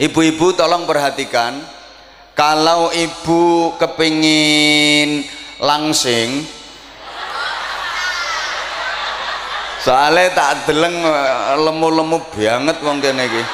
ibu-ibu 0.00 0.54
tolong 0.58 0.86
perhatikan 0.88 1.58
kalau 2.34 2.90
ibu 2.90 3.74
kepingin 3.78 5.22
langsing 5.62 6.42
soalnya 9.84 10.32
tak 10.32 10.66
deleng 10.66 10.96
lemu-lemu 11.60 12.18
banget 12.32 12.76
wong 12.80 12.98
kene 13.04 13.28
iki. 13.28 13.44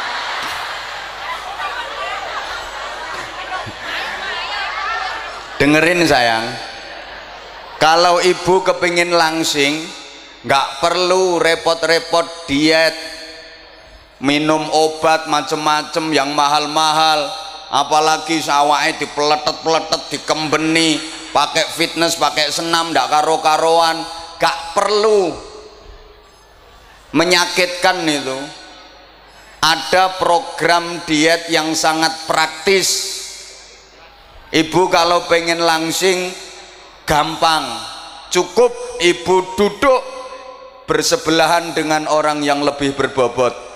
Dengerin 5.61 6.09
sayang. 6.09 6.47
Kalau 7.77 8.17
ibu 8.25 8.65
kepingin 8.65 9.13
langsing 9.13 9.85
nggak 10.41 10.81
perlu 10.81 11.37
repot-repot 11.37 12.49
diet 12.49 13.10
minum 14.21 14.69
obat 14.71 15.27
macem-macem 15.27 16.13
yang 16.13 16.31
mahal-mahal. 16.37 17.29
Apalagi 17.71 18.43
sawahnya 18.43 18.99
dipeletet-peletet 18.99 20.03
dikembeni 20.11 20.99
pakai 21.31 21.71
fitness 21.71 22.19
pakai 22.19 22.51
senam 22.53 22.93
ndak 22.93 23.09
karo-karoan. 23.09 24.03
Gak 24.41 24.77
perlu 24.77 25.37
menyakitkan 27.13 28.05
itu. 28.09 28.39
Ada 29.61 30.17
program 30.17 31.05
diet 31.05 31.53
yang 31.53 31.77
sangat 31.77 32.25
praktis. 32.25 33.21
Ibu 34.51 34.89
kalau 34.89 35.29
pengen 35.29 35.61
langsing 35.61 36.33
gampang. 37.05 37.69
Cukup 38.33 38.73
ibu 39.05 39.37
duduk 39.61 40.01
bersebelahan 40.89 41.77
dengan 41.77 42.09
orang 42.09 42.41
yang 42.41 42.65
lebih 42.65 42.97
berbobot 42.97 43.70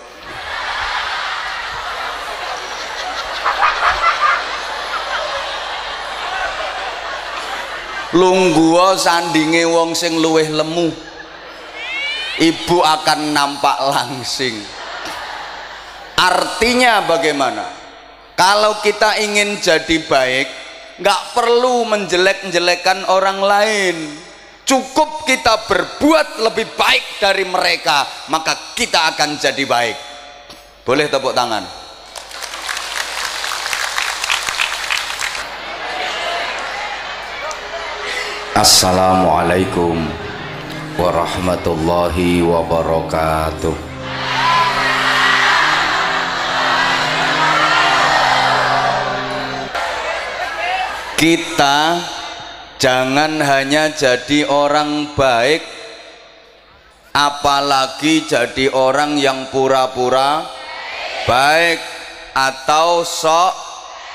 lungguo 8.15 8.95
sandinge 8.95 9.67
wong 9.67 9.93
sing 9.93 10.23
luweh 10.23 10.47
lemu. 10.47 10.89
Ibu 12.35 12.79
akan 12.83 13.21
nampak 13.31 13.79
langsing. 13.79 14.59
Artinya 16.19 17.03
bagaimana? 17.07 17.67
Kalau 18.35 18.83
kita 18.83 19.19
ingin 19.23 19.63
jadi 19.63 20.03
baik 20.03 20.49
nggak 20.99 21.23
perlu 21.35 21.87
menjelek-jelekan 21.87 23.07
orang 23.11 23.39
lain. 23.39 23.97
Cukup 24.65 25.29
kita 25.29 25.69
berbuat 25.69 26.41
lebih 26.41 26.73
baik 26.73 27.21
dari 27.21 27.45
mereka 27.45 28.09
maka 28.33 28.75
kita 28.75 29.15
akan 29.15 29.39
jadi 29.39 29.63
baik. 29.63 29.97
Boleh 30.83 31.07
tepuk 31.07 31.37
tangan 31.37 31.84
Assalamualaikum 38.55 39.99
warahmatullahi 40.95 42.39
wabarakatuh. 42.39 43.75
Kita 51.19 51.99
jangan 52.79 53.43
hanya 53.43 53.91
jadi 53.91 54.47
orang 54.47 55.19
baik 55.19 55.67
apalagi 57.11 58.23
jadi 58.23 58.71
orang 58.71 59.19
yang 59.19 59.51
pura-pura 59.51 60.47
baik 61.27 61.83
atau 62.39 63.03
sok 63.03 63.55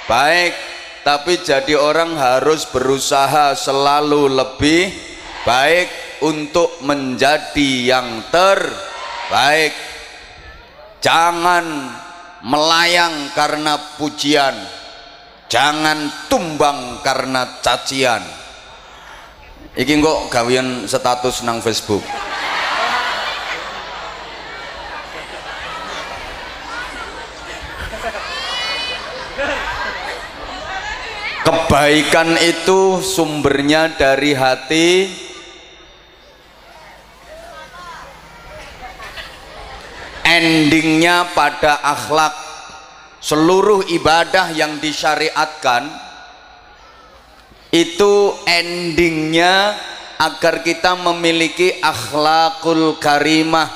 baik 0.07 0.78
tapi 1.09 1.41
jadi 1.41 1.73
orang 1.73 2.13
harus 2.13 2.69
berusaha 2.69 3.57
selalu 3.57 4.29
lebih 4.29 4.93
baik 5.41 6.21
untuk 6.21 6.85
menjadi 6.85 7.97
yang 7.97 8.29
terbaik. 8.29 9.73
Jangan 11.01 11.65
melayang 12.45 13.33
karena 13.33 13.97
pujian. 13.97 14.53
Jangan 15.49 16.29
tumbang 16.29 17.01
karena 17.01 17.57
cacian. 17.57 18.21
Iki 19.73 20.05
kok 20.05 20.29
gawian 20.29 20.85
status 20.85 21.41
nang 21.41 21.57
Facebook 21.57 22.05
kebaikan 31.49 32.37
itu 32.37 33.01
sumbernya 33.01 33.89
dari 33.97 34.37
hati. 34.37 35.09
Endingnya 40.21 41.33
pada 41.33 41.81
akhlak. 41.81 42.37
Seluruh 43.17 43.81
ibadah 43.89 44.53
yang 44.53 44.77
disyariatkan 44.77 45.89
itu 47.73 48.31
endingnya 48.45 49.75
agar 50.21 50.61
kita 50.61 50.93
memiliki 51.01 51.81
akhlakul 51.81 53.01
karimah. 53.01 53.73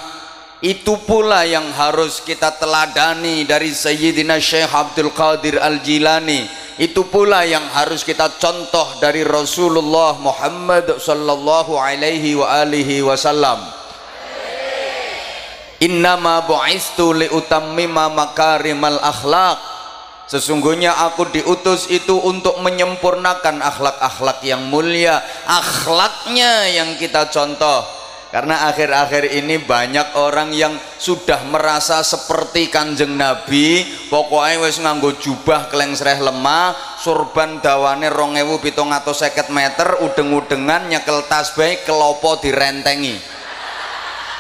Itu 0.64 0.96
pula 1.04 1.44
yang 1.44 1.74
harus 1.76 2.24
kita 2.24 2.56
teladani 2.56 3.44
dari 3.44 3.74
Sayyidina 3.74 4.40
Syekh 4.40 4.72
Abdul 4.72 5.12
Qadir 5.12 5.60
Al-Jilani 5.60 6.63
itu 6.82 7.06
pula 7.06 7.46
yang 7.46 7.70
harus 7.70 8.02
kita 8.02 8.34
contoh 8.42 8.98
dari 8.98 9.22
Rasulullah 9.22 10.18
Muhammad 10.18 10.98
sallallahu 10.98 11.78
alaihi 11.78 12.34
wa 12.34 12.50
alihi 12.50 13.06
wasallam. 13.06 13.62
Innama 15.84 16.48
bu'istu 16.50 17.14
liutammima 17.14 18.10
makarimal 18.10 18.98
akhlak. 19.04 19.62
Sesungguhnya 20.26 20.98
aku 20.98 21.30
diutus 21.30 21.92
itu 21.94 22.18
untuk 22.18 22.58
menyempurnakan 22.64 23.60
akhlak-akhlak 23.60 24.42
yang 24.42 24.66
mulia 24.72 25.22
akhlaknya 25.46 26.74
yang 26.74 26.96
kita 26.98 27.28
contoh 27.30 27.86
karena 28.34 28.66
akhir-akhir 28.66 29.30
ini 29.30 29.62
banyak 29.62 30.18
orang 30.18 30.58
yang 30.58 30.74
sudah 30.98 31.46
merasa 31.54 32.02
seperti 32.02 32.66
kanjeng 32.74 33.14
Nabi 33.14 33.86
pokoknya 34.10 34.66
wis 34.66 34.82
nganggo 34.82 35.14
jubah 35.22 35.70
sereh 35.70 36.18
lemah 36.18 36.74
surban 36.98 37.62
dawane 37.62 38.10
rongewu 38.10 38.58
pitung 38.58 38.90
atau 38.90 39.14
seket 39.14 39.54
meter 39.54 40.02
udeng-udengan 40.02 40.90
nyekel 40.90 41.30
tasbih 41.30 41.86
kelopo 41.86 42.42
direntengi. 42.42 43.22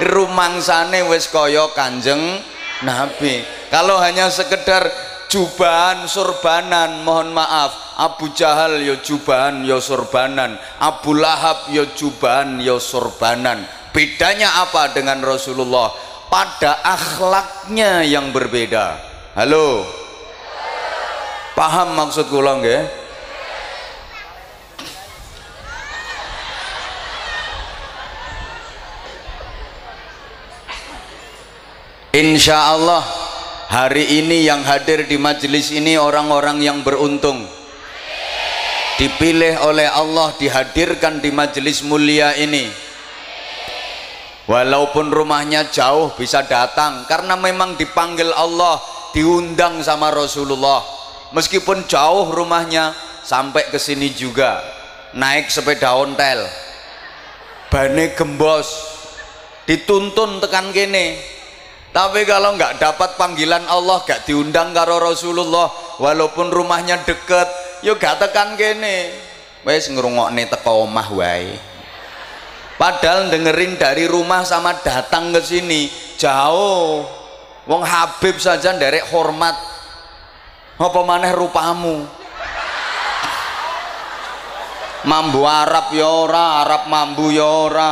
Rumangsane 0.01 1.05
wis 1.05 1.29
kaya 1.29 1.69
kanjeng 1.77 2.41
Nabi. 2.81 3.45
Kalau 3.69 4.01
hanya 4.01 4.25
sekedar 4.33 4.89
jubahan 5.29 6.09
surbanan 6.09 7.05
mohon 7.05 7.29
maaf. 7.29 7.93
Abu 7.93 8.33
Jahal 8.33 8.81
yo 8.81 8.97
ya 8.97 9.05
jubahan 9.05 9.61
yo 9.61 9.77
ya 9.77 9.85
surbanan 9.85 10.57
Abu 10.81 11.13
Lahab 11.13 11.69
yo 11.69 11.85
ya 11.85 11.93
jubahan 11.93 12.57
yo 12.57 12.81
surbanan 12.81 13.82
bedanya 13.93 14.65
apa 14.65 14.91
dengan 14.91 15.21
Rasulullah? 15.21 15.93
Pada 16.27 16.81
akhlaknya 16.81 18.01
yang 18.01 18.33
berbeda. 18.33 18.97
Halo? 19.37 19.85
Paham 21.53 21.93
maksud 21.93 22.33
kula 22.33 22.57
nggih 22.57 22.81
Insya 32.13 32.73
Allah 32.77 33.01
hari 33.69 34.21
ini 34.21 34.45
yang 34.45 34.61
hadir 34.61 35.09
di 35.09 35.17
majelis 35.17 35.73
ini 35.73 35.97
orang-orang 35.97 36.61
yang 36.61 36.85
beruntung. 36.85 37.41
Dipilih 39.01 39.66
oleh 39.66 39.89
Allah 39.89 40.29
dihadirkan 40.37 41.17
di 41.25 41.34
majelis 41.34 41.81
mulia 41.81 42.37
ini 42.37 42.83
walaupun 44.47 45.11
rumahnya 45.11 45.72
jauh 45.72 46.11
bisa 46.19 46.43
datang 46.43 47.07
karena 47.07 47.40
memang 47.40 47.79
dipanggil 47.79 48.31
Allah 48.35 48.79
diundang 49.16 49.79
sama 49.85 50.11
Rasulullah. 50.11 50.84
Meskipun 51.34 51.90
jauh 51.90 52.29
rumahnya 52.29 52.93
sampai 53.25 53.69
ke 53.73 53.81
sini 53.81 54.13
juga. 54.13 54.61
Naik 55.13 55.49
sepeda 55.49 55.97
ontel. 55.97 56.45
Bane 57.69 58.13
gembos. 58.13 58.69
Dituntun 59.66 60.43
tekan 60.43 60.69
kene. 60.69 61.17
Tapi 61.93 62.25
kalau 62.25 62.57
nggak 62.57 62.81
dapat 62.81 63.22
panggilan 63.22 63.69
Allah 63.69 64.01
gak 64.01 64.25
diundang 64.25 64.73
karo 64.73 64.97
Rasulullah 64.97 65.69
walaupun 66.01 66.49
rumahnya 66.49 67.05
deket 67.05 67.46
yuk 67.85 68.01
gak 68.01 68.17
tekan 68.17 68.57
kene. 68.57 69.13
Wes 69.61 69.87
ngerungokne 69.93 70.49
teko 70.49 70.89
omah 70.89 71.07
wae 71.13 71.72
padahal 72.78 73.29
dengerin 73.29 73.78
dari 73.78 74.05
rumah 74.09 74.46
sama 74.46 74.78
datang 74.81 75.34
ke 75.34 75.41
sini 75.43 75.91
jauh. 76.17 77.05
Wong 77.64 77.84
Habib 77.84 78.37
saja 78.43 78.75
derek 78.75 79.08
hormat. 79.11 79.55
Apa 80.75 80.99
maneh 81.05 81.31
rupamu? 81.31 82.03
Mambu 85.03 85.43
Arab 85.43 85.91
ya 85.91 86.08
ora 86.08 86.64
Arab 86.64 86.87
mambu 86.87 87.28
ya 87.31 87.43
ora. 87.47 87.91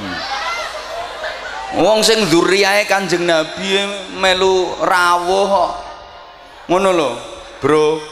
Hmm. 0.00 0.16
wong 1.76 2.00
sing 2.00 2.24
dzurriyahe 2.26 2.88
Kanjeng 2.88 3.28
Nabi 3.28 3.84
melu 4.16 4.74
rawuh 4.80 5.46
kok. 5.46 5.72
Ngono 6.70 6.90
lho 6.94 7.10
bro 7.60 8.09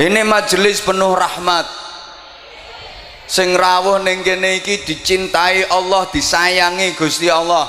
ini 0.00 0.24
majelis 0.24 0.80
penuh 0.80 1.12
rahmat. 1.12 1.68
Sing 3.28 3.52
rawuh 3.54 4.00
ning 4.00 4.24
kene 4.24 4.58
iki 4.58 4.82
dicintai 4.82 5.68
Allah 5.68 6.08
disayangi 6.08 6.96
Gusti 6.96 7.28
Allah. 7.28 7.68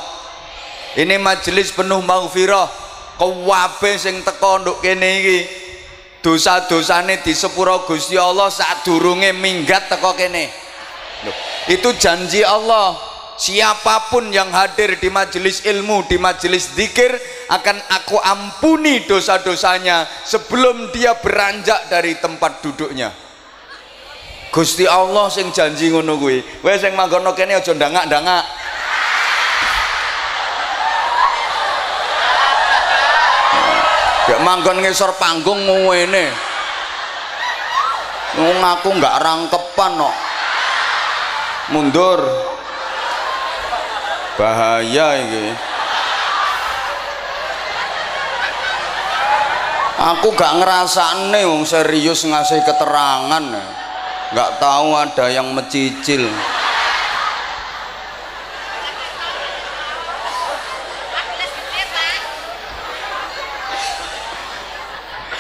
Ini 0.96 1.20
majelis 1.20 1.76
penuh 1.76 2.00
maghfirah. 2.00 2.72
Kabeh 3.20 3.96
sing 4.00 4.24
teko 4.24 4.64
nduk 4.64 4.80
kene 4.80 5.10
iki. 5.22 5.40
Dosa-dosane 6.24 7.20
disepuro 7.20 7.84
Gusti 7.84 8.16
Allah 8.16 8.48
sadurunge 8.48 9.36
minggat 9.36 9.92
teko 9.92 10.16
kene. 10.16 10.48
Loh, 11.28 11.36
itu 11.70 11.94
janji 12.00 12.42
Allah 12.42 13.11
siapa 13.42 14.14
pun 14.14 14.30
yang 14.30 14.54
hadir 14.54 15.02
di 15.02 15.10
majelis 15.10 15.66
ilmu 15.66 16.06
di 16.06 16.22
majelis 16.22 16.78
zikir 16.78 17.10
akan 17.50 17.74
aku 17.90 18.22
ampuni 18.22 19.10
dosa-dosanya 19.10 20.06
sebelum 20.30 20.94
dia 20.94 21.18
beranjak 21.18 21.90
dari 21.90 22.22
tempat 22.22 22.62
duduknya 22.62 23.10
Gusti 24.54 24.86
Allah 24.86 25.26
sing 25.34 25.50
janji 25.50 25.90
ngono 25.90 26.22
kuwi 26.22 26.62
kowe 26.62 26.76
sing 26.78 26.94
manggon 26.94 27.26
kene 27.34 27.58
aja 27.58 27.74
ndangak-ndangak 27.74 28.46
Gak 34.22 34.48
manggon 34.48 34.80
ngisor 34.80 35.18
panggung 35.20 35.60
ngene. 35.68 36.32
Wong 38.40 38.64
aku 38.64 38.96
nggak 38.96 39.18
rangkepan 39.20 39.92
kok. 40.00 40.16
Mundur. 41.76 42.51
Bahaya 44.42 45.22
ini. 45.22 45.54
Aku 50.02 50.34
gak 50.34 50.58
ngerasane 50.58 51.46
wong 51.46 51.62
serius 51.62 52.26
ngasih 52.26 52.66
keterangan. 52.66 53.46
Gak 54.34 54.58
tahu 54.58 54.98
ada 54.98 55.30
yang 55.30 55.54
mencicil. 55.54 56.26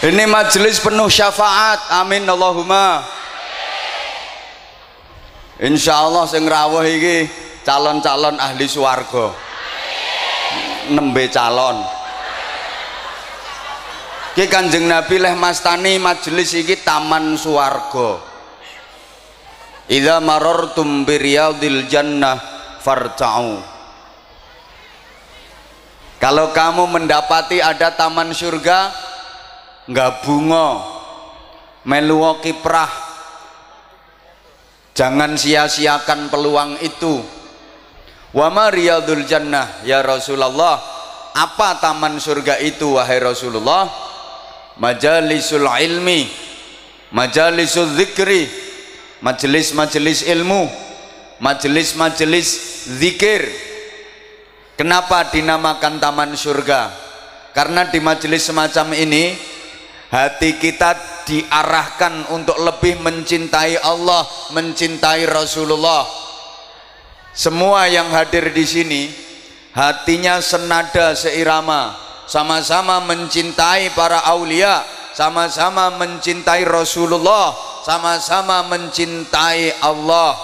ini 0.01 0.25
majelis 0.25 0.81
penuh 0.81 1.05
syafaat 1.05 2.01
amin 2.01 2.25
Allahumma 2.25 3.05
Insya 5.61 5.93
Allah 5.93 6.25
sing 6.25 6.41
rawuh 6.49 6.81
iki 6.81 7.29
calon-calon 7.65 8.37
ahli 8.37 8.65
swarga. 8.65 9.33
Nembe 10.91 11.29
calon. 11.29 11.81
Ki 14.31 14.47
Kanjeng 14.47 14.87
Nabi 14.87 15.19
leh 15.19 15.35
mastani 15.35 15.99
majelis 15.99 16.55
iki 16.55 16.81
taman 16.81 17.35
swarga. 17.35 18.23
Idza 19.91 20.23
marartum 20.23 21.03
bi 21.03 21.19
riyadil 21.19 21.91
jannah 21.91 22.39
farta'u 22.79 23.59
Kalau 26.15 26.55
kamu 26.55 26.85
mendapati 26.87 27.59
ada 27.59 27.91
taman 27.91 28.31
surga 28.31 28.93
nggak 29.89 30.11
bunga 30.23 30.67
meluwo 31.83 32.39
kiprah. 32.39 33.11
Jangan 34.95 35.33
sia-siakan 35.35 36.29
peluang 36.29 36.77
itu 36.79 37.40
wa 38.31 38.67
riyadul 38.71 39.23
jannah 39.27 39.83
ya 39.87 40.03
Rasulullah. 40.03 40.79
Apa 41.31 41.79
taman 41.79 42.19
surga 42.19 42.59
itu 42.59 42.99
wahai 42.99 43.23
Rasulullah? 43.23 43.87
Majalisul 44.75 45.67
ilmi 45.67 46.27
majalisul 47.11 47.95
zikri 47.95 48.47
majelis-majelis 49.23 50.27
ilmu 50.27 50.67
majelis-majelis 51.41 52.47
zikir. 53.01 53.47
Kenapa 54.77 55.29
dinamakan 55.29 56.01
taman 56.01 56.33
surga? 56.37 56.89
Karena 57.51 57.85
di 57.89 57.99
majelis 57.99 58.47
semacam 58.47 58.95
ini 58.95 59.35
hati 60.09 60.57
kita 60.57 60.95
diarahkan 61.27 62.33
untuk 62.33 62.57
lebih 62.57 62.97
mencintai 63.03 63.77
Allah, 63.81 64.23
mencintai 64.55 65.27
Rasulullah. 65.27 66.30
Semua 67.31 67.87
yang 67.87 68.11
hadir 68.11 68.51
di 68.51 68.65
sini 68.67 69.01
hatinya 69.71 70.43
senada 70.43 71.15
seirama, 71.15 71.95
sama-sama 72.27 72.99
mencintai 73.07 73.95
para 73.95 74.19
aulia, 74.27 74.83
sama-sama 75.15 75.95
mencintai 75.95 76.67
Rasulullah, 76.67 77.55
sama-sama 77.87 78.67
mencintai 78.67 79.79
Allah. 79.79 80.35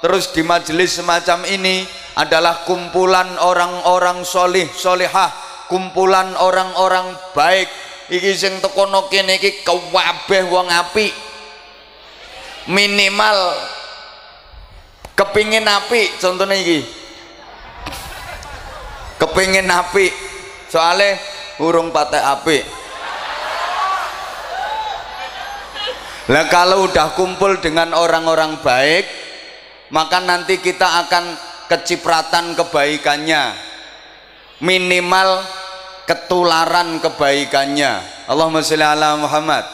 Terus 0.00 0.30
di 0.32 0.46
majelis 0.46 0.96
semacam 0.96 1.44
ini 1.50 1.84
adalah 2.14 2.62
kumpulan 2.64 3.36
orang-orang 3.42 4.22
solih, 4.22 4.70
solihah, 4.70 5.34
kumpulan 5.66 6.32
orang-orang 6.38 7.10
baik, 7.34 7.68
iki 8.10 8.32
sing 8.38 8.58
tekono 8.58 9.06
kene 9.06 9.38
iki 9.38 9.62
kewabeh 9.66 10.42
wong 10.50 10.66
apik 10.70 11.14
minimal 12.68 13.54
kepingin 15.14 15.66
api 15.66 16.20
contohnya 16.20 16.56
iki. 16.58 16.80
Kepingin 19.20 19.68
api 19.68 20.08
soalnya 20.70 21.18
urung 21.60 21.92
patek 21.92 22.24
api 22.24 22.58
lah 26.30 26.46
kalau 26.46 26.86
udah 26.86 27.18
kumpul 27.18 27.58
dengan 27.58 27.90
orang-orang 27.90 28.62
baik 28.62 29.02
maka 29.90 30.22
nanti 30.22 30.62
kita 30.62 30.86
akan 31.06 31.34
kecipratan 31.66 32.54
kebaikannya. 32.54 33.50
Minimal 34.62 35.42
ketularan 36.06 37.02
kebaikannya. 37.02 38.26
Allahumma 38.30 38.62
sholli 38.62 38.86
ala 38.86 39.18
Muhammad. 39.18 39.66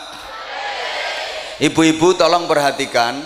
Ibu-ibu 1.60 2.16
tolong 2.16 2.48
perhatikan 2.48 3.20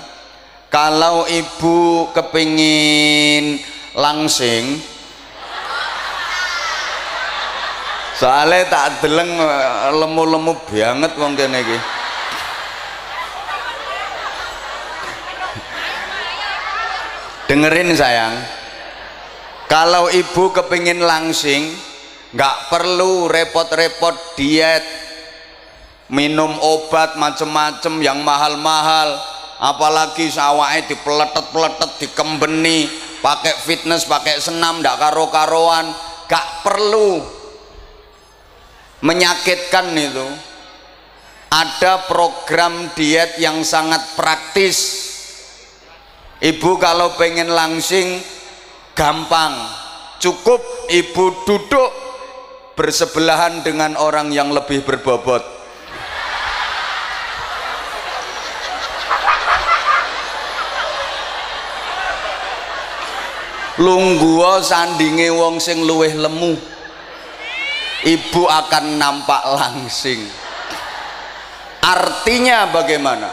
kalau 0.71 1.27
ibu 1.27 2.07
kepingin 2.15 3.59
langsing 3.99 4.79
soalnya 8.15 8.71
tak 8.71 9.03
deleng 9.03 9.35
lemu-lemu 9.99 10.55
banget 10.71 11.13
wong 11.19 11.35
kene 11.35 11.59
iki. 11.59 11.79
Dengerin 17.51 17.91
sayang. 17.99 18.39
Kalau 19.67 20.07
ibu 20.07 20.55
kepingin 20.55 21.03
langsing 21.03 21.75
nggak 22.31 22.71
perlu 22.71 23.27
repot-repot 23.27 24.39
diet 24.39 24.87
minum 26.07 26.55
obat 26.63 27.19
macem-macem 27.19 27.99
yang 27.99 28.23
mahal-mahal 28.23 29.40
apalagi 29.61 30.33
sawahnya 30.33 30.89
dipeletet-peletet 30.89 32.01
dikembeni 32.01 32.89
pakai 33.21 33.53
fitness 33.61 34.09
pakai 34.09 34.41
senam 34.41 34.81
nggak 34.81 34.97
karo-karoan. 34.97 35.93
Gak 36.31 36.63
perlu 36.63 37.19
menyakitkan 39.03 39.91
itu. 39.99 40.29
Ada 41.51 42.07
program 42.07 42.95
diet 42.95 43.35
yang 43.43 43.67
sangat 43.67 44.15
praktis. 44.15 45.11
Ibu 46.39 46.79
kalau 46.79 47.19
pengen 47.19 47.51
langsing 47.51 48.23
gampang. 48.95 49.59
Cukup 50.23 50.63
ibu 50.87 51.43
duduk 51.43 51.91
bersebelahan 52.79 53.67
dengan 53.67 53.99
orang 53.99 54.31
yang 54.31 54.55
lebih 54.55 54.87
berbobot 54.87 55.60
lungguo 63.81 64.61
sandinge 64.61 65.33
wong 65.33 65.57
sing 65.57 65.81
luweh 65.89 66.13
lemu. 66.13 66.53
Ibu 68.01 68.43
akan 68.49 68.97
nampak 68.97 69.43
langsing. 69.45 70.25
Artinya 71.81 72.69
bagaimana? 72.69 73.33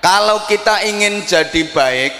Kalau 0.00 0.44
kita 0.48 0.84
ingin 0.84 1.24
jadi 1.24 1.68
baik 1.68 2.12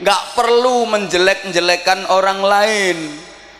nggak 0.00 0.22
perlu 0.36 0.88
menjelek-jelekan 0.88 2.08
orang 2.12 2.40
lain. 2.40 2.96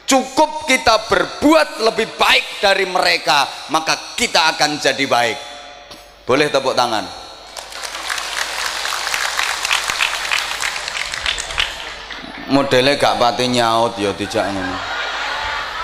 Cukup 0.06 0.70
kita 0.70 1.10
berbuat 1.10 1.82
lebih 1.82 2.14
baik 2.14 2.62
dari 2.62 2.86
mereka 2.86 3.44
maka 3.75 4.14
kita 4.16 4.56
akan 4.56 4.80
jadi 4.80 5.04
baik. 5.04 5.38
Boleh 6.25 6.48
tepuk 6.48 6.72
tangan 6.72 7.25
modelnya 12.50 12.98
gak 12.98 13.18
pati 13.18 13.50
nyaut 13.50 13.98
ya 13.98 14.14
tidak 14.14 14.46
ngono. 14.50 14.76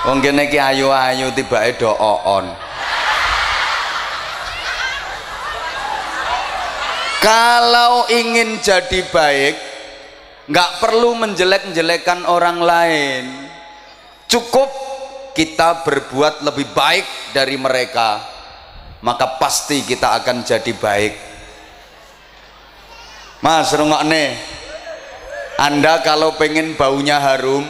Wong 0.03 0.19
kene 0.19 0.51
ki 0.51 0.59
ayu-ayu 0.59 1.31
tibake 1.31 1.79
do 1.79 1.95
on 1.95 2.51
kalau 7.23 8.11
ingin 8.11 8.59
jadi 8.59 9.07
baik 9.15 9.55
nggak 10.51 10.71
perlu 10.83 11.15
menjelek-jelekan 11.23 12.27
orang 12.27 12.59
lain. 12.59 13.25
Cukup 14.27 14.67
kita 15.39 15.87
berbuat 15.87 16.43
lebih 16.43 16.75
baik 16.75 17.07
dari 17.31 17.55
mereka 17.55 18.19
maka 19.07 19.39
pasti 19.39 19.87
kita 19.87 20.19
akan 20.19 20.43
jadi 20.43 20.73
baik. 20.75 21.15
Mas 23.43 23.71
rungok 23.71 24.03
nih 24.07 24.29
anda 25.63 26.03
kalau 26.03 26.35
pengen 26.35 26.75
baunya 26.75 27.23
harum 27.23 27.63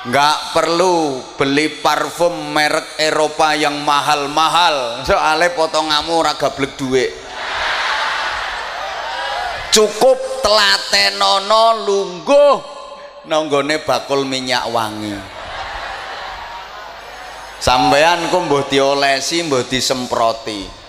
nggak 0.00 0.36
perlu 0.52 1.24
beli 1.40 1.80
parfum 1.80 2.52
merek 2.52 3.00
Eropa 3.00 3.56
yang 3.56 3.80
mahal-mahal. 3.80 5.00
Soalnya 5.08 5.56
potonganmu 5.56 6.20
raga 6.20 6.52
blek 6.52 6.76
duit. 6.76 7.16
Cukup 9.72 10.44
telatenono 10.44 11.80
lungguh 11.80 12.54
nonggone 13.24 13.80
bakul 13.80 14.28
minyak 14.28 14.68
wangi. 14.68 15.16
Sampean 17.56 18.28
ku 18.28 18.40
diolesi 18.68 19.48
mbuh 19.48 19.64
disemproti 19.64 20.79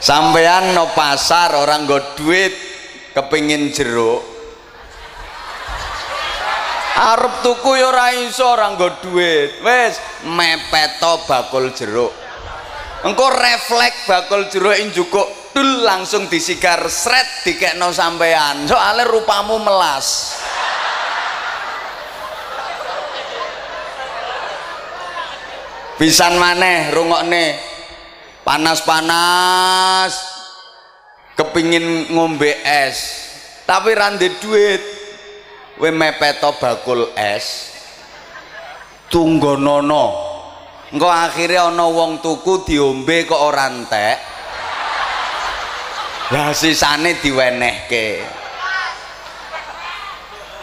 sampean 0.00 0.72
no 0.72 0.90
pasar 0.96 1.54
orang 1.54 1.84
go 1.84 2.00
duit 2.16 2.52
kepingin 3.12 3.70
jeruk. 3.70 4.24
Arep 7.00 7.40
tuku 7.40 7.80
ya 7.80 7.88
ora 7.88 8.12
iso 8.12 8.44
ora 8.44 8.76
nggo 8.76 9.00
duit. 9.00 9.64
Wis 9.64 9.96
mepeto 10.28 11.24
bakul 11.24 11.72
jeruk. 11.72 12.12
Engko 13.00 13.32
refleks 13.32 14.04
bakul 14.04 14.52
jeruk 14.52 14.76
njukuk 14.92 15.28
dul 15.56 15.80
langsung 15.80 16.28
disigar 16.28 16.84
sret 16.92 17.48
dikekno 17.48 17.88
sampean 17.88 18.68
soalnya 18.68 19.08
rupamu 19.08 19.56
melas. 19.64 20.36
Pisan 25.96 26.40
maneh 26.40 26.92
rungokne 26.96 27.69
panas-panas. 28.44 30.12
Kepingin 31.36 32.12
ngombe 32.12 32.52
es. 32.64 32.96
Tapi 33.64 33.94
rande 33.96 34.28
duit. 34.40 34.82
We 35.80 35.88
mepeto 35.88 36.52
bakul 36.60 37.08
es? 37.16 37.72
Tunggonono. 39.08 40.28
Engko 40.90 41.08
akhirnya 41.08 41.70
ana 41.70 41.86
wong 41.86 42.18
tuku 42.20 42.66
diombe 42.66 43.24
kok 43.24 43.40
ora 43.40 43.70
entek. 43.70 44.18
Lah 46.34 46.52
sisane 46.52 47.16
diwenehke. 47.22 48.22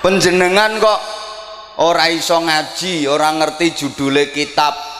Penjenengan 0.03 0.77
kok 0.77 1.01
ora 1.81 2.07
iso 2.13 2.37
ngaji 2.39 3.09
ora 3.09 3.33
ngerti 3.33 3.73
judule 3.73 4.29
kitab 4.31 4.96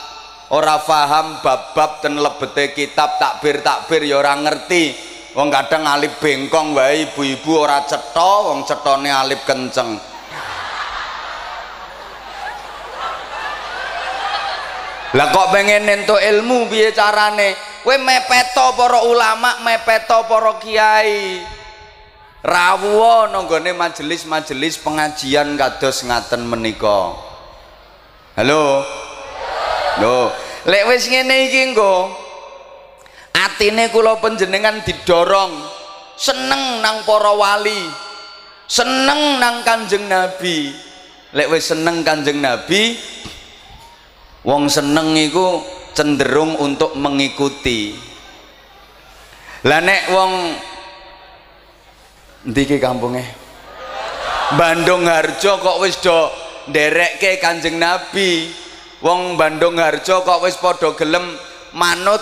ora 0.48 0.80
paham 0.80 1.44
bab-bab 1.44 2.00
dan 2.00 2.16
lebete 2.16 2.72
kitab 2.72 3.20
takbir 3.20 3.60
takbir 3.60 4.04
ya 4.04 4.20
ora 4.20 4.36
ngerti. 4.36 5.08
Wong 5.36 5.52
kadang 5.52 5.84
alip 5.84 6.18
bengkong 6.18 6.72
wae 6.72 7.12
ibu-ibu 7.12 7.62
ora 7.62 7.84
cetha 7.84 8.32
wong 8.48 8.64
cetone 8.64 9.12
alip 9.12 9.44
kenceng. 9.44 10.00
Lah 15.16 15.32
kok 15.32 15.48
pengen 15.52 15.88
nento 15.88 16.20
ilmu 16.20 16.68
piye 16.68 16.92
carane? 16.92 17.56
Kowe 17.80 17.96
mepeto 17.96 18.76
para 18.76 19.00
ulama 19.08 19.56
mepeto 19.64 20.28
para 20.28 20.60
kiai. 20.60 21.40
Rawuh 22.44 23.32
nanggone 23.32 23.72
majelis-majelis 23.72 24.76
pengajian 24.84 25.56
kados 25.56 26.04
ngaten 26.04 26.44
menika. 26.44 27.16
Halo 28.36 28.84
lho 29.98 30.30
lek 30.66 30.86
wis 30.90 31.06
ngene 31.10 31.50
iki 31.50 31.72
engko 31.72 32.12
atine 33.34 33.90
kula 33.90 34.18
panjenengan 34.18 34.82
didorong 34.82 35.52
seneng 36.18 36.82
nang 36.82 37.06
para 37.06 37.32
wali 37.34 38.08
seneng 38.68 39.40
nang 39.40 39.64
kanjeng 39.64 40.06
nabi. 40.06 40.74
Lek 41.28 41.48
wis 41.52 41.72
seneng 41.72 42.04
kanjeng 42.04 42.40
nabi 42.40 42.96
wong 44.44 44.68
seneng 44.68 45.12
iku 45.16 45.60
cenderung 45.92 46.56
untuk 46.56 46.96
mengikuti. 46.96 47.92
Lah 49.66 49.82
nek 49.82 50.02
wong 50.08 50.32
ndi 52.48 52.62
ki 52.64 52.78
kampunge 52.78 53.26
Bandung 54.54 55.04
Harjo 55.04 55.60
kok 55.60 55.82
wis 55.82 56.00
do 56.00 56.32
nderekke 56.70 57.36
Kanjeng 57.42 57.76
Nabi. 57.76 58.48
Wong 58.98 59.38
Bandung 59.38 59.78
Harjo 59.78 60.26
kok 60.26 60.42
wis 60.42 60.58
padha 60.58 60.90
gelem 60.98 61.22
manut 61.78 62.18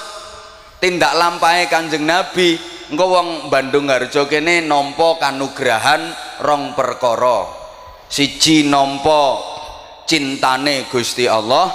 tindak 0.76 1.16
lampahe 1.16 1.72
kanjeng 1.72 2.04
nabi. 2.04 2.60
Engko 2.92 3.08
wong 3.10 3.28
Bandung 3.48 3.88
Harjo 3.88 4.28
kene 4.28 4.60
nampa 4.62 5.16
kanugrahan 5.16 6.12
rong 6.44 6.76
perkara. 6.76 7.48
Siji 8.06 8.62
nampa 8.68 9.40
cintane 10.06 10.86
Gusti 10.86 11.26
Allah 11.26 11.74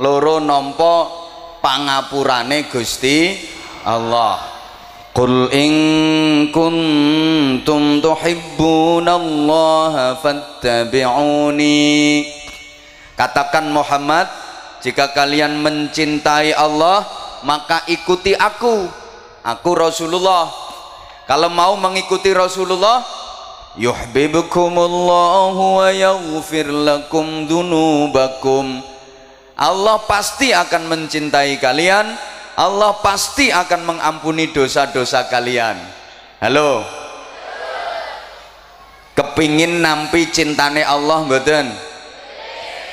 loro 0.00 0.40
nampa 0.40 1.04
pangapurane 1.60 2.64
Gusti 2.70 3.36
Allah. 3.84 4.56
Qul 5.12 5.50
in 5.50 5.74
kuntum 6.54 7.98
tuhibbunallaha 7.98 10.14
fattabi'uni 10.22 12.37
Katakan 13.18 13.74
Muhammad 13.74 14.30
jika 14.78 15.10
kalian 15.10 15.58
mencintai 15.58 16.54
Allah 16.54 17.02
maka 17.42 17.82
ikuti 17.90 18.30
aku. 18.38 18.86
Aku 19.42 19.70
Rasulullah. 19.74 20.46
Kalau 21.26 21.50
mau 21.50 21.74
mengikuti 21.74 22.30
Rasulullah 22.30 23.02
yuhibbukumullahu 23.74 25.82
wa 25.82 25.90
yaghfir 25.90 26.70
lakum 26.70 27.50
dunubakum. 27.50 28.86
Allah 29.58 29.98
pasti 30.06 30.54
akan 30.54 30.86
mencintai 30.86 31.58
kalian. 31.58 32.14
Allah 32.54 33.02
pasti 33.02 33.50
akan 33.50 33.82
mengampuni 33.82 34.54
dosa-dosa 34.54 35.26
kalian. 35.26 35.74
Halo? 36.38 36.86
Kepingin 39.18 39.82
nampi 39.82 40.30
cintane 40.30 40.86
Allah 40.86 41.26
mboten 41.26 41.87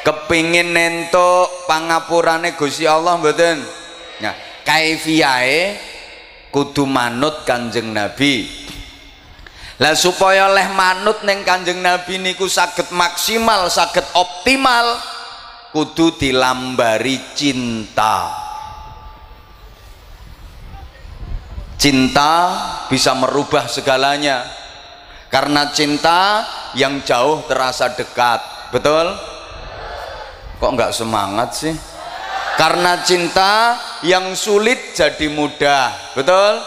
kepingin 0.06 0.70
nentuk 0.70 1.50
pangapurane 1.66 2.54
Gusti 2.54 2.86
Allah 2.86 3.18
mboten 3.18 3.66
Nah, 4.16 4.32
kaifiyae 4.64 5.76
kudu 6.48 6.88
manut 6.88 7.44
Kanjeng 7.44 7.92
Nabi. 7.92 8.48
Lah 9.76 9.92
supaya 9.92 10.48
oleh 10.48 10.72
manut 10.72 11.20
neng 11.28 11.44
Kanjeng 11.44 11.84
Nabi 11.84 12.16
niku 12.16 12.48
saged 12.48 12.96
maksimal, 12.96 13.68
saged 13.68 14.08
optimal 14.16 14.96
kudu 15.76 16.16
dilambari 16.16 17.20
cinta. 17.36 18.32
Cinta 21.76 22.34
bisa 22.88 23.12
merubah 23.12 23.68
segalanya. 23.68 24.48
Karena 25.28 25.68
cinta 25.76 26.48
yang 26.80 27.04
jauh 27.04 27.44
terasa 27.44 27.92
dekat. 27.92 28.40
Betul? 28.72 29.35
Kok 30.58 30.72
nggak 30.76 30.92
semangat 30.96 31.52
sih? 31.56 31.76
karena 32.56 33.04
cinta 33.04 33.76
yang 34.08 34.32
sulit 34.32 34.96
jadi 34.96 35.28
mudah 35.28 36.16
betul 36.16 36.64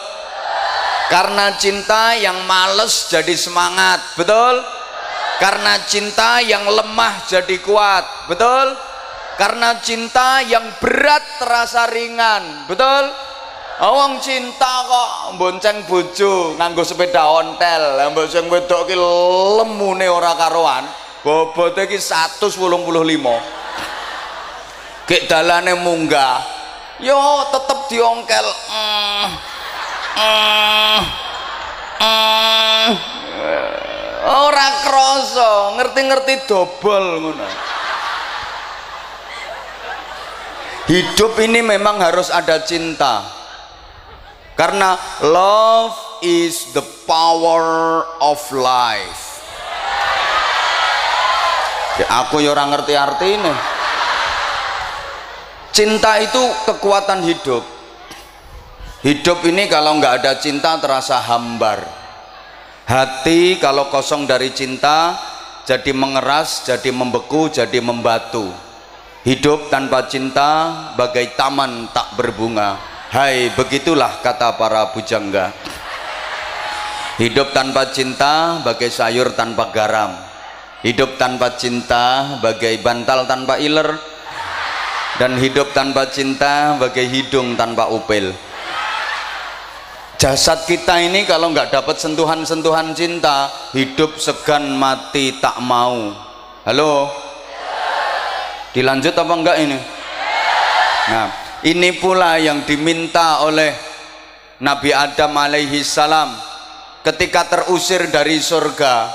karena 1.08 1.56
cinta 1.56 2.12
yang 2.12 2.44
males 2.44 3.08
jadi 3.08 3.32
semangat 3.32 3.96
betul 4.20 4.60
karena 5.40 5.80
cinta 5.88 6.44
yang 6.44 6.68
lemah 6.68 7.24
jadi 7.24 7.56
kuat 7.64 8.04
betul 8.28 8.76
karena 9.40 9.80
cinta 9.80 10.44
yang 10.44 10.68
berat 10.76 11.24
terasa 11.40 11.88
ringan 11.88 12.68
betul 12.68 13.08
Wong 13.78 14.18
cinta 14.18 14.82
kok 14.90 15.38
bonceng 15.38 15.86
bojo 15.86 16.58
nganggo 16.58 16.82
sepeda 16.82 17.30
ontel. 17.30 18.02
Sing 18.26 18.50
wedok 18.50 18.90
ki 18.90 18.98
lemune 18.98 20.10
ora 20.10 20.34
karuan. 20.34 20.82
Bobote 21.22 21.86
ki 21.86 21.94
185. 21.94 23.57
Kek 25.08 25.24
dalane 25.24 25.72
munggah. 25.80 26.44
Yo 27.00 27.16
tetep 27.48 27.88
diongkel. 27.88 28.46
Mm, 28.68 29.28
mm, 30.20 31.00
mm. 31.96 32.90
Ora 34.28 34.68
krasa, 34.84 35.80
ngerti-ngerti 35.80 36.34
dobol 36.44 37.04
ngono. 37.24 37.48
Hidup 40.88 41.36
ini 41.40 41.60
memang 41.64 42.00
harus 42.00 42.28
ada 42.28 42.60
cinta 42.64 43.38
karena 44.58 44.98
love 45.22 45.94
is 46.26 46.74
the 46.74 46.82
power 47.06 48.02
of 48.18 48.42
life 48.50 49.38
ya, 52.02 52.26
aku 52.26 52.42
ya 52.42 52.50
orang 52.50 52.74
ngerti 52.74 52.98
arti 52.98 53.38
ini 53.38 53.77
cinta 55.72 56.18
itu 56.20 56.42
kekuatan 56.66 57.24
hidup. 57.24 57.64
Hidup 58.98 59.46
ini 59.46 59.70
kalau 59.70 59.96
nggak 60.02 60.22
ada 60.22 60.32
cinta 60.42 60.74
terasa 60.82 61.22
hambar. 61.22 61.86
Hati 62.88 63.60
kalau 63.60 63.92
kosong 63.92 64.24
dari 64.24 64.50
cinta 64.50 65.14
jadi 65.68 65.92
mengeras, 65.92 66.64
jadi 66.64 66.88
membeku, 66.88 67.52
jadi 67.52 67.78
membatu. 67.84 68.48
Hidup 69.28 69.68
tanpa 69.68 70.08
cinta 70.08 70.72
bagai 70.96 71.36
taman 71.36 71.92
tak 71.92 72.16
berbunga. 72.16 72.80
Hai 73.12 73.52
begitulah 73.52 74.24
kata 74.24 74.56
para 74.56 74.88
bujangga. 74.96 75.52
Hidup 77.20 77.52
tanpa 77.52 77.92
cinta 77.92 78.64
bagai 78.64 78.88
sayur 78.88 79.36
tanpa 79.36 79.68
garam. 79.68 80.16
Hidup 80.80 81.18
tanpa 81.18 81.58
cinta 81.58 82.38
bagai 82.40 82.80
bantal 82.80 83.28
tanpa 83.28 83.58
iler 83.60 84.17
Dan 85.16 85.40
hidup 85.40 85.72
tanpa 85.72 86.12
cinta 86.12 86.76
bagai 86.76 87.08
hidung 87.08 87.56
tanpa 87.56 87.88
upil 87.88 88.36
Jasad 90.20 90.68
kita 90.68 91.00
ini 91.00 91.24
kalau 91.24 91.48
nggak 91.54 91.72
dapat 91.72 91.96
sentuhan-sentuhan 91.96 92.92
cinta 92.92 93.48
Hidup 93.72 94.20
segan 94.20 94.76
mati 94.76 95.40
tak 95.40 95.56
mau 95.64 96.12
Halo? 96.68 97.08
Dilanjut 98.76 99.16
apa 99.16 99.32
enggak 99.32 99.58
ini? 99.64 99.78
Nah 101.08 101.26
ini 101.64 101.96
pula 101.96 102.36
yang 102.38 102.62
diminta 102.68 103.42
oleh 103.42 103.72
Nabi 104.60 104.94
Adam 104.94 105.32
alaihi 105.34 105.80
salam 105.80 106.36
ketika 107.02 107.48
terusir 107.48 108.12
dari 108.12 108.38
surga. 108.38 109.08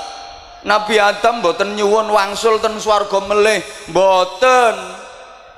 Nabi 0.64 0.96
Adam 0.96 1.44
boten 1.44 1.76
nyuwun 1.76 2.08
wangsul 2.08 2.56
ten 2.58 2.80
swarga 2.80 3.20
melih, 3.24 3.60
boten. 3.92 5.03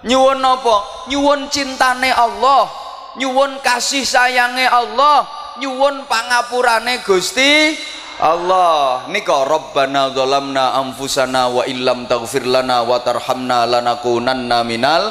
Nyuwun 0.07 0.39
apa? 0.39 0.77
Nyuwun 1.11 1.51
cintane 1.51 2.15
Allah, 2.15 2.71
nyuwun 3.19 3.59
kasih 3.59 4.07
sayange 4.07 4.63
Allah, 4.63 5.27
nyuwun 5.59 6.07
pangapurane 6.07 7.03
Gusti 7.03 7.75
Allah. 8.23 9.11
Nika 9.11 9.43
Rabbana 9.43 10.15
zalamna 10.15 10.79
anfusana 10.79 11.51
wa 11.51 11.67
illam 11.67 12.07
taghfir 12.07 12.47
lana 12.47 12.87
wa 12.87 13.03
tarhamna 13.03 13.67
lanakunanna 13.67 14.63
minal 14.63 15.11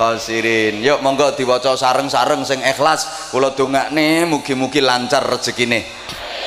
khasirin. 0.00 0.80
Yuk 0.80 1.04
monggo 1.04 1.36
diwaca 1.36 1.76
sareng-sareng 1.76 2.40
sing 2.48 2.64
ikhlas. 2.64 3.28
Kula 3.28 3.52
dongakne 3.52 4.24
mugi-mugi 4.24 4.80
lancar 4.80 5.20
rezekine. 5.20 5.84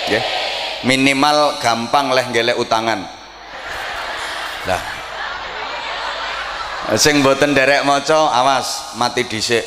Nggih. 0.10 0.24
Minimal 0.90 1.62
gampang 1.62 2.12
leh 2.12 2.26
gelek 2.34 2.58
utangan. 2.60 3.06
Lah 4.67 5.03
sing 7.00 7.24
boten 7.24 7.56
derek 7.56 7.88
maca 7.88 8.32
awas 8.32 8.96
mati 9.00 9.24
dhisik. 9.24 9.63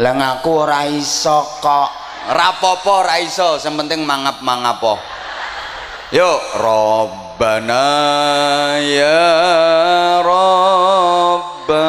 Lah 0.00 0.14
ngaku 0.16 0.54
raiso 0.68 1.60
kok. 1.64 1.90
Rapopo 2.20 3.00
raiso, 3.00 3.56
yang 3.64 3.80
penting 3.80 4.04
mangap 4.04 4.44
mangapo 4.44 5.00
yuk 6.10 6.42
robbana 6.58 7.86
ya 8.82 10.18
robbana 10.26 11.86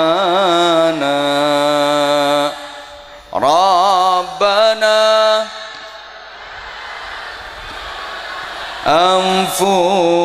robbana 3.33 4.99
anfusana. 8.85 10.21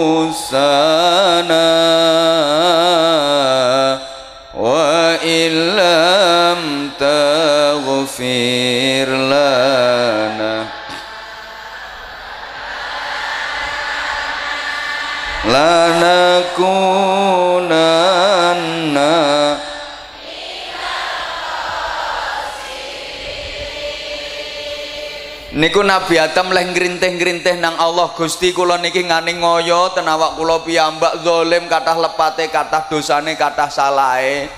Niku 25.77 25.85
Nabi 25.85 26.17
Adam 26.17 26.57
leh 26.57 26.73
ngrintih-ngrintih 26.73 27.61
nang 27.61 27.77
Allah. 27.77 28.09
Gusti 28.17 28.57
kula 28.57 28.81
niki 28.81 29.05
ngani 29.05 29.37
ngoyo 29.45 29.93
ten 29.93 30.09
awak 30.09 30.41
kula 30.41 30.65
piyambak 30.65 31.21
zalim 31.21 31.69
kathah 31.69 32.01
lepate 32.01 32.49
kathah 32.49 32.89
dosane 32.89 33.37
kathah 33.37 33.69
salahe. 33.69 34.49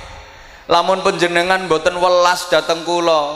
Lamun 0.70 1.02
panjenengan 1.02 1.66
boten 1.66 1.98
welas 1.98 2.46
dateng 2.46 2.86
kula 2.86 3.34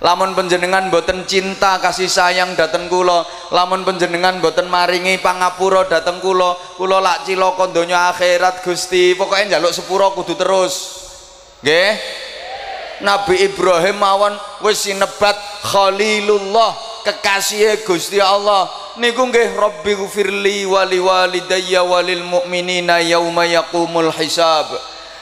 lamun 0.00 0.32
panjenengan 0.32 0.88
boten 0.88 1.28
cinta 1.28 1.76
kasih 1.76 2.08
sayang 2.08 2.56
dateng 2.56 2.88
kula 2.88 3.20
lamun 3.52 3.84
panjenengan 3.84 4.40
boten 4.40 4.72
maringi 4.72 5.20
pangapura 5.20 5.84
dateng 5.84 6.24
kula 6.24 6.56
kula 6.80 7.04
lak 7.04 7.28
cilaka 7.28 7.68
donya 7.68 8.16
akhirat 8.16 8.64
Gusti. 8.64 9.12
Pokoke 9.12 9.44
njaluk 9.44 9.76
sepura 9.76 10.08
kudu 10.16 10.40
terus. 10.40 11.04
Nggih 11.60 12.24
Nabi 13.04 13.44
Ibrahim 13.44 14.00
mawon 14.00 14.34
wis 14.64 14.88
sinebat 14.88 15.36
Khalilullah 15.64 16.72
kekasih 17.04 17.84
Gusti 17.84 18.16
Allah. 18.16 18.66
Niku 18.96 19.28
nggih 19.28 19.52
Rabbi 19.52 19.92
gufirli 19.92 20.64
wali 20.64 20.96
walidayya 20.96 21.84
walil 21.84 22.24
mu'minina 22.24 23.04
yauma 23.04 23.44
yaqumul 23.44 24.08
hisab. 24.16 24.72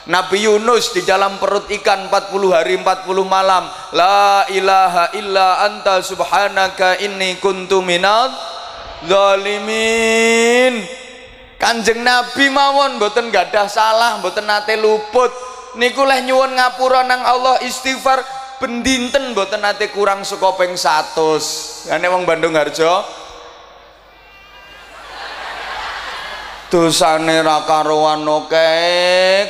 Nabi 0.05 0.45
Yunus 0.45 0.93
di 0.93 1.01
dalam 1.01 1.41
perut 1.41 1.65
ikan 1.81 2.07
40 2.13 2.53
hari 2.53 2.77
40 2.77 3.09
malam. 3.25 3.65
La 3.91 4.45
ilaha 4.53 5.11
illa 5.17 5.65
anta 5.65 5.99
subhanaka 5.99 7.01
inni 7.01 7.41
kuntu 7.41 7.81
minal 7.81 8.29
zalimin. 9.03 10.85
Kanjeng 11.57 12.05
Nabi 12.05 12.53
mawon 12.53 13.01
mboten 13.01 13.33
gadah 13.33 13.65
salah 13.65 14.21
mboten 14.21 14.45
nate 14.45 14.77
luput 14.77 15.33
niku 15.75 16.07
leh 16.07 16.23
nyuwun 16.23 16.55
ngapura 16.55 17.03
nang 17.03 17.23
Allah 17.23 17.59
istighfar 17.63 18.23
bendinten 18.59 19.31
mboten 19.35 19.61
nate 19.61 19.91
kurang 19.91 20.23
saka 20.23 20.55
ping 20.55 20.79
100 20.79 21.91
ngene 21.91 22.07
wong 22.11 22.23
Bandung 22.23 22.55
Harjo. 22.55 23.03
Dosane 26.65 27.45
ra 27.45 27.61
karuan 27.63 28.25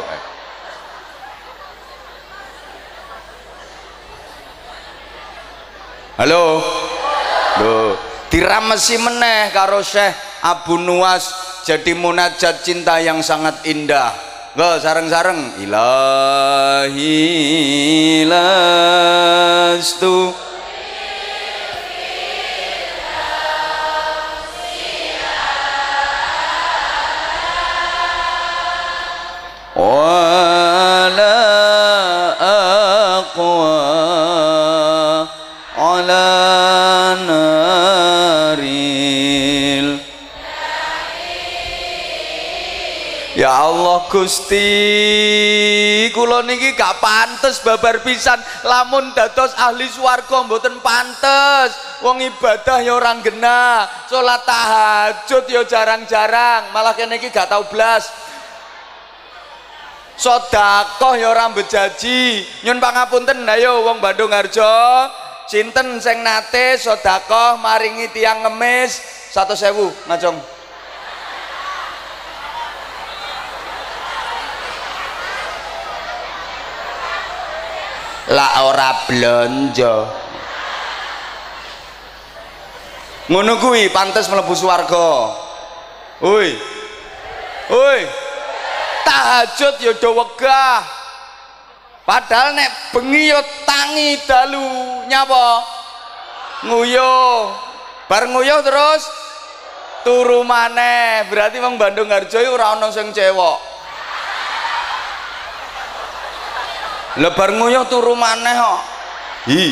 halo? 6.16 6.64
Loh, 7.56 7.96
diramesi 8.28 9.00
meneh 9.00 9.48
karo 9.52 9.80
Syekh 9.80 10.12
Abu 10.44 10.76
Nuwas 10.76 11.32
jadi 11.64 11.96
munajat 11.96 12.64
cinta 12.64 13.00
yang 13.00 13.24
sangat 13.24 13.64
indah. 13.64 14.12
Go 14.56 14.80
sareng-sareng. 14.80 15.60
Ilahi 15.60 17.12
lastu 18.24 20.32
Gusti 44.12 44.68
kula 46.12 46.44
niki 46.44 46.76
gak 46.76 47.00
pantes 47.00 47.64
babar 47.64 48.04
pisan. 48.04 48.36
Lamun 48.64 49.16
dados 49.16 49.56
ahli 49.56 49.88
swarga 49.88 50.44
mboten 50.44 50.80
pantes. 50.84 51.72
Wong 52.04 52.20
ibadah 52.20 52.84
ya 52.84 52.92
orang 52.92 53.24
genah 53.24 53.88
salat 54.08 54.44
tahajud 54.44 55.44
ya 55.48 55.62
jarang-jarang. 55.64 56.68
Malah 56.76 56.92
kene 56.92 57.16
iki 57.16 57.32
gak 57.32 57.48
tau 57.48 57.64
blas. 57.72 58.12
Sodakoh 60.16 61.16
ya 61.16 61.28
orang 61.32 61.52
bejaji 61.52 62.44
nyun 62.64 62.80
pangapunten. 62.80 63.44
Ayo 63.48 63.84
wong 63.84 64.00
Bandung 64.00 64.32
Harjo 64.32 65.08
sinten 65.46 66.00
sing 66.00 66.24
nate 66.24 66.80
sodakoh 66.80 67.60
maringi 67.60 68.08
tiang 68.10 68.44
ngemis? 68.44 69.00
Satu 69.30 69.52
sewu 69.52 69.92
ngajong 70.08 70.55
lah 78.30 78.66
ora 78.66 78.90
blonjo. 79.06 79.94
Ngono 83.26 83.58
kuwi 83.58 83.90
pantes 83.90 84.30
mlebu 84.30 84.54
swarga. 84.54 85.34
Woi 86.22 86.50
woi 87.70 88.02
tahajud 89.02 89.74
ya 89.82 89.92
do 89.98 90.10
wegah. 90.14 90.82
Padahal 92.06 92.54
nek 92.54 92.94
bengi 92.94 93.34
ya 93.34 93.42
tangi 93.66 94.22
dalu 94.30 94.62
nyapa? 95.10 95.46
Nguyuh 96.70 97.50
bar 98.06 98.30
nguyuh 98.30 98.62
terus? 98.62 99.02
Turu 100.06 100.46
maneh. 100.46 101.26
Berarti 101.26 101.58
wong 101.58 101.74
Bandung 101.82 102.06
Harjo 102.14 102.38
ora 102.46 102.78
ana 102.78 102.94
sing 102.94 103.10
cewek 103.10 103.75
lebar 107.16 107.56
nguyuh 107.56 107.88
turu 107.88 108.12
maneh 108.12 108.54
kok. 108.56 108.80
Hi. 109.48 109.66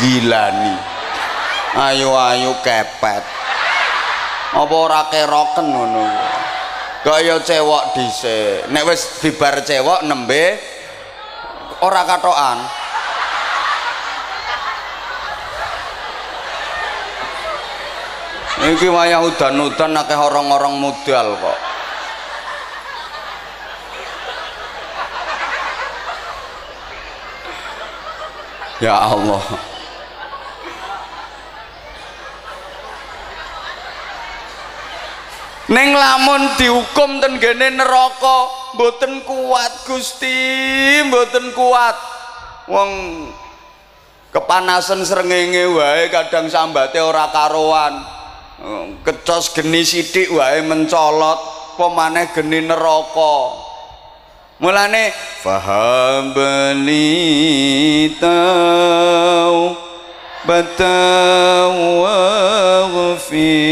Gilani. 0.00 0.74
Ayo 1.76 2.16
ayo 2.16 2.58
kepet. 2.64 3.22
Apa 4.56 4.74
ora 4.74 5.06
keroken 5.12 5.66
ngono? 5.68 6.06
Kaya 7.04 7.38
cewek 7.38 7.84
dhisik. 7.94 8.72
Nek 8.72 8.86
wis 8.88 9.22
bibar 9.22 9.62
cewek 9.62 10.02
nembe 10.08 10.58
ora 11.84 12.02
katokan. 12.02 12.58
Iki 18.56 18.88
wayah 18.88 19.20
udan-udan 19.22 19.94
akeh 19.94 20.16
orang-orang 20.16 20.80
modal 20.80 21.38
kok 21.38 21.75
Ya 28.76 28.92
Allah 28.92 29.40
Neng 35.66 35.98
lamun 35.98 36.54
dihukum 36.54 37.18
ten 37.18 37.42
gene 37.42 37.74
neraka 37.74 38.38
mboten 38.78 39.26
kuat 39.26 39.82
Gusti, 39.82 40.38
mboten 41.10 41.50
kuat. 41.58 41.98
Wong 42.70 42.90
kepanasan 44.30 45.02
srengenge 45.02 45.66
wae 45.66 46.06
kadang 46.06 46.46
sambate 46.46 47.02
ora 47.02 47.34
karuan. 47.34 47.98
Kecos 49.02 49.50
geni 49.58 49.82
sithik 49.82 50.30
wae 50.30 50.62
mencolot, 50.62 51.42
pemane 51.74 52.30
geni 52.30 52.62
neraka. 52.62 53.65
Mulane. 54.60 55.12
Faham 55.44 56.34
belitau 56.34 57.06
batau 60.46 62.02
waghfir 63.06 63.66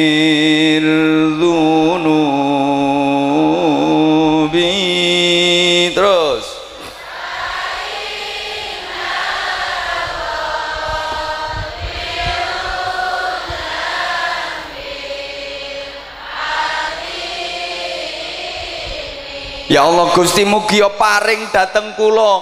Gusti 20.15 20.47
mugi 20.47 20.79
paring 20.95 21.51
dateng 21.51 21.91
kula 21.99 22.39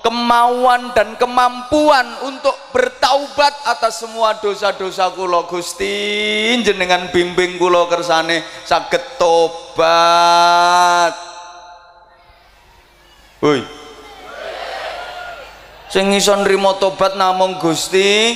kemauan 0.00 0.96
dan 0.96 1.20
kemampuan 1.20 2.08
untuk 2.24 2.56
bertaubat 2.72 3.52
atas 3.68 4.00
semua 4.00 4.40
dosa-dosa 4.40 5.12
kula. 5.12 5.44
Gusti 5.44 6.56
jenengan 6.64 7.12
bimbing 7.12 7.60
kula 7.60 7.84
kersane 7.92 8.40
saged 8.64 9.20
tobat. 9.20 11.12
Woi. 13.44 13.60
Sing 15.92 16.08
iso 16.16 16.32
tobat 16.80 17.20
namung 17.20 17.60
Gusti 17.60 18.32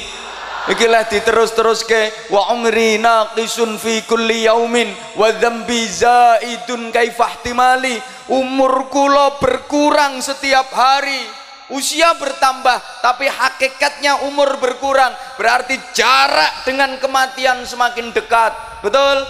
iki 0.64 0.88
lah 0.88 1.04
diterus-terus 1.04 1.84
ke 1.84 2.32
wa 2.32 2.56
umri 2.56 2.96
naqisun 2.96 3.76
fi 3.76 4.00
kulli 4.08 4.48
yaumin 4.48 4.88
wa 5.20 5.28
dzambi 5.28 5.84
zaidun 5.84 6.88
kaifahtimali 6.88 8.00
umur 8.32 8.88
kula 8.88 9.36
berkurang 9.40 10.24
setiap 10.24 10.72
hari. 10.72 11.44
Usia 11.72 12.12
bertambah 12.20 13.00
tapi 13.00 13.24
hakikatnya 13.24 14.28
umur 14.28 14.60
berkurang. 14.60 15.12
Berarti 15.40 15.80
jarak 15.96 16.68
dengan 16.68 17.00
kematian 17.00 17.64
semakin 17.64 18.12
dekat. 18.12 18.52
Betul? 18.84 19.24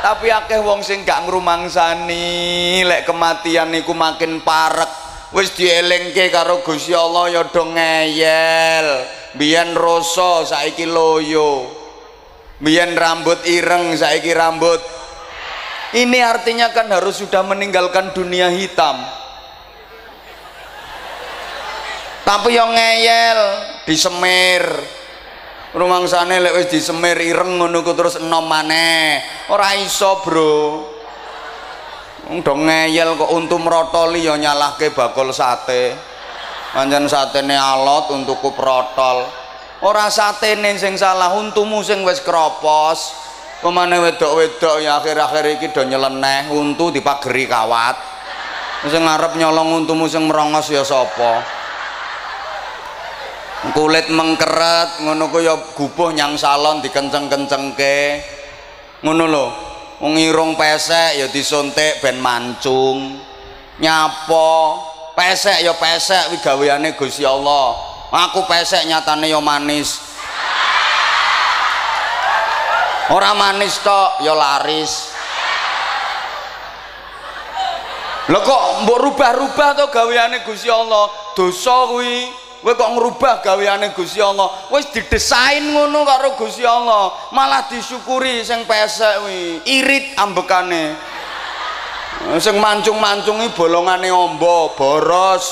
Tapi 0.00 0.28
akeh 0.28 0.60
wong 0.60 0.84
sing 0.84 1.04
gak 1.04 1.24
ngrumangsani 1.28 2.80
lek 2.84 3.08
kematian 3.08 3.72
niku 3.72 3.92
makin 3.92 4.40
parek. 4.40 4.88
Wis 5.36 5.52
dielingke 5.52 6.32
karo 6.32 6.64
Gusti 6.64 6.92
Allah 6.96 7.28
ya 7.28 7.42
do 7.44 7.64
ngeyel 7.72 9.23
biyen 9.38 9.74
rasa 9.74 10.46
saiki 10.46 10.86
loyo. 10.86 11.70
Biyen 12.62 12.94
rambut 12.94 13.42
ireng 13.46 13.94
saiki 13.98 14.30
rambut. 14.32 14.80
Ini 15.94 16.18
artinya 16.26 16.74
kan 16.74 16.90
harus 16.90 17.22
sudah 17.22 17.46
meninggalkan 17.46 18.10
dunia 18.10 18.50
hitam. 18.50 18.98
Tapi 22.24 22.56
yang 22.56 22.72
ngeyel 22.72 23.40
disemir 23.84 24.64
rumangsane 25.76 26.40
lek 26.40 26.56
wis 26.56 26.72
disemir 26.72 27.20
ireng 27.20 27.60
ngono 27.60 27.84
terus 27.84 28.18
enom 28.18 28.42
maneh. 28.48 29.22
Ora 29.52 29.76
iso 29.78 30.18
bro. 30.24 30.90
Dong 32.40 32.64
ngeyel 32.64 33.20
kok 33.20 33.30
untu 33.36 33.60
merotoli 33.60 34.24
ya 34.24 34.34
nyalahke 34.40 34.96
bakul 34.96 35.28
sate 35.36 36.13
pancen 36.74 37.06
satene 37.06 37.54
alot 37.54 38.10
untukku 38.10 38.50
protol. 38.50 39.30
Ora 39.86 40.10
satene 40.10 40.74
sing 40.74 40.98
salah 40.98 41.30
untumu 41.38 41.80
sing 41.86 42.02
wis 42.02 42.18
kropos. 42.18 43.22
Pemane 43.62 43.96
wedok-wedok 43.96 44.82
ya 44.84 45.00
akhir-akhir 45.00 45.56
iki 45.56 45.72
do 45.72 45.86
nyeleneh 45.86 46.52
untu 46.52 46.92
dipageri 46.92 47.48
kawat. 47.48 47.96
Sing 48.90 49.00
ngarep 49.00 49.40
nyolong 49.40 49.84
untumu 49.84 50.04
sing 50.04 50.28
merongos 50.28 50.68
ya 50.68 50.84
sapa? 50.84 51.40
Kulit 53.72 54.12
mengkeret 54.12 55.00
ngono 55.00 55.32
ku 55.32 55.40
ya 55.40 55.56
gubuh 55.56 56.12
nyang 56.12 56.36
salon 56.36 56.84
dikenceng-kencengke. 56.84 58.20
Ngono 59.00 59.24
lho 59.24 59.46
wong 60.04 60.20
irung 60.20 60.52
pesek 60.60 61.16
ya 61.16 61.26
disuntik 61.32 62.04
ben 62.04 62.20
mancung. 62.20 63.16
Nyapo 63.80 64.52
pesek 65.14 65.62
ya 65.62 65.72
pesek 65.78 66.34
wi 66.34 66.38
gaweane 66.42 66.92
Gusti 66.98 67.22
Allah. 67.22 67.78
Aku 68.14 68.46
pesek 68.46 68.86
nyatane 68.86 69.30
ya 69.30 69.40
manis. 69.42 69.98
Ora 73.10 73.34
manis 73.34 73.78
tok 73.82 74.22
ya 74.22 74.34
laris. 74.34 75.14
Lho 78.24 78.40
kok 78.40 78.88
mbok 78.88 78.98
rubah-rubah 79.04 79.70
to 79.76 79.86
gaweane 79.92 80.40
Gusti 80.42 80.70
Allah? 80.72 81.10
Dosa 81.36 81.90
kuwi. 81.90 82.44
Kowe 82.64 82.72
kok 82.72 82.96
ngerubah 82.96 83.44
gaweane 83.44 83.92
Gusti 83.92 84.24
Allah? 84.24 84.48
Wis 84.72 84.88
didesain 84.88 85.60
ngono 85.68 86.00
karo 86.08 86.32
Gusti 86.32 86.64
Allah. 86.64 87.12
Malah 87.36 87.68
disyukuri 87.68 88.40
sing 88.40 88.64
pesek 88.64 89.20
kuwi. 89.20 89.60
Irit 89.68 90.16
ambekane 90.16 90.96
sing 92.40 92.56
mancung-mancungi 92.58 93.52
bolongane 93.54 94.10
ombo 94.10 94.74
boros 94.74 95.44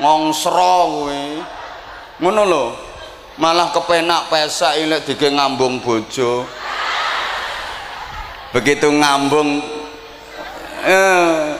ngongsro 0.00 0.76
kuwi. 0.90 1.22
Ngono 2.18 2.42
lho 2.46 2.64
malah 3.38 3.74
kepenak 3.74 4.30
pesak 4.30 4.78
ini 4.78 4.98
dike 5.02 5.28
ngambung 5.30 5.82
bojo. 5.82 6.46
Begitu 8.54 8.86
ngambung 8.86 9.58
eh, 10.86 11.58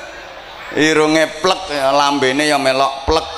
irunge 0.78 1.26
plek 1.42 1.74
ya 1.74 1.90
lambene 1.90 2.46
ya 2.46 2.58
melok 2.58 3.06
plek. 3.06 3.28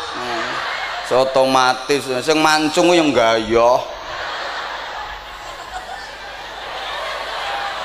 Eh, 1.09 1.17
otomatis 1.17 2.03
sing 2.25 2.39
mancung 2.43 2.91
yang 2.91 3.15
gaya 3.15 3.79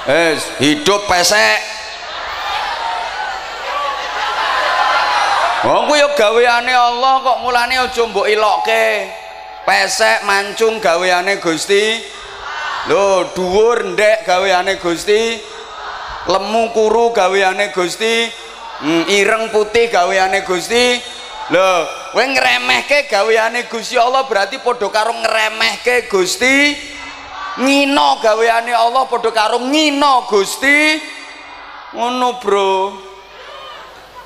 eh 0.10 0.34
hidup 0.58 1.06
pesek 1.06 1.62
Wong 5.62 5.86
ku 5.86 5.94
ya 5.94 6.10
gaweane 6.18 6.74
Allah 6.74 7.22
kok 7.22 7.38
mulane 7.46 7.78
aja 7.78 8.02
mbok 8.10 8.26
ilokke. 8.26 9.06
Pesek 9.62 10.26
mancung 10.26 10.82
gaweane 10.82 11.38
Gusti. 11.38 12.02
Lho, 12.90 13.30
dhuwur 13.38 13.94
ndek 13.94 14.26
gaweane 14.26 14.82
Gusti. 14.82 15.38
Lemu 16.26 16.74
kuru 16.74 17.14
gaweane 17.14 17.70
Gusti. 17.70 18.26
Hmm, 18.82 19.06
ireng 19.06 19.54
putih 19.54 19.94
gaweane 19.94 20.42
Gusti. 20.42 20.98
Lho, 21.54 21.72
kowe 22.10 22.26
ngremehke 22.26 23.06
gaweane 23.06 23.70
Gusti 23.70 24.02
Allah 24.02 24.26
berarti 24.26 24.58
padha 24.66 24.90
karo 24.90 25.14
ngremehke 25.14 26.10
Gusti. 26.10 26.74
Ngino 27.62 28.18
gaweane 28.18 28.74
Allah 28.74 29.06
padha 29.06 29.30
karo 29.30 29.62
ngino 29.62 30.26
Gusti. 30.26 30.98
Ngono, 31.94 32.42
Bro. 32.42 33.11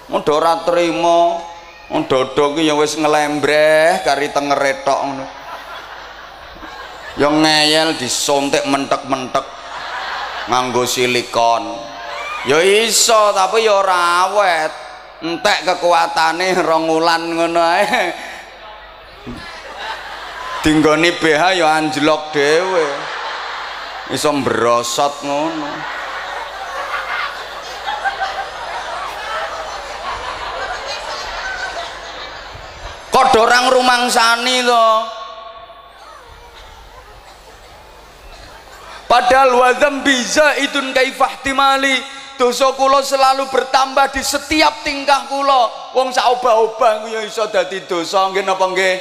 Mudah 0.10 0.34
ora 0.38 0.54
trima. 0.62 1.42
Dodo 1.86 2.58
ki 2.58 2.66
ya 2.66 2.74
wis 2.74 2.98
nglembreh 2.98 4.02
kari 4.02 4.34
tengere 4.34 4.82
tok 4.82 5.00
ngono. 5.06 5.26
Ya 7.16 7.30
ngeyel 7.32 7.96
disontek 7.96 8.66
mentek-mentek 8.68 9.46
nganggo 10.50 10.84
silikon. 10.84 11.78
Ya 12.50 12.62
iso 12.62 13.34
tapi 13.34 13.66
ya 13.66 13.82
ora 13.82 14.30
awet. 14.30 14.74
Entek 15.26 15.66
kekuatane 15.66 16.58
rong 16.60 16.86
wulan 16.92 17.24
ngono 17.34 17.62
ae. 17.62 18.14
Dinggoni 20.66 21.14
BH 21.22 21.62
ya 21.62 21.70
anjlok 21.80 22.34
dhewe. 22.34 22.86
Iso 24.10 24.30
mbrosot 24.34 25.22
ngono. 25.22 25.70
Kok 33.16 33.32
dorang 33.32 33.72
rumangsani 33.72 34.60
to. 34.60 34.88
Padahal 39.08 39.56
wadam 39.56 40.04
bisa 40.04 40.60
idun 40.60 40.92
kaifahtimali 40.92 41.96
dosa 42.36 42.76
kula 42.76 43.00
selalu 43.00 43.48
bertambah 43.48 44.12
di 44.12 44.20
setiap 44.20 44.84
tingkah 44.84 45.32
kula. 45.32 45.96
Wong 45.96 46.12
sak 46.12 46.28
obah-obah 46.28 47.08
ya 47.08 47.24
iso 47.24 47.48
dadi 47.48 47.88
dosa 47.88 48.28
nggih 48.36 48.44
napa 48.44 48.68
nggih? 48.68 48.96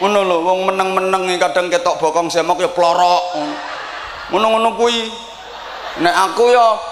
Ngono 0.00 0.24
lho 0.24 0.36
wong 0.48 0.58
meneng-meneng 0.72 1.36
kadang 1.36 1.68
ketok 1.68 2.00
bokong 2.00 2.32
semok 2.32 2.64
ya 2.64 2.72
plorok. 2.72 3.36
Ngono-ngono 4.32 4.72
kuwi. 4.80 5.12
Nek 6.00 6.32
aku 6.32 6.48
ya 6.48 6.91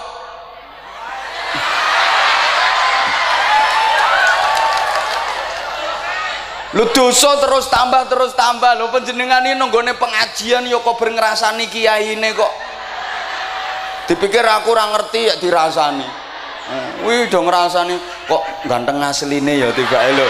lu 6.71 6.87
dosa 6.95 7.35
terus 7.43 7.67
tambah 7.67 8.07
terus 8.07 8.31
tambah. 8.31 8.79
Lu 8.79 8.87
penjenengan 8.91 9.43
ini 9.43 9.59
nonggone 9.59 9.95
pengajian 9.99 10.63
ya 10.67 10.79
kok 10.79 10.95
berngerasani 10.95 11.67
kiai 11.67 12.15
ini 12.15 12.31
kok. 12.31 12.53
Dipikir 14.07 14.43
aku 14.43 14.71
orang 14.71 14.95
ngerti 14.95 15.19
ya 15.27 15.35
dirasani. 15.35 16.23
Hmm. 16.61 17.03
wih 17.03 17.25
dong 17.27 17.49
ngerasani 17.49 17.97
kok 18.29 18.43
ganteng 18.69 19.01
asli 19.01 19.41
ini 19.41 19.59
ya 19.59 19.73
tiba 19.73 19.97
lo 20.13 20.29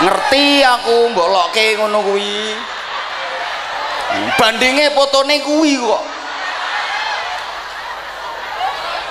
ngerti 0.00 0.64
aku 0.64 1.12
mbok 1.12 1.28
loke 1.28 1.66
ngono 1.78 1.98
kuwi. 2.02 2.56
Bandingnya 4.34 4.90
fotone 4.90 5.38
kuwi 5.44 5.78
kok. 5.78 6.02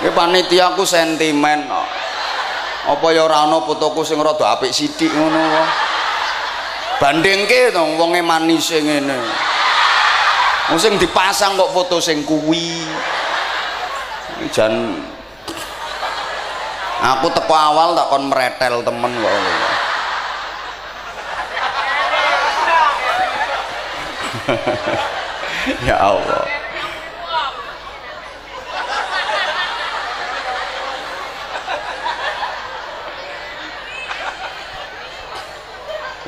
Ini 0.04 0.10
panitia 0.12 0.72
aku 0.76 0.84
sentimen 0.84 1.64
kok 1.64 1.99
apa 2.80 3.06
ya 3.12 3.28
ora 3.28 3.44
fotoku 3.60 4.00
sing 4.00 4.16
rada 4.16 4.56
apik 4.56 4.72
sithik 4.72 5.12
ngono 5.12 5.36
wae 5.36 5.90
bandingke 7.00 7.72
to 7.72 7.80
wonge 7.96 8.20
manis 8.20 8.68
ngene. 8.68 9.16
Sing 10.78 11.00
dipasang 11.00 11.58
kok 11.58 11.72
foto 11.74 11.98
sing 11.98 12.22
kuwi. 12.22 12.86
Jan 14.54 15.02
aku 17.00 17.26
teko 17.34 17.50
awal 17.56 17.96
tak 17.96 18.06
kon 18.12 18.28
meretel 18.30 18.84
temen 18.84 19.12
kok. 19.18 19.32
Ya 25.84 25.92
Allah 26.00 26.59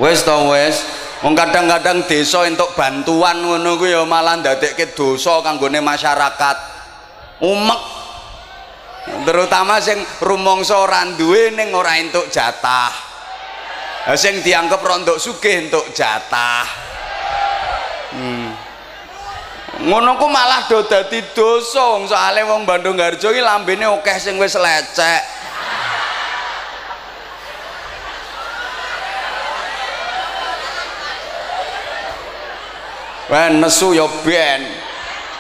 wes 0.01 0.25
to 0.25 0.37
wes. 0.53 0.77
Wong 1.23 1.39
kadang-kadang 1.39 2.03
desa 2.11 2.43
untuk 2.43 2.75
bantuan 2.75 3.39
ngono 3.47 3.79
kuwi 3.79 3.95
ya 3.95 4.03
malah 4.03 4.43
ndadekke 4.43 4.91
dosa 4.91 5.39
kanggone 5.39 5.79
masyarakat. 5.79 6.57
Umek. 7.39 7.83
Terutama 9.23 9.79
sing 9.79 10.03
rumangsa 10.23 10.79
ora 10.79 11.07
duwe 11.15 11.55
ning 11.55 11.71
ora 11.75 11.95
entuk 11.99 12.27
jatah. 12.27 12.91
Sing 14.19 14.43
dianggap 14.43 14.83
rontok 14.83 15.23
sugih 15.23 15.67
entuk 15.67 15.95
jatah. 15.95 16.67
Hmm. 18.13 18.53
ngono 19.73 20.21
ku 20.21 20.27
malah 20.27 20.67
do 20.67 20.83
dadi 20.91 21.23
dosa. 21.31 22.03
Soalé 22.03 22.43
wong 22.43 22.67
Bandung 22.67 22.99
Harjo 22.99 23.31
iki 23.31 23.39
lambene 23.39 23.87
akeh 23.87 24.19
sing 24.19 24.43
wis 24.43 24.59
lecek 24.59 25.23
Wah 33.33 33.49
nesu 33.49 33.97
ya 33.97 34.05
ben. 34.21 34.61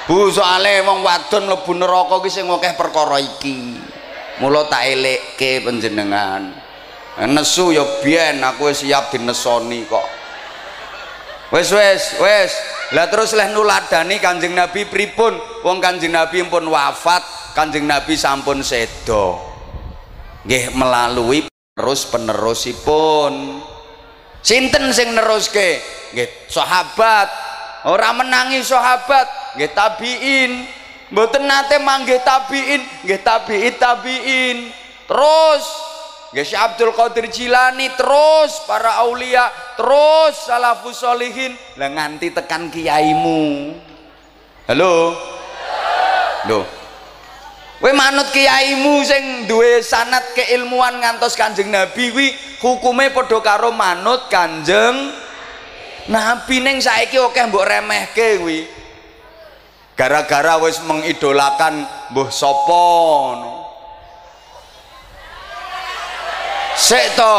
Bu 0.08 0.32
soalé 0.32 0.80
wong 0.80 1.04
wadon 1.04 1.44
mlebu 1.44 1.76
neraka 1.76 2.24
ki 2.24 2.30
sing 2.32 2.48
akeh 2.48 2.72
perkara 2.72 3.20
iki. 3.20 3.76
Mula 4.40 4.64
tak 4.64 4.96
elekke 4.96 5.60
panjenengan. 5.60 6.56
Nesu 7.28 7.68
ya 7.68 7.84
ben 8.00 8.40
aku 8.40 8.72
siap 8.72 9.12
dinesoni 9.12 9.84
kok. 9.84 10.08
Wes 11.52 11.68
wes 11.68 12.16
wes. 12.16 12.52
Lah 12.96 13.12
terus 13.12 13.36
leh 13.36 13.52
nuladani 13.52 14.16
Kanjeng 14.16 14.56
Nabi 14.56 14.88
pripun? 14.88 15.36
Wong 15.60 15.76
Kanjeng 15.84 16.16
Nabi 16.16 16.48
pun 16.48 16.64
wafat, 16.72 17.52
Kanjeng 17.52 17.84
Nabi 17.84 18.16
sampun 18.16 18.64
sedo. 18.64 19.36
Nggih 20.48 20.72
melalui 20.72 21.44
terus 21.76 22.08
penerusipun. 22.08 23.60
Sinten 24.40 24.96
sing 24.96 25.12
neruske? 25.12 25.80
Nggih 26.16 26.28
sahabat 26.48 27.51
ora 27.88 28.10
menangi 28.14 28.62
sahabat 28.62 29.58
nggih 29.58 29.72
tabiin. 29.72 30.52
Mboten 31.12 31.44
nate 31.44 31.76
manggih 31.82 32.20
tabiin 32.24 32.80
nggih 33.04 33.20
tabiin 33.20 33.74
tabiin. 33.76 34.56
Terus 35.08 35.64
nggih 36.32 36.56
Abdul 36.56 36.92
Qadir 36.96 37.28
Jilani 37.28 37.92
terus 37.92 38.64
para 38.64 39.04
aulia 39.04 39.52
terus 39.76 40.48
salafus 40.48 41.04
solihin 41.04 41.52
lah 41.76 41.92
nganti 41.92 42.32
tekan 42.32 42.72
kiaimu. 42.72 43.76
Halo? 44.70 45.12
Lho 46.48 46.82
kowe 47.82 47.90
manut 47.98 48.30
kiaimu 48.30 49.02
sing 49.02 49.50
duwe 49.50 49.82
sanat 49.82 50.38
keilmuan 50.38 51.02
ngantos 51.02 51.34
Kanjeng 51.34 51.74
Nabi 51.74 52.14
kuwi 52.14 52.30
hukume 52.62 53.10
padha 53.10 53.42
karo 53.42 53.74
manut 53.74 54.30
Kanjeng 54.30 55.10
Nabi 56.10 56.58
neng 56.58 56.82
saiki 56.82 57.18
oke 57.22 57.38
mbok 57.46 57.62
remehke 57.62 58.42
kuwi. 58.42 58.66
Gara-gara 59.94 60.58
wis 60.58 60.82
mengidolakan 60.82 61.86
mbuh 62.10 62.26
sapa 62.32 62.82
ngono. 63.22 63.54
Sik 66.74 67.06
to. 67.14 67.38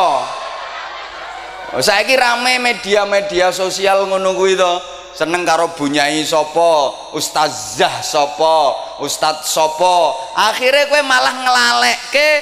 Saiki 1.83 2.15
rame 2.15 2.61
media-media 2.61 3.51
sosial 3.51 4.07
ngono 4.07 4.31
kuwi 4.37 4.55
to. 4.55 4.73
Seneng 5.13 5.45
karo 5.45 5.69
bunyai 5.77 6.25
sapa, 6.25 6.89
ustazah 7.13 8.01
sapa, 8.01 8.73
ustad 8.97 9.45
sapa. 9.45 10.17
Akhire 10.33 10.89
kowe 10.89 11.01
malah 11.05 11.37
nglalekke 11.37 12.41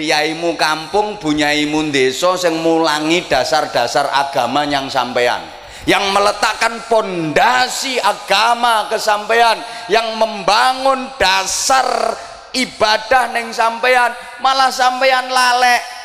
kiaimu 0.00 0.56
kampung 0.56 1.20
bunyaimu 1.20 1.92
desa 1.92 2.32
sing 2.40 2.56
mulangi 2.64 3.28
dasar-dasar 3.28 4.08
agama 4.08 4.64
yang 4.64 4.88
sampean 4.88 5.44
yang 5.84 6.08
meletakkan 6.16 6.80
pondasi 6.88 8.00
agama 8.00 8.88
kesampaian 8.88 9.60
yang 9.92 10.16
membangun 10.16 11.04
dasar 11.20 12.16
ibadah 12.56 13.28
neng 13.36 13.52
sampean 13.52 14.16
malah 14.40 14.72
sampean 14.72 15.28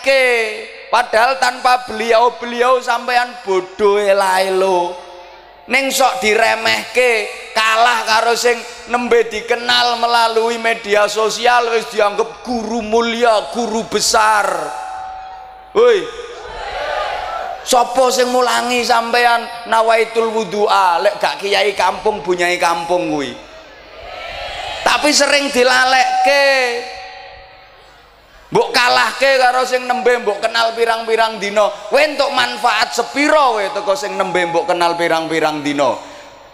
ke 0.03 0.23
padahal 0.91 1.39
tanpa 1.39 1.87
beliau-beliau 1.87 2.83
sampean 2.83 3.31
bodoh 3.47 3.95
lo 4.59 5.04
neng 5.65 5.89
sok 5.89 6.21
diremehke 6.21 7.25
kalah 7.57 8.05
karo 8.05 8.37
sing 8.37 8.57
nembe 8.93 9.25
dikenal 9.25 9.97
melalui 9.97 10.61
media 10.61 11.09
sosial 11.09 11.73
wis 11.73 11.89
dianggap 11.89 12.45
guru 12.45 12.85
mulia 12.85 13.49
guru 13.49 13.85
besar 13.89 14.45
woi 15.73 16.25
Sopo 17.65 18.13
sing 18.13 18.29
mulangi 18.29 18.85
sampean 18.85 19.41
nawaitul 19.65 20.29
wudu'a 20.29 21.01
lek 21.01 21.17
gak 21.17 21.41
kiai 21.41 21.73
kampung 21.73 22.21
bunyai 22.21 22.61
kampung 22.61 23.09
kuwi. 23.09 23.33
Tapi 24.85 25.09
sering 25.09 25.49
dilalekke. 25.49 26.45
Mbok 28.55 28.71
kalahke 28.71 29.35
karo 29.35 29.67
sing 29.67 29.83
nembe 29.83 30.15
mbok 30.23 30.39
kenal 30.39 30.71
pirang-pirang 30.79 31.43
dina. 31.43 31.67
Kowe 31.91 31.99
entuk 31.99 32.31
manfaat 32.31 32.95
sepiro 32.95 33.59
kowe 33.59 33.65
teko 33.67 33.99
sing 33.99 34.15
nembe 34.15 34.47
mbok 34.47 34.71
kenal 34.71 34.95
pirang-pirang 34.95 35.59
dina. 35.59 35.91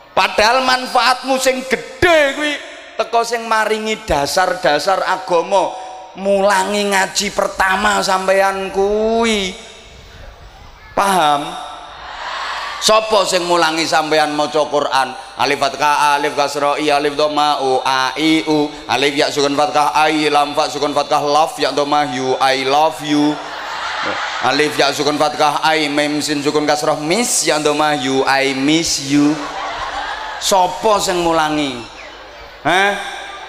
Padahal 0.09 0.65
manfaatmu 0.65 1.37
sing 1.37 1.61
gedhe 1.69 2.33
kuwi 2.33 2.57
teko 2.97 3.21
sing 3.21 3.45
maringi 3.45 4.01
dasar-dasar 4.01 5.05
agama 5.05 5.77
mulangi 6.17 6.89
ngaji 6.89 7.37
pertama 7.37 8.01
sampean 8.01 8.73
kuwi 8.73 9.53
paham 10.97 11.69
Sopo 12.81 13.29
sing 13.29 13.45
mulangi 13.45 13.85
sampean 13.85 14.33
maca 14.33 14.65
Quran 14.65 15.13
alif 15.41 15.57
fathah 15.57 16.21
alif 16.21 16.37
kasra 16.37 16.77
i 16.77 16.93
alif 16.93 17.17
dhamma 17.17 17.65
u 17.65 17.81
a 17.81 18.13
i 18.15 18.45
u 18.45 18.69
alif 18.85 19.13
ya 19.17 19.27
sukun 19.33 19.57
fathah 19.57 19.97
ai 19.97 20.29
lam 20.29 20.53
fa 20.53 20.69
sukun 20.69 20.93
fathah 20.93 21.21
love 21.25 21.57
ya 21.57 21.73
dhamma 21.73 22.13
you 22.13 22.37
i 22.37 22.61
love 22.61 23.01
you 23.01 23.33
alif 24.45 24.77
ya 24.77 24.93
sukun 24.93 25.17
fathah 25.17 25.65
ai 25.65 25.89
mim 25.89 26.21
sin 26.21 26.45
sukun 26.45 26.69
kasrah 26.69 27.01
miss 27.01 27.49
ya 27.49 27.57
dhamma 27.57 27.97
you 27.97 28.21
i 28.29 28.53
miss 28.53 29.09
you 29.09 29.33
Sopo 30.41 30.97
sing 30.97 31.21
mulangi? 31.21 31.77
Hah? 32.65 32.97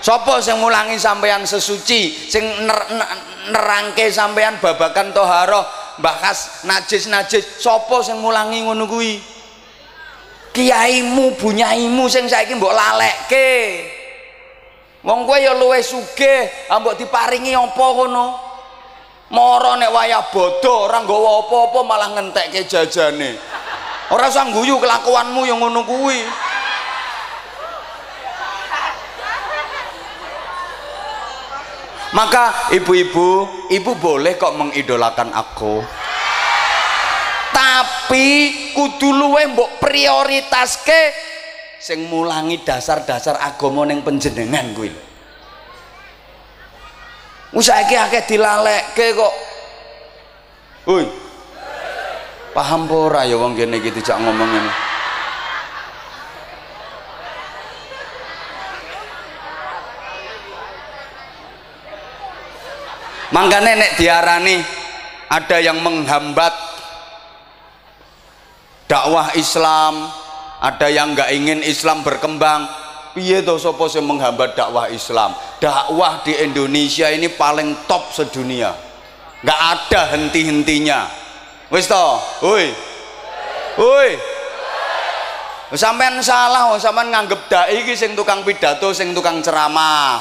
Sopo 0.05 0.37
sing 0.45 0.61
mulangi 0.61 1.01
sampean 1.01 1.49
sesuci 1.49 2.29
sing 2.29 2.45
nerangke 3.49 4.13
sampean 4.13 4.61
babakan 4.61 5.09
toharoh 5.17 5.65
bahas 6.05 6.69
najis-najis. 6.69 7.65
Sopo 7.65 8.05
sing 8.05 8.21
mulangi 8.21 8.61
ngono 8.61 8.85
kiaimu 10.53 11.35
bunyaimu 11.41 12.05
sing 12.07 12.29
saiki 12.29 12.55
mbok 12.55 12.77
lalekke. 12.77 13.49
Wong 15.03 15.27
kowe 15.27 15.35
ya 15.41 15.57
luwe 15.59 15.83
sugih 15.83 16.71
ambok 16.71 16.95
diparingi 16.95 17.57
apa 17.57 17.87
ngono? 17.91 18.27
Mara 19.33 19.81
nek 19.81 19.91
wayah 19.91 20.29
bodoh 20.29 20.87
ora 20.87 21.01
nggawa 21.03 21.49
apa-apa 21.49 21.81
malah 21.83 22.09
ngentekke 22.15 22.69
jajane. 22.69 23.35
Ora 24.13 24.29
usah 24.29 24.45
guyu 24.53 24.77
kelakuanmu 24.77 25.49
yang 25.49 25.59
ngono 25.59 25.83
kuwi. 25.89 26.21
Maka 32.13 32.69
ibu-ibu 32.77 33.49
ibu 33.73 33.93
boleh 33.97 34.37
kok 34.37 34.53
mengidolakan 34.53 35.33
aku 35.33 36.02
tapi 37.53 38.27
kudu 38.73 39.13
luwe 39.13 39.47
mbok 39.53 39.79
prioritaske 39.79 41.01
sing 41.77 42.09
mulangi 42.09 42.65
dasar-dasar 42.65 43.37
agama 43.39 43.85
ning 43.85 44.01
penjenengan 44.01 44.73
kuwi. 44.73 44.91
Wis 47.53 47.69
saiki 47.69 47.95
akeh 47.95 48.25
dilalekke 48.25 49.07
kok. 49.13 49.35
Woi 50.89 51.05
paham 52.57 52.89
ora 52.89 53.25
ya 53.29 53.37
wong 53.37 53.57
kene 53.57 53.81
iki 53.81 53.93
dijak 53.93 54.17
ngomong 54.21 54.49
ngene? 54.49 54.73
Makanya 63.33 63.73
nek 63.81 63.97
diarani 63.97 64.61
ada 65.33 65.57
yang 65.57 65.81
menghambat 65.81 66.53
dakwah 68.93 69.33
Islam. 69.41 70.13
Ada 70.61 70.93
yang 70.93 71.17
nggak 71.17 71.33
ingin 71.33 71.61
Islam 71.65 72.05
berkembang. 72.05 72.69
Piye 73.17 73.41
to 73.41 73.57
sapa 73.57 73.89
sing 73.89 74.05
menghambat 74.05 74.53
dakwah 74.53 74.93
Islam? 74.93 75.33
Dakwah 75.57 76.21
di 76.21 76.37
Indonesia 76.37 77.09
ini 77.09 77.33
paling 77.33 77.89
top 77.89 78.13
sedunia. 78.13 78.77
Nggak 79.41 79.61
ada 79.73 80.01
henti-hentinya. 80.13 81.09
Wis 81.73 81.89
to? 81.89 82.05
Woi. 82.45 82.69
Woi. 83.81 84.11
Sampean 85.73 86.21
salah 86.21 86.77
sampean 86.77 87.09
nganggep 87.09 87.49
dai 87.49 87.81
iki 87.81 87.97
sing 87.97 88.13
tukang 88.13 88.45
pidato 88.45 88.93
sing 88.93 89.17
tukang 89.17 89.41
ceramah. 89.41 90.21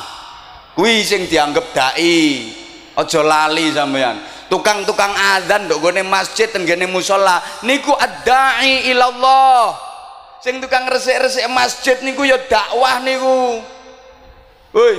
Kuwi 0.72 1.04
sing 1.04 1.28
dianggap 1.28 1.76
dai. 1.76 2.48
Ojo 2.96 3.20
lali 3.24 3.72
sampean 3.76 4.41
tukang-tukang 4.52 5.16
adzan 5.16 5.72
ndok 5.72 5.80
gone 5.80 6.04
masjid 6.04 6.52
ten 6.52 6.68
gene 6.68 6.84
musala 6.84 7.40
niku 7.64 7.96
adai 7.96 8.92
ilallah. 8.92 9.80
Sing 10.44 10.60
tukang 10.60 10.92
resik-resik 10.92 11.48
masjid 11.48 11.96
niku 12.04 12.28
ya 12.28 12.36
dakwah 12.36 13.00
niku. 13.00 13.64
Woi. 14.76 14.96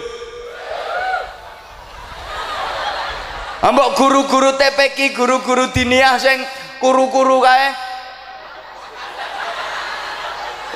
Ambok 3.62 3.95
guru-guru 3.95 4.59
TPK, 4.59 5.15
guru-guru 5.15 5.71
diniyah 5.71 6.17
sing 6.19 6.41
kuru-kuru 6.81 7.45
kae. 7.45 7.69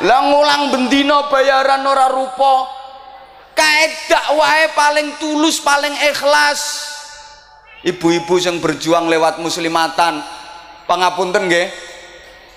Lah 0.05 0.21
ngulang 0.29 0.71
bendino 0.71 1.33
bayaran 1.33 1.83
ora 1.83 2.13
rupa. 2.13 2.69
Kae 3.57 3.89
dakwahe 4.13 4.71
paling 4.77 5.17
tulus, 5.17 5.59
paling 5.65 5.97
ikhlas 6.13 6.93
ibu-ibu 7.85 8.35
yang 8.41 8.63
berjuang 8.63 9.11
lewat 9.11 9.43
muslimatan. 9.43 10.23
Pangapunten 10.87 11.51
nggih? 11.51 11.69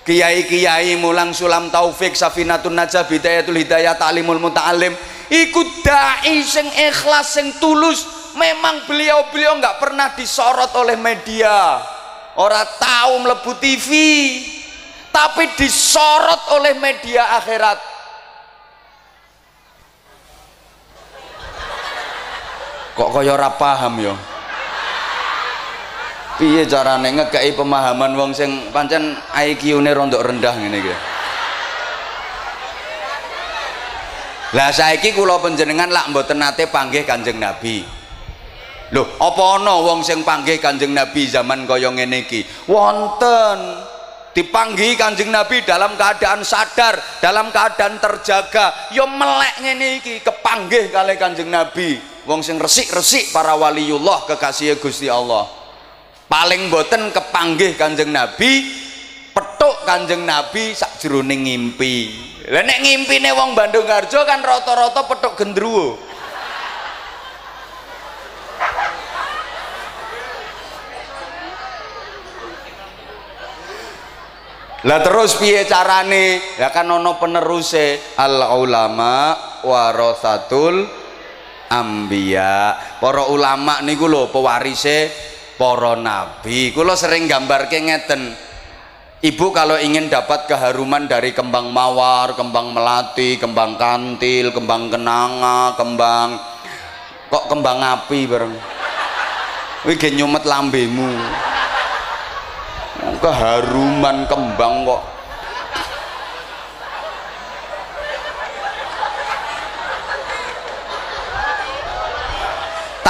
Kiai-kiai 0.00 0.96
mulang 0.96 1.36
sulam 1.36 1.68
taufik 1.68 2.16
safinatun 2.16 2.72
najah 2.72 3.04
bidayatul 3.04 3.58
hidayah 3.60 4.00
ta'limul 4.00 4.40
muta'alim 4.40 4.96
ikut 5.28 5.68
dai 5.84 6.40
sing 6.40 6.64
ikhlas 6.72 7.36
sing 7.36 7.52
tulus. 7.60 8.06
Memang 8.38 8.86
beliau-beliau 8.86 9.58
nggak 9.58 9.76
pernah 9.82 10.14
disorot 10.14 10.70
oleh 10.78 10.94
media. 10.94 11.82
Orang 12.38 12.64
tahu 12.78 13.12
melebu 13.26 13.52
TV 13.58 13.90
tapi 15.10 15.50
disorot 15.58 16.54
oleh 16.54 16.78
media 16.78 17.36
akhirat. 17.36 17.78
Kok 22.94 23.10
kaya 23.10 23.34
ora 23.34 23.50
paham 23.54 23.94
ya 24.00 24.14
piye 26.40 26.64
carane 26.64 27.12
ngekei 27.12 27.52
pemahaman 27.52 28.16
wong 28.16 28.32
sing 28.32 28.72
pancen 28.72 29.12
IQ-ne 29.36 29.92
rondok 29.92 30.24
rendah 30.24 30.56
ngene 30.56 30.78
iki? 30.80 30.94
Lah 34.56 34.72
saiki 34.72 35.12
kula 35.12 35.36
panjenengan 35.38 35.92
lak 35.92 36.08
mboten 36.10 36.40
nate 36.40 36.66
panggih 36.72 37.04
Kanjeng 37.04 37.36
Nabi. 37.38 37.84
Lho 38.90 39.06
apa 39.20 39.60
ana 39.60 39.78
wong 39.84 40.00
sing 40.02 40.24
panggih 40.24 40.58
Kanjeng 40.58 40.96
Nabi 40.96 41.28
zaman 41.28 41.68
kaya 41.68 41.92
ngene 41.92 42.24
iki? 42.24 42.40
Wonten. 42.66 43.92
Dipanggi 44.30 44.94
Kanjeng 44.94 45.30
Nabi 45.30 45.62
dalam 45.66 45.94
keadaan 45.94 46.42
sadar 46.42 46.98
dalam 47.22 47.52
keadaan 47.54 48.00
terjaga. 48.00 48.90
Yo 48.90 49.04
ya 49.04 49.04
melek 49.06 49.54
ngene 49.60 49.86
iki 50.02 50.24
kepanggih 50.24 50.90
kali 50.90 51.14
Kanjeng 51.20 51.52
Nabi. 51.52 52.00
Wong 52.26 52.42
sing 52.42 52.58
resik-resik 52.58 53.30
para 53.30 53.54
waliullah 53.54 54.26
kekasih 54.26 54.82
Gusti 54.82 55.06
Allah 55.06 55.59
paling 56.30 56.70
boten 56.70 57.10
kepanggih 57.10 57.74
kanjeng 57.74 58.14
Nabi 58.14 58.70
petuk 59.34 59.82
kanjeng 59.82 60.22
Nabi 60.22 60.70
sak 60.78 61.02
jroning 61.02 61.42
ngimpi. 61.42 61.96
Lah 62.54 62.62
nek 62.62 62.78
ngimpine 62.86 63.34
wong 63.34 63.58
Bandung 63.58 63.90
Harjo 63.90 64.22
kan 64.22 64.38
rata-rata 64.38 65.10
petuk 65.10 65.34
gendruwo. 65.34 65.98
Lah 74.80 74.96
terus 75.04 75.36
piye 75.36 75.68
carane? 75.68 76.40
Ya 76.56 76.72
kan 76.72 76.88
ono 76.88 77.20
peneruse 77.20 78.16
al 78.16 78.40
ulama 78.56 79.36
warasatul 79.60 80.88
ambiya. 81.68 82.80
Para 82.96 83.28
ulama 83.28 83.84
niku 83.84 84.08
lho 84.08 84.32
pewarise 84.32 85.12
para 85.60 85.92
nabi 86.00 86.72
kula 86.72 86.96
sering 86.96 87.28
gambarke 87.28 87.76
ngeten 87.76 88.48
Ibu 89.20 89.52
kalau 89.52 89.76
ingin 89.76 90.08
dapat 90.08 90.48
keharuman 90.48 91.04
dari 91.04 91.36
kembang 91.36 91.76
mawar, 91.76 92.32
kembang 92.32 92.72
melati, 92.72 93.36
kembang 93.36 93.76
kantil, 93.76 94.48
kembang 94.48 94.88
kenanga, 94.88 95.76
kembang 95.76 96.40
kok 97.28 97.44
kembang 97.52 97.84
api 97.84 98.24
bareng. 98.24 98.56
Wih 99.84 100.00
nyumet 100.16 100.44
lambemu. 100.48 101.12
Keharuman 103.20 104.24
kembang 104.24 104.88
kok 104.88 105.19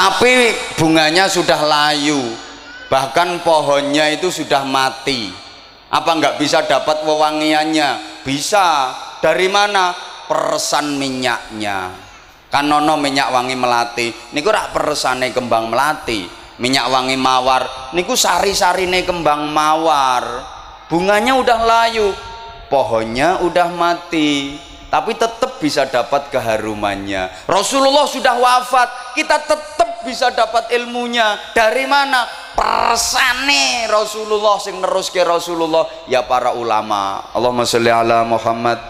tapi 0.00 0.56
bunganya 0.80 1.28
sudah 1.28 1.60
layu. 1.60 2.32
Bahkan 2.88 3.44
pohonnya 3.44 4.08
itu 4.08 4.32
sudah 4.32 4.64
mati. 4.64 5.28
Apa 5.92 6.16
nggak 6.16 6.40
bisa 6.40 6.64
dapat 6.64 7.04
wewangiannya? 7.04 8.24
Bisa. 8.24 8.96
Dari 9.20 9.52
mana? 9.52 9.92
Peresan 10.24 10.96
minyaknya. 10.96 11.92
Kan 12.48 12.72
nono 12.72 12.96
minyak 12.96 13.28
wangi 13.28 13.52
melati. 13.52 14.08
Niku 14.32 14.48
rak 14.48 14.72
peresane 14.72 15.36
kembang 15.36 15.68
melati. 15.68 16.24
Minyak 16.56 16.88
wangi 16.88 17.20
mawar. 17.20 17.92
Niku 17.92 18.16
sari-sarine 18.16 19.04
kembang 19.04 19.52
mawar. 19.52 20.24
Bunganya 20.88 21.36
udah 21.36 21.60
layu. 21.60 22.08
Pohonnya 22.72 23.44
udah 23.44 23.68
mati 23.68 24.69
tapi 24.90 25.14
tetap 25.14 25.62
bisa 25.62 25.86
dapat 25.86 26.34
keharumannya. 26.34 27.46
Rasulullah 27.46 28.10
sudah 28.10 28.34
wafat. 28.34 29.14
Kita 29.14 29.38
tetap 29.38 30.02
bisa 30.02 30.34
dapat 30.34 30.74
ilmunya. 30.74 31.38
Dari 31.54 31.86
mana? 31.86 32.26
Persane 32.58 33.86
Rasulullah 33.86 34.58
sing 34.58 34.82
nerus 34.82 35.14
ke 35.14 35.22
Rasulullah. 35.22 35.86
Ya 36.10 36.26
para 36.26 36.50
ulama. 36.58 37.22
Allahumma 37.30 37.62
sholli 37.62 37.86
ala 37.86 38.26
Muhammad. 38.26 38.82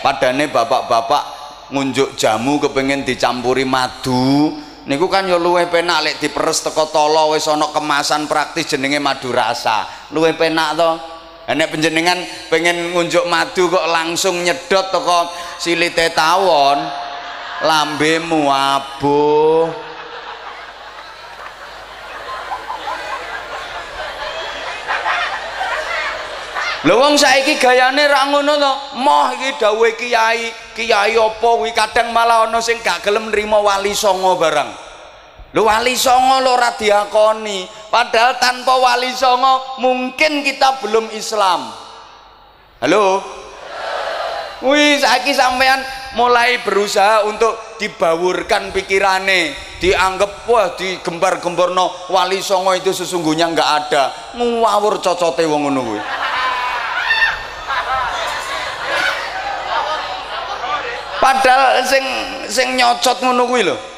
Padane 0.00 0.48
bapak-bapak 0.48 1.24
ngunjuk 1.68 2.16
jamu 2.16 2.56
kepengen 2.64 3.04
dicampuri 3.04 3.68
madu. 3.68 4.56
Niku 4.88 5.12
kan 5.12 5.28
ya 5.28 5.36
luwih 5.36 5.68
penak 5.68 6.00
lek 6.00 6.16
diperes 6.24 6.64
teko 6.64 6.88
tolo 6.88 7.36
wis 7.36 7.44
ana 7.44 7.68
kemasan 7.68 8.24
praktis 8.24 8.72
jenenge 8.72 8.96
madu 8.96 9.28
rasa. 9.28 9.84
Luwih 10.16 10.32
penak 10.32 10.80
to 10.80 11.19
Nek 11.50 11.66
penjenengan 11.74 12.22
pengen 12.46 12.94
ngunjuk 12.94 13.26
madu 13.26 13.66
kok 13.66 13.90
langsung 13.90 14.38
nyedot 14.46 14.86
toko 14.94 15.34
silite 15.58 16.14
tawon, 16.14 16.78
lambemu 17.66 18.46
abuh. 18.46 19.66
Lha 26.80 26.94
wong 26.96 27.18
saiki 27.18 27.60
gayane 27.60 28.08
ra 28.08 28.30
ngono 28.30 28.54
to. 28.56 28.72
Moh 29.02 29.28
iki 29.34 29.52
kiai, 30.06 30.48
kiai 30.72 31.12
apa 31.18 31.44
kuwi 31.44 31.74
kadang 31.76 32.14
malah 32.14 32.48
ana 32.48 32.62
sing 32.62 32.80
gak 32.80 33.04
gelem 33.04 33.28
nrimo 33.28 33.60
wali 33.60 33.92
songo 33.92 34.38
barang. 34.40 34.89
Lu 35.50 35.66
wali 35.66 35.98
songo 35.98 36.38
lo 36.38 36.54
ora 36.54 36.78
diakoni. 36.78 37.66
Padahal 37.90 38.38
tanpa 38.38 38.78
wali 38.78 39.10
songo 39.10 39.82
mungkin 39.82 40.46
kita 40.46 40.78
belum 40.78 41.10
Islam. 41.10 41.74
Halo? 42.78 43.18
Wih, 44.60 45.00
saiki 45.00 45.34
sampean 45.34 45.80
mulai 46.14 46.60
berusaha 46.60 47.24
untuk 47.24 47.56
dibawurkan 47.80 48.76
pikirane, 48.76 49.56
dianggap 49.80 50.44
wah 50.44 50.76
digembar-gemborno 50.76 52.12
wali 52.12 52.44
songo 52.44 52.76
itu 52.76 52.92
sesungguhnya 52.92 53.50
nggak 53.50 53.70
ada. 53.84 54.12
Ngawur 54.36 55.00
cocote 55.00 55.48
wong 55.48 55.72
kuwi. 55.72 56.00
Padahal 61.20 61.84
sing 61.84 62.04
sing 62.48 62.68
nyocot 62.76 63.18
ngono 63.24 63.44
kuwi 63.48 63.64
lho 63.64 63.89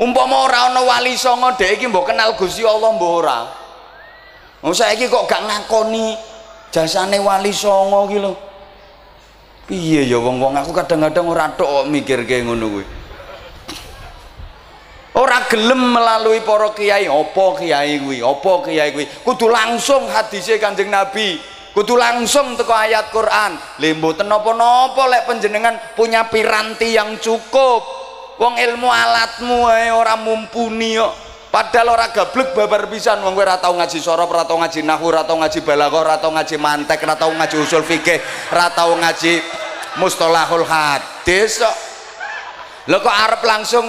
umpama 0.00 0.48
ora 0.48 0.72
ana 0.72 0.80
wali 0.80 1.16
songo 1.18 1.52
dhek 1.56 1.76
iki 1.80 1.86
mbok 1.88 2.12
kenal 2.12 2.32
Gusti 2.36 2.64
Allah 2.64 2.92
mbok 2.96 3.12
ora. 3.24 3.38
Wong 4.62 4.72
saiki 4.72 5.10
kok 5.10 5.26
gak 5.26 5.42
ngakoni 5.42 6.14
jasane 6.70 7.18
wali 7.18 7.52
songo 7.52 8.08
iki 8.08 8.18
lho. 8.22 8.32
Piye 9.66 10.06
ya 10.10 10.18
wong-wong? 10.18 10.58
Aku 10.58 10.74
kadang-kadang 10.74 11.26
ora 11.28 11.50
tok 11.54 11.86
mikirke 11.86 12.42
ngono 12.42 12.66
kuwi. 12.66 12.84
Ora 15.12 15.44
gelem 15.46 15.92
melalui 15.92 16.40
para 16.42 16.72
kiai. 16.72 17.06
Apa 17.06 17.60
kiai 17.60 18.00
kuwi? 18.00 18.18
Apa 18.24 18.64
kiai 18.66 18.90
kuwi? 18.90 19.06
Kudu 19.22 19.46
langsung 19.52 20.08
hadise 20.08 20.58
Kanjeng 20.58 20.90
Nabi. 20.90 21.38
Kudu 21.72 21.96
langsung 21.96 22.58
teko 22.58 22.74
ayat 22.74 23.08
Quran. 23.14 23.56
Lembo 23.78 24.12
napa-napa 24.12 25.08
lek 25.08 25.24
panjenengan 25.30 25.78
punya 25.94 26.26
piranti 26.28 26.92
yang 26.92 27.16
cukup 27.22 28.01
wong 28.38 28.54
ilmu 28.56 28.88
alatmu 28.88 29.68
ae 29.68 29.90
ora 29.92 30.16
mumpuni 30.16 30.96
kok. 30.96 31.14
Padahal 31.52 31.92
ora 31.92 32.08
gablek 32.08 32.56
babar 32.56 32.88
pisan 32.88 33.20
wong 33.20 33.36
kowe 33.36 33.44
ora 33.44 33.60
tau 33.60 33.76
ngaji 33.76 33.98
sorof 34.00 34.24
ora 34.32 34.48
tau 34.48 34.56
ngaji 34.56 34.80
nahwu 34.88 35.12
ora 35.12 35.20
tau 35.20 35.36
ngaji 35.36 35.60
balaghah 35.60 36.00
ora 36.00 36.16
tau 36.16 36.32
ngaji 36.32 36.56
mantek 36.56 37.04
ora 37.04 37.12
tau 37.12 37.28
ngaji 37.28 37.56
usul 37.60 37.84
fikih 37.84 38.16
ora 38.56 38.72
tau 38.72 38.96
ngaji 38.96 39.42
mustalahul 40.00 40.64
hadis 40.64 41.60
kok. 41.60 41.76
Lho 42.88 42.98
kok 43.04 43.12
arep 43.12 43.42
langsung 43.44 43.84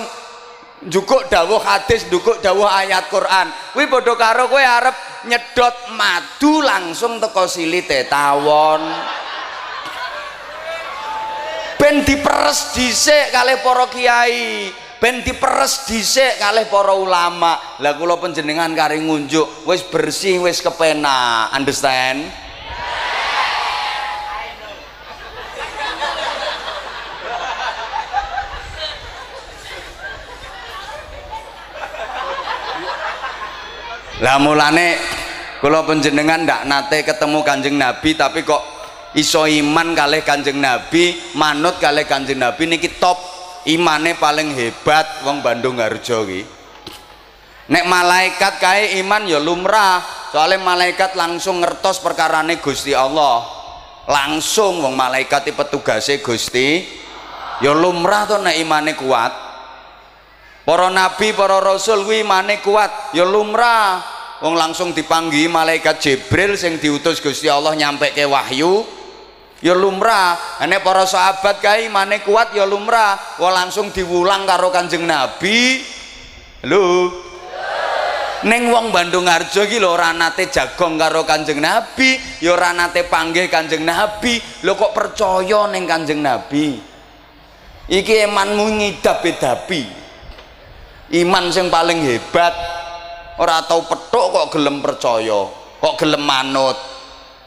jukuk 0.92 1.32
dawuh 1.32 1.64
hadis 1.64 2.04
jukuk 2.12 2.44
dawuh 2.44 2.68
ayat 2.68 3.08
Quran. 3.08 3.48
Kuwi 3.72 3.88
padha 3.88 4.14
karo 4.20 4.52
kowe 4.52 4.60
arep 4.60 5.24
nyedot 5.32 5.96
madu 5.96 6.60
langsung 6.60 7.24
teko 7.24 7.48
silite 7.48 8.12
tawon 8.12 8.84
ben 11.80 12.06
diperes 12.06 12.74
dhisik 12.76 13.34
kalih 13.34 13.60
para 13.62 13.86
kiai. 13.90 14.72
Ben 15.00 15.20
diperes 15.20 15.84
dhisik 15.88 16.40
kalih 16.40 16.68
para 16.72 16.96
ulama. 16.96 17.60
Lah 17.84 17.94
kula 18.00 18.18
panjenengan 18.20 18.72
kari 18.72 19.04
ngunjuk 19.04 19.68
wis 19.68 19.84
bersih 19.88 20.40
wis 20.44 20.64
kepenak. 20.64 21.52
Understand? 21.52 22.44
Lah 34.24 34.40
mulane 34.40 34.96
kula 35.60 35.84
panjenengan 35.84 36.48
ndak 36.48 36.64
nate 36.64 37.04
ketemu 37.04 37.44
kanjeng 37.44 37.76
nabi 37.76 38.16
tapi 38.16 38.48
kok 38.48 38.83
iso 39.14 39.46
iman 39.46 39.94
kalih 39.94 40.26
kanjeng 40.26 40.58
nabi 40.58 41.18
manut 41.38 41.78
kalih 41.78 42.06
kanjeng 42.06 42.42
nabi 42.42 42.66
niki 42.70 42.98
top. 43.02 43.34
Imane 43.64 44.20
paling 44.20 44.52
hebat 44.52 45.24
wong 45.24 45.40
Bandung 45.40 45.80
Harjo 45.80 46.28
ki 46.28 46.44
nek 47.72 47.88
malaikat 47.88 48.60
kae 48.60 49.00
iman 49.00 49.24
ya 49.24 49.40
lumrah 49.40 50.04
soalnya 50.36 50.60
malaikat 50.60 51.16
langsung 51.16 51.64
ngertos 51.64 52.04
perkarane 52.04 52.60
Gusti 52.60 52.92
Allah. 52.92 53.48
Langsung 54.04 54.84
wong 54.84 55.00
malaikat 55.00 55.48
petugase 55.56 56.20
Gusti 56.20 56.84
ya 57.64 57.72
lumrah 57.72 58.28
to 58.28 58.36
nek 58.44 58.60
imane 58.60 59.00
kuat. 59.00 59.32
Para 60.68 60.92
nabi 60.92 61.32
para 61.32 61.64
rasul 61.64 62.04
kuwi 62.04 62.28
imane 62.28 62.60
kuat 62.60 63.16
ya 63.16 63.24
lumrah. 63.24 64.04
Wong 64.44 64.60
langsung 64.60 64.92
dipanggi 64.92 65.48
malaikat 65.48 66.04
Jibril 66.04 66.60
sing 66.60 66.84
diutus 66.84 67.24
Gusti 67.24 67.48
Allah 67.48 67.80
nyampe 67.80 68.12
ke 68.12 68.28
wahyu 68.28 68.84
ya 69.64 69.72
lumrah 69.72 70.60
nek 70.68 70.84
para 70.84 71.08
sahabat 71.08 71.64
kae 71.64 71.88
imane 71.88 72.20
kuat 72.20 72.52
ya 72.52 72.68
lumrah 72.68 73.40
wa 73.40 73.50
langsung 73.56 73.96
diwulang 73.96 74.44
karo 74.44 74.68
Kanjeng 74.68 75.08
Nabi 75.08 75.80
lho 76.68 77.24
Neng 78.44 78.76
wong 78.76 78.92
Bandung 78.92 79.24
Harjo 79.24 79.64
iki 79.64 79.80
lho 79.80 79.96
ora 79.96 80.12
jagong 80.36 81.00
karo 81.00 81.24
Kanjeng 81.24 81.64
Nabi, 81.64 82.20
ya 82.44 82.60
ora 82.60 82.76
panggih 82.92 83.48
Kanjeng 83.48 83.88
Nabi. 83.88 84.36
Lho 84.68 84.76
kok 84.76 84.92
percaya 84.92 85.72
ning 85.72 85.88
Kanjeng 85.88 86.20
Nabi? 86.20 86.76
Iki 87.88 88.28
emanmu 88.28 88.68
ngidap-idapi. 88.68 89.84
Iman 91.24 91.56
sing 91.56 91.72
paling 91.72 92.04
hebat 92.04 92.52
ora 93.40 93.64
tau 93.64 93.88
petuk 93.88 94.36
kok 94.36 94.60
gelem 94.60 94.84
percaya, 94.84 95.48
kok 95.80 95.96
gelem 95.96 96.28
manut. 96.28 96.76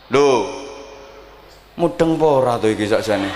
Lho, 0.08 0.64
mudeng 1.76 2.16
apa 2.16 2.26
ora 2.26 2.54
to 2.56 2.72
iki 2.72 2.88
sakjane? 2.88 3.28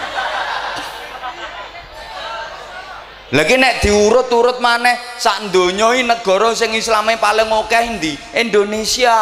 Lagi 3.30 3.54
nek 3.54 3.78
diurut-urut 3.78 4.58
maneh 4.58 4.98
sak 5.14 5.54
donya 5.54 5.94
negara 6.02 6.50
sing 6.50 6.74
islame 6.74 7.14
paling 7.14 7.46
akeh 7.46 7.84
ndi? 7.94 8.12
Indonesia. 8.34 9.14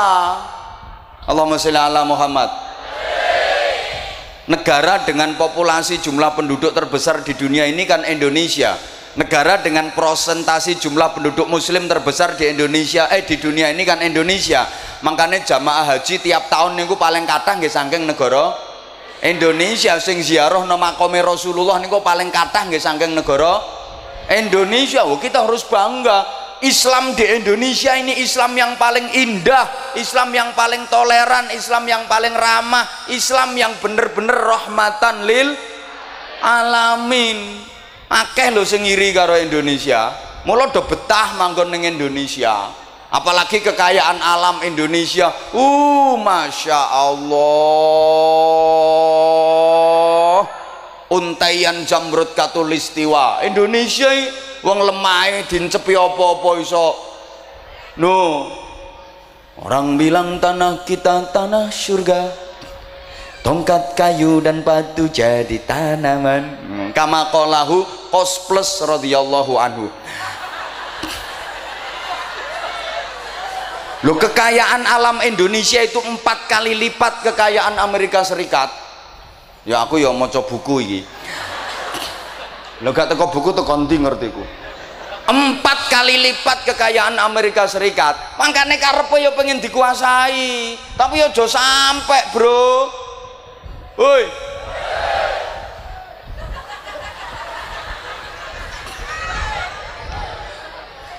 Allahumma 1.29 1.61
sholli 1.61 1.77
ala 1.77 2.09
Muhammad. 2.09 2.49
Negara 4.49 5.05
dengan 5.05 5.37
populasi 5.37 6.01
jumlah 6.01 6.33
penduduk 6.33 6.73
terbesar 6.73 7.21
di 7.21 7.37
dunia 7.37 7.69
ini 7.69 7.85
kan 7.85 8.01
Indonesia. 8.09 8.81
Negara 9.12 9.61
dengan 9.61 9.93
prosentasi 9.93 10.81
jumlah 10.81 11.12
penduduk 11.12 11.45
muslim 11.45 11.85
terbesar 11.85 12.33
di 12.33 12.49
Indonesia 12.49 13.12
eh 13.12 13.29
di 13.29 13.37
dunia 13.37 13.69
ini 13.69 13.85
kan 13.85 14.01
Indonesia. 14.01 14.64
Makanya 15.05 15.45
jamaah 15.45 15.85
haji 15.85 16.25
tiap 16.25 16.49
tahun 16.49 16.81
niku 16.81 16.97
paling 16.97 17.29
kathah 17.29 17.61
nggih 17.61 17.69
saking 17.69 18.09
negara 18.09 18.68
Indonesia 19.19 19.99
sing 19.99 20.23
ziarah 20.23 20.62
nama 20.62 20.95
makome 20.95 21.19
Rasulullah 21.19 21.83
niku 21.83 21.99
paling 21.99 22.31
kathah 22.31 22.71
nggih 22.71 22.79
saking 22.79 23.19
negara 23.19 23.59
Indonesia. 24.31 25.03
Oh, 25.03 25.19
kita 25.19 25.43
harus 25.43 25.66
bangga. 25.66 26.47
Islam 26.59 27.14
di 27.14 27.23
Indonesia 27.23 27.95
ini 27.95 28.19
Islam 28.19 28.59
yang 28.59 28.75
paling 28.75 29.14
indah 29.14 29.95
Islam 29.95 30.35
yang 30.35 30.59
paling 30.59 30.91
toleran 30.91 31.55
Islam 31.55 31.87
yang 31.87 32.11
paling 32.11 32.35
ramah 32.35 32.83
Islam 33.14 33.55
yang 33.55 33.79
bener-bener 33.79 34.35
rahmatan 34.35 35.23
lil 35.23 35.55
alamin. 36.43 37.62
Akeh 38.11 38.51
lho 38.51 38.66
sing 38.66 38.83
iri 38.83 39.14
karo 39.14 39.39
Indonesia. 39.39 40.11
Mula 40.43 40.75
do 40.75 40.83
betah 40.83 41.39
manggon 41.39 41.71
ning 41.71 41.87
Indonesia 41.87 42.88
apalagi 43.09 43.61
kekayaan 43.65 44.21
alam 44.21 44.61
Indonesia. 44.65 45.33
Uh 45.53 46.17
Masya 46.21 46.81
Allah. 46.93 47.29
Untaian 51.09 51.89
jamrut 51.89 52.37
katulistiwa. 52.37 53.41
Indonesia 53.45 54.13
wong 54.61 54.85
lemah 54.85 55.49
dincepi 55.49 55.97
apa-apa 55.97 56.51
iso. 56.61 56.93
No. 57.97 58.53
Orang 59.59 59.99
bilang 59.99 60.39
tanah 60.39 60.85
kita 60.87 61.33
tanah 61.35 61.73
surga. 61.73 62.47
Tongkat 63.43 63.97
kayu 63.97 64.45
dan 64.45 64.61
batu 64.61 65.09
jadi 65.09 65.59
tanaman. 65.65 66.43
Hmm, 66.69 66.89
kama 66.93 67.33
kolahu 67.33 67.81
kos 68.13 68.45
plus 68.45 68.85
radhiyallahu 68.85 69.57
anhu 69.57 69.89
lo 74.07 74.15
kekayaan 74.15 74.87
alam 74.87 75.19
Indonesia 75.27 75.83
itu 75.83 75.99
empat 75.99 76.47
kali 76.47 76.75
lipat 76.79 77.27
kekayaan 77.27 77.79
Amerika 77.83 78.23
Serikat. 78.23 78.71
Ya 79.67 79.83
aku 79.83 79.99
ya 79.99 80.15
mau 80.15 80.31
buku 80.31 80.75
ini 80.81 81.01
lo 82.79 82.95
gak 82.95 83.11
teko 83.11 83.27
buku 83.35 83.51
tuh 83.51 83.67
konti 83.67 83.99
ngerti 83.99 84.31
ku? 84.31 84.45
Empat 85.29 85.93
kali 85.93 86.17
lipat 86.25 86.65
kekayaan 86.73 87.21
Amerika 87.21 87.69
Serikat. 87.69 88.17
Makanya 88.41 88.81
karpe 88.81 89.21
ya 89.21 89.29
pengen 89.37 89.61
dikuasai. 89.61 90.73
Tapi 90.97 91.21
ya 91.21 91.29
jauh 91.29 91.45
sampai 91.45 92.33
bro. 92.33 92.89
Woi. 94.01 94.25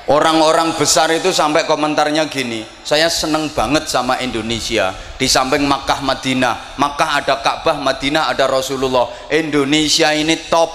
Orang-orang 0.10 0.74
besar 0.74 1.14
itu 1.14 1.30
sampai 1.30 1.70
komentarnya 1.70 2.26
gini, 2.34 2.66
saya 2.82 3.06
seneng 3.14 3.54
banget 3.54 3.86
sama 3.86 4.18
Indonesia. 4.18 4.90
Di 5.22 5.30
samping 5.30 5.70
Makkah 5.70 6.02
Madinah, 6.02 6.82
Makkah 6.82 7.22
ada 7.22 7.38
Ka'bah, 7.46 7.78
Madinah 7.78 8.26
ada 8.34 8.50
Rasulullah. 8.50 9.06
Indonesia 9.30 10.10
ini 10.10 10.34
top, 10.50 10.74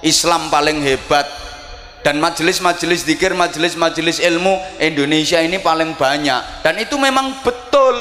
Islam 0.00 0.48
paling 0.48 0.80
hebat. 0.80 1.28
Dan 2.00 2.24
majelis-majelis 2.24 3.04
dikir, 3.04 3.36
majelis-majelis 3.36 4.16
ilmu 4.24 4.56
Indonesia 4.80 5.44
ini 5.44 5.60
paling 5.60 5.92
banyak. 6.00 6.64
Dan 6.64 6.80
itu 6.80 6.96
memang 6.96 7.36
betul. 7.44 8.00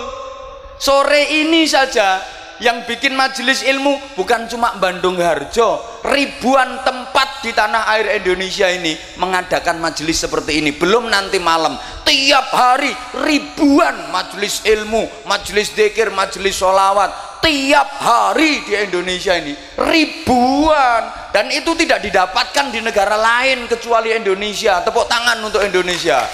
Sore 0.80 1.44
ini 1.44 1.68
saja 1.68 2.24
yang 2.60 2.84
bikin 2.84 3.16
majelis 3.16 3.64
ilmu 3.64 4.16
bukan 4.20 4.48
cuma 4.52 4.76
Bandung 4.80 5.16
Harjo 5.20 5.80
ribuan 6.04 6.84
tempat 6.84 7.44
di 7.44 7.56
tanah 7.56 7.88
air 7.96 8.20
Indonesia 8.20 8.68
ini 8.68 8.96
mengadakan 9.16 9.80
majelis 9.80 10.20
seperti 10.20 10.60
ini. 10.60 10.76
Belum 10.76 11.08
nanti 11.08 11.40
malam 11.40 11.76
tiap 12.04 12.52
hari 12.52 12.92
ribuan 13.24 14.12
majelis 14.12 14.64
ilmu 14.68 15.08
majelis 15.28 15.72
dekir 15.72 16.12
majelis 16.12 16.60
sholawat 16.60 17.40
tiap 17.40 17.88
hari 18.00 18.64
di 18.68 18.76
Indonesia 18.76 19.40
ini 19.40 19.56
ribuan. 19.80 21.32
Dan 21.32 21.48
itu 21.54 21.72
tidak 21.78 22.04
didapatkan 22.04 22.74
di 22.74 22.84
negara 22.84 23.16
lain 23.16 23.70
kecuali 23.70 24.12
Indonesia. 24.12 24.84
Tepuk 24.84 25.08
tangan 25.08 25.40
untuk 25.46 25.64
Indonesia 25.64 26.26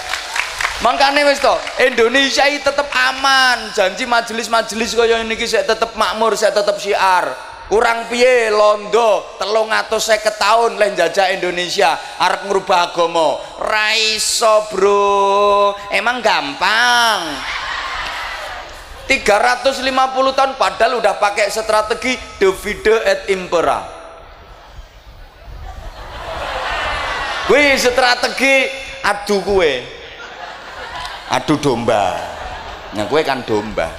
makanya 0.84 1.24
wis 1.24 1.40
to 1.40 1.54
Indonesia 1.80 2.44
ini 2.48 2.60
tetap 2.60 2.88
aman. 2.92 3.72
Janji 3.72 4.04
majelis-majelis 4.04 4.92
kaya 4.92 5.24
ini 5.24 5.36
saya 5.48 5.64
tetap 5.64 5.96
makmur 5.96 6.36
saya 6.36 6.52
tetap 6.52 6.76
syiar. 6.76 7.32
Kurang 7.66 8.06
piye 8.06 8.46
londo? 8.54 9.26
telung 9.42 9.74
atau 9.74 9.98
saya 9.98 10.22
tahun 10.22 10.78
lain 10.78 10.94
jajah 10.94 11.34
Indonesia 11.34 11.98
arep 12.20 12.46
ngerubah 12.46 12.94
agama. 12.94 13.42
Raiso 13.58 14.70
bro. 14.70 15.74
Emang 15.90 16.22
gampang. 16.22 17.20
350 19.06 19.82
tahun 20.34 20.52
padahal 20.58 20.98
udah 20.98 21.14
pakai 21.18 21.50
strategi 21.50 22.18
divide 22.38 22.96
et 23.06 23.20
impera. 23.34 23.82
Wih 27.46 27.78
strategi 27.78 28.66
adu 29.06 29.38
kue 29.46 29.95
adu 31.30 31.58
domba. 31.58 32.14
Nah 32.94 33.04
kue 33.10 33.22
kan 33.26 33.42
domba. 33.42 33.90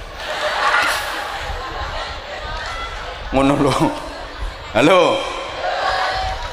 Ngono 3.34 3.54
lo 3.60 3.72
halo. 4.72 5.20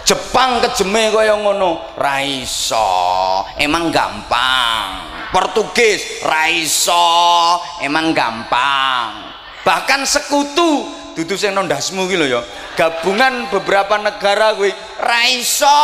Jepang 0.05 0.61
kejeme 0.61 1.09
kaya 1.09 1.33
ngono. 1.39 1.97
Raiso 1.97 3.41
emang 3.57 3.89
gampang. 3.89 5.13
Portugis 5.33 6.21
raiso 6.21 7.57
emang 7.81 8.13
gampang. 8.13 9.33
Bahkan 9.65 10.05
sekutu. 10.05 11.03
Dudu 11.15 11.39
sing 11.39 11.55
nondasmu 11.55 12.11
iki 12.11 12.19
lho 12.19 12.27
ya. 12.27 12.41
Gabungan 12.75 13.47
beberapa 13.47 13.95
negara 13.95 14.51
kuwi. 14.53 14.75
Raiso 14.99 15.79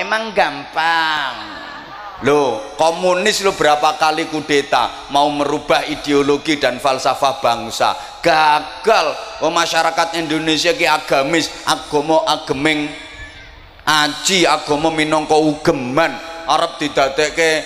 emang 0.00 0.32
gampang 0.32 1.63
Loh, 2.24 2.72
komunis 2.80 3.44
lo 3.44 3.52
berapa 3.52 4.00
kali 4.00 4.32
kudeta 4.32 5.12
mau 5.12 5.28
merubah 5.28 5.84
ideologi 5.84 6.56
dan 6.56 6.80
falsafah 6.80 7.44
bangsa. 7.44 7.92
Gagal. 8.24 9.12
Oh, 9.44 9.52
masyarakat 9.52 10.16
Indonesia 10.16 10.72
ki 10.72 10.88
agamis, 10.88 11.52
agomo 11.68 12.24
agemeng 12.24 12.88
aji, 13.84 14.48
agomo 14.48 14.88
minangka 14.88 15.36
ugeman 15.36 16.16
arep 16.48 16.80
didadekke 16.80 17.64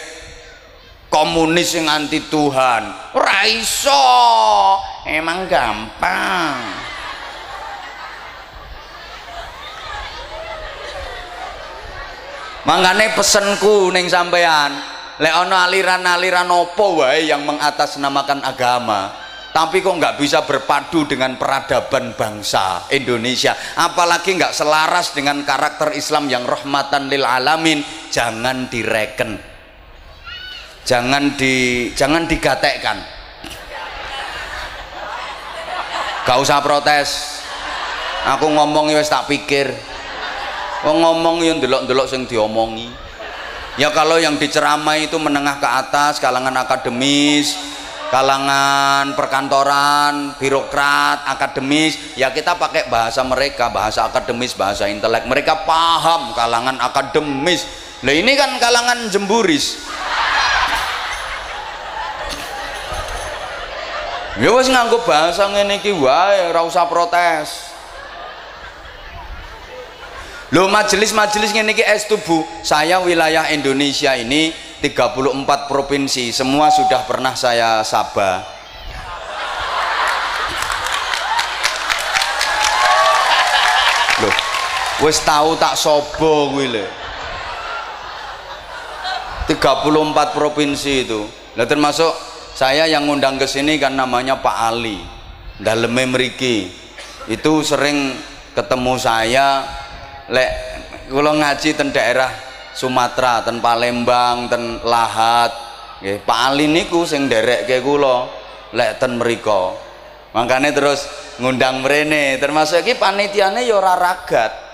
komunis 1.06 1.78
yang 1.78 1.86
anti 1.86 2.18
Tuhan. 2.26 3.14
Raiso. 3.14 4.02
Emang 5.06 5.46
gampang. 5.46 6.58
Mangane 12.68 13.16
pesenku 13.16 13.88
ning 13.88 14.12
sampean, 14.12 14.76
lek 15.16 15.32
ana 15.32 15.64
aliran-aliran 15.64 16.52
opo 16.52 17.00
wae 17.00 17.24
yang 17.24 17.48
mengatasnamakan 17.48 18.44
agama, 18.44 19.08
tapi 19.56 19.80
kok 19.80 19.96
nggak 19.96 20.20
bisa 20.20 20.44
berpadu 20.44 21.08
dengan 21.08 21.40
peradaban 21.40 22.12
bangsa 22.12 22.84
Indonesia, 22.92 23.56
apalagi 23.72 24.36
nggak 24.36 24.52
selaras 24.52 25.16
dengan 25.16 25.48
karakter 25.48 25.96
Islam 25.96 26.28
yang 26.28 26.44
rahmatan 26.44 27.08
lil 27.08 27.24
alamin, 27.24 27.80
jangan 28.12 28.68
direken. 28.68 29.40
Jangan 30.84 31.40
di 31.40 31.88
jangan 31.96 32.28
digatekkan. 32.28 33.00
Gak 36.28 36.36
usah 36.36 36.60
protes. 36.60 37.40
Aku 38.36 38.52
ngomong 38.52 38.92
wis 38.92 39.08
tak 39.08 39.24
pikir 39.24 39.72
Wong 40.86 41.02
ngomong 41.02 41.42
yang 41.42 41.58
delok-delok 41.58 42.06
sing 42.06 42.22
diomongi. 42.30 42.86
Ya 43.78 43.90
kalau 43.94 44.18
yang 44.18 44.38
diceramai 44.38 45.06
itu 45.06 45.18
menengah 45.18 45.62
ke 45.62 45.66
atas, 45.66 46.18
kalangan 46.18 46.54
akademis, 46.54 47.54
kalangan 48.10 49.14
perkantoran, 49.14 50.34
birokrat, 50.38 51.22
akademis, 51.30 52.18
ya 52.18 52.34
kita 52.34 52.58
pakai 52.58 52.90
bahasa 52.90 53.22
mereka, 53.22 53.70
bahasa 53.70 54.06
akademis, 54.06 54.54
bahasa 54.58 54.90
intelek. 54.90 55.30
Mereka 55.30 55.62
paham 55.62 56.34
kalangan 56.34 56.78
akademis. 56.82 57.66
Lah 58.02 58.14
ini 58.14 58.34
kan 58.34 58.58
kalangan 58.58 59.10
jemburis. 59.10 59.78
Ya 64.38 64.54
wis 64.54 64.70
nganggo 64.70 65.02
bahasa 65.02 65.50
ngene 65.50 65.82
iki 65.82 65.90
wae, 65.90 66.50
ora 66.50 66.62
usah 66.62 66.86
protes. 66.86 67.67
Lo 70.48 70.64
majelis-majelis 70.72 71.52
ini 71.52 71.76
ki 71.76 71.84
es 71.84 72.08
tubuh. 72.08 72.40
Saya 72.64 73.04
wilayah 73.04 73.52
Indonesia 73.52 74.16
ini 74.16 74.48
34 74.80 75.68
provinsi, 75.68 76.32
semua 76.32 76.72
sudah 76.72 77.04
pernah 77.04 77.36
saya 77.36 77.84
sabah. 77.84 78.40
Loh, 84.24 84.34
wis 85.04 85.20
tahu 85.20 85.60
tak 85.60 85.76
sobo 85.76 86.56
kuwi 86.56 86.66
lho. 86.72 86.86
34 89.48 90.36
provinsi 90.36 91.08
itu 91.08 91.24
nah 91.56 91.64
termasuk 91.64 92.12
saya 92.52 92.84
yang 92.84 93.08
ngundang 93.08 93.40
ke 93.40 93.48
sini 93.48 93.80
kan 93.80 93.96
namanya 93.96 94.44
Pak 94.44 94.56
Ali 94.60 95.00
dalam 95.56 95.88
memriki 95.88 96.68
itu 97.32 97.52
sering 97.64 98.12
ketemu 98.52 98.94
saya 99.00 99.64
lek 100.28 100.50
kalau 101.08 101.32
ngaji 101.40 101.70
ten 101.72 101.88
daerah 101.88 102.28
Sumatera 102.76 103.40
ten 103.42 103.64
Palembang 103.64 104.46
ten 104.52 104.78
Lahat 104.84 105.50
nggih 105.98 106.22
Ali 106.28 106.70
niku 106.70 107.02
sing 107.08 107.26
derek 107.26 107.66
ke 107.66 107.80
kula 107.80 108.28
lek 108.76 109.00
ten 109.00 109.16
mriko 109.16 109.74
makanya 110.36 110.70
terus 110.76 111.08
ngundang 111.40 111.80
mrene 111.80 112.36
termasuk 112.36 112.84
iki 112.84 113.00
panitiane 113.00 113.64
ya 113.64 113.80
ora 113.80 113.96
ragat 113.96 114.68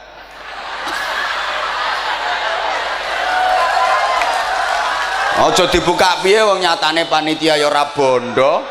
Aja 5.35 5.67
dibuka 5.67 6.23
piye 6.23 6.41
wong 6.47 6.63
nyatane 6.63 7.11
panitia 7.11 7.59
ya 7.59 7.67
ora 7.67 7.91
bondo. 7.91 8.65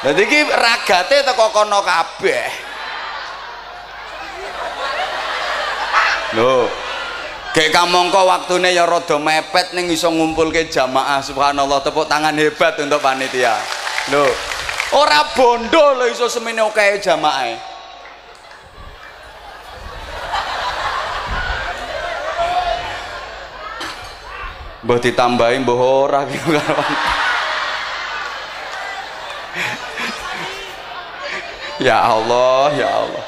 Dadi 0.00 0.24
iki 0.24 0.48
ragate 0.48 1.28
teko 1.28 1.52
kono 1.52 1.84
kabeh. 1.84 2.67
Lho. 6.38 6.70
Gek 7.50 7.74
kamangka 7.74 8.22
waktune 8.22 8.70
ya 8.70 8.86
rada 8.86 9.18
mepet 9.18 9.74
ning 9.74 9.90
iso 9.90 10.06
ngumpulke 10.14 10.70
jamaah 10.70 11.18
subhanallah 11.18 11.82
tepuk 11.82 12.06
tangan 12.06 12.38
hebat 12.38 12.78
untuk 12.78 13.02
panitia. 13.02 13.58
Lho. 14.14 14.30
Ora 14.94 15.26
bondo 15.34 15.98
lho 15.98 16.06
iso 16.06 16.30
semene 16.30 16.62
akeh 16.62 17.02
jamaah. 17.02 17.58
Mbah 24.86 24.98
ditambahi 25.02 25.58
mbah 25.66 25.80
ora 25.82 26.22
gitu 26.30 26.54
Ya 31.82 31.98
Allah, 32.02 32.74
ya 32.74 32.90
Allah. 32.90 33.27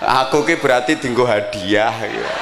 Aku 0.00 0.48
ki 0.48 0.56
berarti 0.56 0.96
dinggo 0.96 1.28
hadiah 1.28 1.92
ya. 1.92 2.32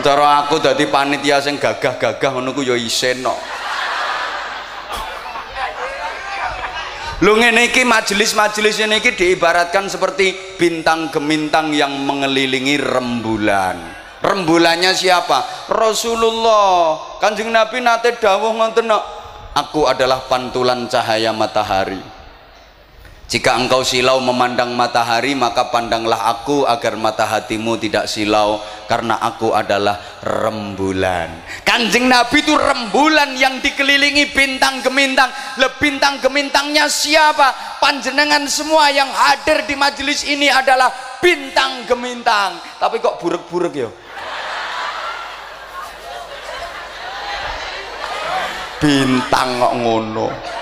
Cara 0.00 0.42
aku 0.42 0.58
dadi 0.58 0.88
panitia 0.90 1.38
sing 1.38 1.60
gagah-gagah 1.60 2.30
ngono 2.34 2.50
ku 2.56 2.66
ya 2.66 2.74
isin. 2.74 3.22
Lu 7.20 7.36
ngene 7.36 7.68
majelis-majelis 7.68 8.80
ini 8.80 8.96
diibaratkan 8.98 9.92
seperti 9.92 10.56
bintang 10.56 11.12
gemintang 11.12 11.70
yang 11.76 11.92
mengelilingi 12.08 12.80
rembulan. 12.80 13.76
Rembulannya 14.24 14.96
siapa? 14.96 15.68
Rasulullah. 15.68 16.96
Kanjeng 17.20 17.52
Nabi 17.52 17.84
nate 17.84 18.16
dawuh 18.16 18.56
ngoten 18.56 18.88
Aku 19.50 19.84
adalah 19.84 20.24
pantulan 20.26 20.88
cahaya 20.88 21.30
matahari. 21.36 22.19
Jika 23.30 23.54
engkau 23.54 23.86
silau 23.86 24.18
memandang 24.18 24.74
matahari, 24.74 25.38
maka 25.38 25.70
pandanglah 25.70 26.18
aku 26.34 26.66
agar 26.66 26.98
mata 26.98 27.22
hatimu 27.22 27.78
tidak 27.78 28.10
silau, 28.10 28.58
karena 28.90 29.22
aku 29.22 29.54
adalah 29.54 30.02
rembulan. 30.18 31.38
Kanjeng 31.62 32.10
Nabi 32.10 32.42
itu 32.42 32.58
rembulan 32.58 33.38
yang 33.38 33.62
dikelilingi 33.62 34.34
bintang 34.34 34.82
gemintang. 34.82 35.30
Le 35.62 35.70
bintang 35.78 36.18
gemintangnya 36.18 36.90
siapa? 36.90 37.78
Panjenengan 37.78 38.50
semua 38.50 38.90
yang 38.90 39.06
hadir 39.14 39.62
di 39.62 39.78
majelis 39.78 40.26
ini 40.26 40.50
adalah 40.50 40.90
bintang 41.22 41.86
gemintang. 41.86 42.58
Tapi 42.82 42.98
kok 42.98 43.22
buruk-buruk 43.22 43.74
ya? 43.78 43.86
Bintang 48.82 49.48
kok 49.62 49.74
ngono. 49.78 50.58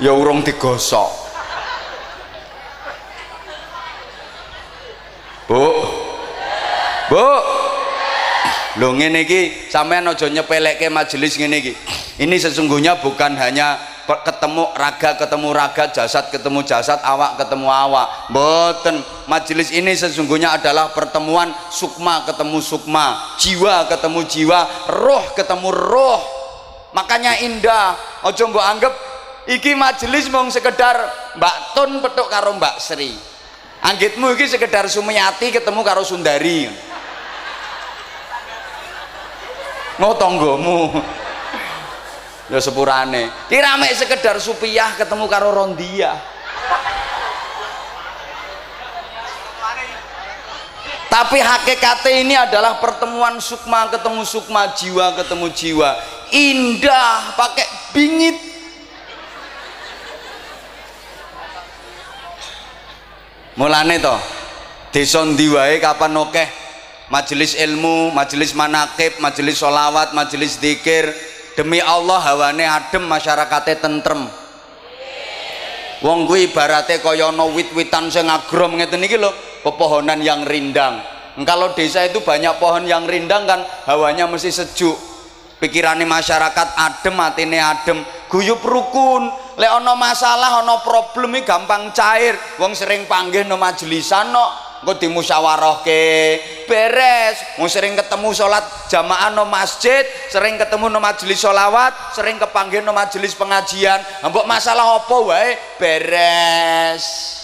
Ya 0.00 0.16
urung 0.16 0.40
digosok 0.40 1.08
Bu 5.44 5.66
Bu 7.10 7.26
Lho 8.78 8.94
ngene 8.94 9.26
iki 9.26 9.66
sampean 9.66 10.06
aja 10.06 10.30
nyepelekke 10.30 10.86
majelis 10.94 11.34
ngene 11.34 11.58
iki. 11.58 11.74
Ini 12.22 12.36
sesungguhnya 12.38 13.02
bukan 13.02 13.34
hanya 13.34 13.82
ketemu 14.06 14.70
raga 14.78 15.18
ketemu 15.18 15.48
raga, 15.50 15.84
jasad 15.90 16.30
ketemu 16.30 16.62
jasad, 16.62 17.02
awak 17.02 17.34
ketemu 17.34 17.66
awak. 17.66 18.30
Mboten. 18.30 19.02
Majelis 19.26 19.74
ini 19.74 19.90
sesungguhnya 19.98 20.54
adalah 20.54 20.94
pertemuan 20.94 21.50
sukma 21.70 22.22
ketemu 22.26 22.58
sukma, 22.62 23.36
jiwa 23.42 23.90
ketemu 23.90 24.20
jiwa, 24.26 24.60
roh 24.86 25.24
ketemu 25.34 25.68
roh. 25.74 26.22
Makanya 26.94 27.42
indah. 27.42 27.94
Aja 28.22 28.42
mbok 28.46 28.62
anggap 28.62 28.94
iki 29.50 29.74
majelis 29.74 30.30
mung 30.30 30.48
sekedar 30.54 30.94
Mbak 31.34 31.56
Tun 31.74 31.98
petuk 31.98 32.30
karo 32.30 32.54
Mbak 32.54 32.78
Sri. 32.78 33.12
Anggitmu 33.82 34.38
iki 34.38 34.46
sekedar 34.46 34.86
Sumiati 34.86 35.50
ketemu 35.50 35.80
karo 35.82 36.06
Sundari. 36.06 36.70
Mau 39.98 40.14
tonggomu 40.16 40.94
ya 42.48 42.62
sepurane. 42.62 43.28
Kira 43.50 43.74
mek 43.76 43.92
sekedar 43.98 44.38
Supiyah 44.38 44.94
ketemu 44.96 45.26
karo 45.26 45.50
Rondia 45.52 46.16
tapi 51.10 51.42
hakikatnya 51.42 52.12
ini 52.22 52.34
adalah 52.38 52.78
pertemuan 52.78 53.42
sukma 53.42 53.90
ketemu 53.90 54.22
sukma 54.22 54.70
jiwa 54.78 55.18
ketemu 55.18 55.46
jiwa. 55.50 55.90
Indah 56.30 57.34
pakai 57.34 57.66
bingit 57.90 58.49
mulane 63.58 63.98
to 63.98 64.14
desa 64.94 65.22
ndi 65.26 65.50
wae 65.50 65.78
kapan 65.82 66.14
akeh? 66.14 66.48
Majelis 67.10 67.58
ilmu 67.58 68.14
majelis 68.14 68.54
manakib 68.54 69.18
majelis 69.18 69.58
solawat 69.58 70.14
majelis 70.14 70.62
zikir 70.62 71.10
demi 71.58 71.82
Allah 71.82 72.22
hawane 72.22 72.62
adem 72.62 73.02
masyarakatnya 73.02 73.82
tentrem. 73.82 74.30
Wong 76.06 76.30
kuwi 76.30 76.48
ibarate 76.48 77.02
kaya 77.02 77.34
ana 77.34 77.44
wit-witan 77.50 78.08
sing 78.14 78.30
agrom 78.30 78.78
ngeten 78.78 79.02
iki 79.02 79.18
lho 79.18 79.34
pepohonan 79.66 80.22
yang 80.22 80.46
rindang. 80.46 81.02
Kalau 81.42 81.74
desa 81.74 82.06
itu 82.06 82.22
banyak 82.22 82.58
pohon 82.62 82.86
yang 82.86 83.10
rindang 83.10 83.46
kan 83.48 83.66
hawanya 83.90 84.30
mesti 84.30 84.54
sejuk 84.54 85.09
pikirannya 85.60 86.08
masyarakat 86.08 86.68
adem 86.74 87.16
atine 87.20 87.60
adem. 87.60 88.00
Guyup 88.26 88.64
rukun. 88.64 89.28
Lek 89.60 89.70
ana 89.70 89.92
masalah 89.92 90.64
ana 90.64 90.80
problem 90.80 91.36
gampang 91.44 91.92
cair. 91.92 92.34
Wong 92.56 92.72
sering 92.72 93.04
panggil 93.04 93.44
no 93.44 93.60
majelisan 93.60 94.32
no 94.32 94.48
engko 94.80 94.96
dimusyawarahke. 94.96 96.04
Beres. 96.64 97.60
Wong 97.60 97.68
sering 97.68 97.92
ketemu 97.94 98.32
salat 98.32 98.64
jamaah 98.88 99.30
no 99.36 99.44
masjid 99.44 100.02
sering 100.32 100.56
ketemu 100.56 100.88
no 100.88 100.98
majelis 100.98 101.44
solawat 101.44 102.16
sering 102.16 102.40
kepanggil 102.40 102.80
no 102.80 102.96
majelis 102.96 103.36
pengajian. 103.36 104.00
Mbok 104.24 104.48
masalah 104.48 105.04
apa 105.04 105.16
wae? 105.20 105.60
Beres 105.76 107.39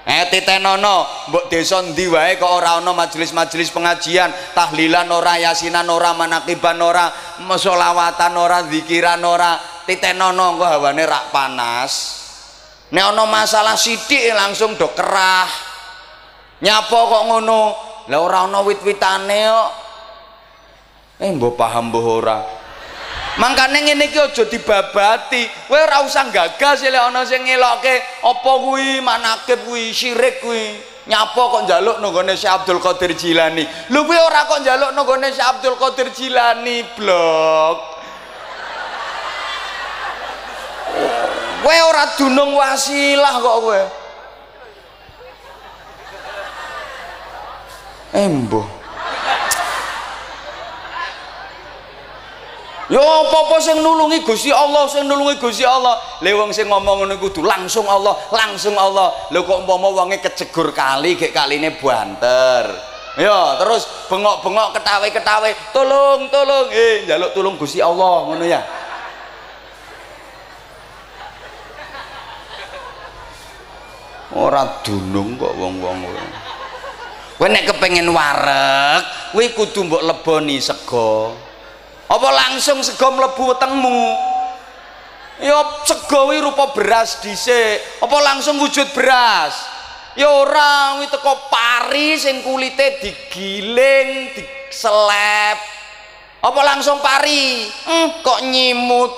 Eh 0.00 0.24
titenono, 0.32 1.04
mbok 1.28 1.52
desa 1.52 1.84
ndi 1.84 2.08
wae 2.08 2.40
kok 2.40 2.48
ora 2.48 2.80
ana 2.80 2.96
majelis-majelis 2.96 3.68
pengajian, 3.68 4.32
tahlilan 4.56 5.12
ora, 5.12 5.36
yasinan 5.36 5.92
ora, 5.92 6.16
manakiban 6.16 6.80
ora, 6.80 7.12
selawatan 7.36 8.32
ora, 8.40 8.64
zikiran 8.64 9.20
ora, 9.20 9.60
titenono 9.84 10.56
engko 10.56 10.64
hawane 10.64 11.04
rak 11.04 11.28
panas. 11.28 11.92
Nek 12.90 13.04
ana 13.12 13.22
masalah 13.28 13.76
sithik 13.78 14.34
langsung 14.34 14.74
do 14.74 14.90
kerah. 14.96 15.46
Nyapa 16.64 16.90
kok 16.90 17.22
ngono? 17.30 17.60
Lah 18.10 18.18
ora 18.18 18.48
ana 18.48 18.64
wit-witane 18.66 19.40
kok. 19.46 19.70
Eh 21.20 21.30
mbok 21.30 21.54
paham 21.54 21.92
mbok 21.92 22.06
ora? 22.08 22.59
Mangkane 23.38 23.82
ngene 23.82 24.04
iki 24.10 24.18
aja 24.18 24.44
dibabati. 24.44 25.46
Kowe 25.68 25.78
ora 25.78 26.02
usah 26.02 26.26
gagas 26.34 26.82
lek 26.82 26.98
ana 26.98 27.22
sing 27.22 27.46
ngelokke 27.46 28.24
apa 28.26 28.52
kuwi 28.58 29.00
manakib 29.00 29.62
kuwi 29.64 29.94
syirik 29.94 30.42
kuwi. 30.42 30.90
Nyapa 31.06 31.38
kok 31.38 31.62
njaluk 31.64 31.98
nggone 31.98 32.36
Syekh 32.36 32.52
Abdul 32.62 32.78
Qadir 32.82 33.14
Jilani. 33.16 33.64
Lho 33.90 34.04
kuwi 34.04 34.18
ora 34.18 34.44
kok 34.44 34.60
njaluk 34.60 34.90
nggone 34.92 35.28
Syekh 35.32 35.48
Abdul 35.48 35.76
Qadir 35.78 36.08
Jilani, 36.10 36.84
blok. 36.98 37.78
Kowe 41.60 41.78
ora 41.86 42.04
dunung 42.18 42.56
wasilah 42.56 43.34
kok 43.40 43.56
kowe. 43.62 43.80
Embo. 48.10 48.79
Ya 52.90 52.98
apa-apa 52.98 53.62
sing 53.62 53.78
nulungi 53.78 54.26
Gusti 54.26 54.50
Allah, 54.50 54.90
sing 54.90 55.06
nulungi 55.06 55.38
Gusti 55.38 55.62
Allah. 55.62 55.94
Le 56.26 56.34
wong 56.34 56.50
sing 56.50 56.66
ngomong 56.66 57.06
ngono 57.06 57.14
kudu 57.22 57.46
langsung 57.46 57.86
Allah, 57.86 58.18
langsung 58.34 58.74
Allah. 58.74 59.30
Lho 59.30 59.46
kok 59.46 59.62
umpama 59.62 59.94
wonge 59.94 60.18
kejegur 60.18 60.74
kali, 60.74 61.14
gek 61.14 61.30
kaline 61.30 61.78
banter. 61.78 62.66
Ya, 63.14 63.54
terus 63.62 63.86
bengok-bengok 64.10 64.74
ketawe-ketawe, 64.74 65.50
tolong, 65.70 66.26
tolong. 66.34 66.66
Eh, 66.74 67.06
njaluk 67.06 67.30
tolong 67.30 67.54
Gusti 67.54 67.78
Allah 67.78 68.26
ngono 68.26 68.42
ya. 68.42 68.58
Ora 74.34 74.82
dunung 74.82 75.38
kok 75.38 75.54
wong-wong 75.54 76.10
kowe. 76.10 76.24
Kowe 77.38 77.46
nek 77.46 77.70
kepengin 77.70 78.10
wareg, 78.10 79.02
kowe 79.30 79.46
kudu 79.54 79.86
mbok 79.86 80.02
leboni 80.02 80.58
sego 80.58 81.49
apa 82.10 82.28
langsung 82.34 82.82
sego 82.82 83.14
mlebu 83.14 83.54
wetengmu? 83.54 84.02
Ya 85.38 85.62
sego 85.86 86.26
kuwi 86.26 86.42
rupa 86.42 86.74
beras 86.74 87.22
dhisik. 87.22 88.02
Apa 88.02 88.16
langsung 88.18 88.58
wujud 88.58 88.90
beras? 88.90 89.54
Ya 90.18 90.26
ora 90.26 90.98
kuwi 90.98 91.06
teko 91.06 91.32
pari 91.46 92.18
sing 92.18 92.42
kulite 92.42 92.98
digiling 92.98 94.34
diselep. 94.34 95.58
Apa 96.42 96.60
langsung 96.66 96.98
pari? 96.98 97.70
Hmm, 97.86 98.20
kok 98.26 98.42
nyimut? 98.42 99.12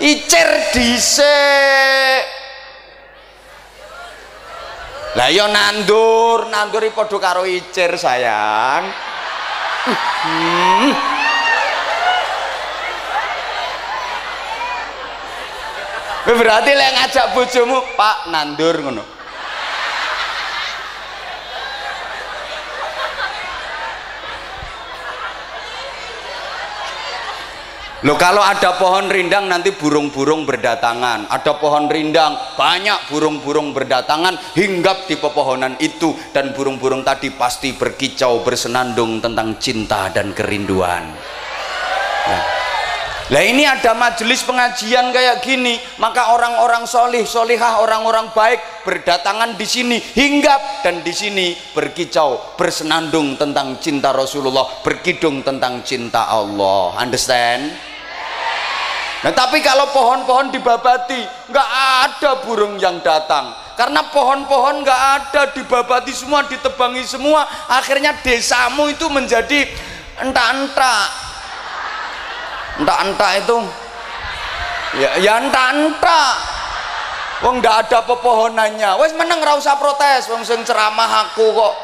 Icir 0.00 0.48
dhisik 0.72 2.39
lah 5.18 5.26
ya 5.26 5.50
nandur 5.50 6.46
nandur 6.46 6.86
padha 6.94 7.18
karo 7.18 7.42
icir 7.42 7.98
sayang 7.98 8.86
hmm. 10.22 10.90
berarti 16.30 16.70
lek 16.78 16.90
ngajak 16.94 17.26
bojomu 17.34 17.82
pak 17.98 18.30
nandur 18.30 18.78
ngono 18.86 19.19
Loh 28.00 28.16
kalau 28.16 28.40
ada 28.40 28.80
pohon 28.80 29.12
rindang 29.12 29.44
nanti 29.44 29.76
burung-burung 29.76 30.48
berdatangan 30.48 31.28
ada 31.28 31.52
pohon 31.60 31.84
rindang 31.84 32.32
banyak 32.56 32.96
burung-burung 33.12 33.76
berdatangan 33.76 34.56
hinggap 34.56 35.04
di 35.04 35.20
pepohonan 35.20 35.76
itu 35.84 36.16
dan 36.32 36.56
burung-burung 36.56 37.04
tadi 37.04 37.28
pasti 37.36 37.76
berkicau 37.76 38.40
bersenandung 38.40 39.20
tentang 39.20 39.60
cinta 39.60 40.08
dan 40.08 40.32
kerinduan 40.32 41.12
nah. 42.24 42.44
Lah 43.30 43.46
ini 43.46 43.62
ada 43.62 43.94
majelis 43.94 44.42
pengajian 44.42 45.14
kayak 45.14 45.38
gini, 45.38 45.78
maka 46.02 46.34
orang-orang 46.34 46.82
solih, 46.82 47.22
solihah, 47.22 47.78
orang-orang 47.78 48.34
baik 48.34 48.58
berdatangan 48.82 49.54
di 49.54 49.62
sini, 49.62 50.02
hinggap 50.02 50.82
dan 50.82 50.98
di 51.06 51.14
sini 51.14 51.54
berkicau, 51.70 52.58
bersenandung 52.58 53.38
tentang 53.38 53.78
cinta 53.78 54.10
Rasulullah, 54.10 54.82
berkidung 54.82 55.46
tentang 55.46 55.86
cinta 55.86 56.26
Allah. 56.26 56.98
Understand? 56.98 57.89
Nah 59.20 59.32
tapi 59.36 59.60
kalau 59.60 59.92
pohon-pohon 59.92 60.48
dibabati, 60.48 61.20
nggak 61.52 61.70
ada 62.08 62.30
burung 62.40 62.80
yang 62.80 63.04
datang. 63.04 63.52
Karena 63.76 64.00
pohon-pohon 64.08 64.80
nggak 64.80 65.02
ada 65.20 65.42
dibabati 65.52 66.12
semua, 66.12 66.48
ditebangi 66.48 67.04
semua, 67.04 67.44
akhirnya 67.68 68.16
desamu 68.24 68.88
itu 68.88 69.04
menjadi 69.12 69.68
entah-entah. 70.24 71.04
Entah-entah 72.80 73.32
itu, 73.44 73.56
ya, 74.96 75.10
ya 75.20 75.32
entah-entah. 75.44 76.32
Wong 77.44 77.60
nggak 77.60 77.76
ada 77.88 78.04
pepohonannya. 78.04 79.00
Wes 79.04 79.12
meneng 79.16 79.44
rasa 79.44 79.76
protes, 79.76 80.32
wong 80.32 80.44
sing 80.44 80.64
ceramah 80.64 81.28
aku 81.28 81.44
kok. 81.44 81.74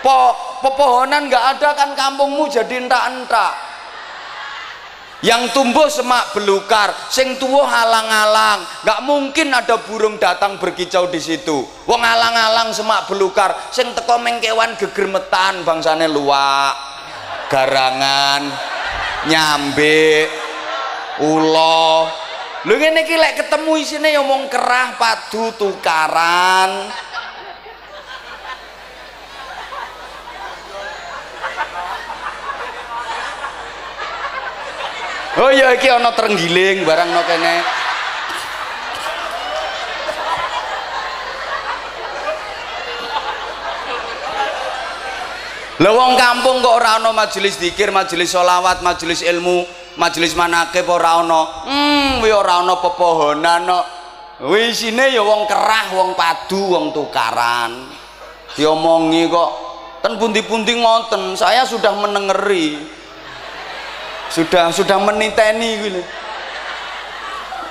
Po, 0.00 0.32
pepohonan 0.64 1.28
nggak 1.28 1.44
ada 1.56 1.76
kan 1.76 1.92
kampungmu 1.92 2.48
jadi 2.48 2.88
entah-entah 2.88 3.67
yang 5.18 5.50
tumbuh 5.50 5.90
semak 5.90 6.30
belukar 6.30 6.94
sing 7.10 7.34
tua 7.42 7.66
halang-halang 7.66 8.62
gak 8.86 9.02
mungkin 9.02 9.50
ada 9.50 9.74
burung 9.82 10.14
datang 10.14 10.62
berkicau 10.62 11.10
di 11.10 11.18
situ. 11.18 11.66
Wong 11.90 12.02
halang-halang 12.02 12.70
semak 12.70 13.10
belukar 13.10 13.54
sing 13.74 13.90
teko 13.98 14.22
mengkewan 14.22 14.78
gegermetan 14.78 15.66
bangsane 15.66 16.06
luak 16.06 16.74
garangan 17.50 18.46
nyambe 19.26 20.30
ulo. 21.24 22.06
Lu 22.66 22.74
ngene 22.74 23.06
iki 23.06 23.14
lek 23.14 23.38
ketemu 23.38 23.72
isine 23.78 24.10
ya 24.10 24.22
kerah 24.22 24.98
padu 24.98 25.54
tukaran 25.54 26.90
oh 35.38 35.50
iya 35.54 35.74
iki 35.78 35.88
ana 35.88 36.10
terenggiling 36.14 36.82
barang 36.82 37.08
no 37.14 37.22
kene 37.26 37.56
Lah 45.78 45.94
wong 45.94 46.18
kampung 46.18 46.58
kok 46.58 46.74
ora 46.74 46.98
ana 46.98 47.14
majelis 47.14 47.54
zikir, 47.54 47.94
majelis 47.94 48.34
sholawat, 48.34 48.82
majelis 48.82 49.22
ilmu, 49.22 49.62
majelis 49.94 50.34
manakib 50.34 50.90
ora 50.90 51.22
ana. 51.22 51.70
Hmm, 51.70 52.18
kuwi 52.18 52.34
ora 52.34 52.66
ana 52.66 52.82
pepohonan 52.82 53.62
no. 53.62 53.80
Kuwi 54.42 54.74
isine 54.74 55.14
ya 55.14 55.22
wong 55.22 55.46
kerah, 55.46 55.94
wong 55.94 56.18
padu, 56.18 56.74
wong 56.74 56.90
tukaran. 56.90 57.94
Diomongi 58.58 59.30
kok 59.30 59.50
ten 60.02 60.18
pundi-pundi 60.18 60.82
ngoten, 60.82 61.38
saya 61.38 61.62
sudah 61.62 61.94
menengeri 61.94 62.97
sudah 64.28 64.70
sudah 64.72 64.98
meniteni 65.00 65.70
gitu 65.84 66.00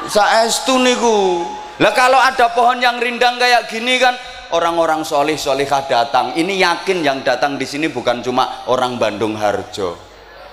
saestu 0.09 0.79
niku? 0.79 1.43
Lah 1.77 1.93
kalau 1.93 2.17
ada 2.17 2.49
pohon 2.55 2.81
yang 2.81 2.97
rindang 2.97 3.37
kayak 3.37 3.69
gini 3.69 4.01
kan 4.01 4.17
orang-orang 4.55 5.05
solih 5.05 5.37
solihah 5.37 5.85
datang. 5.85 6.33
Ini 6.33 6.57
yakin 6.57 7.05
yang 7.05 7.21
datang 7.21 7.59
di 7.59 7.67
sini 7.67 7.91
bukan 7.91 8.23
cuma 8.25 8.65
orang 8.71 8.97
Bandung 8.97 9.37
Harjo. 9.37 9.93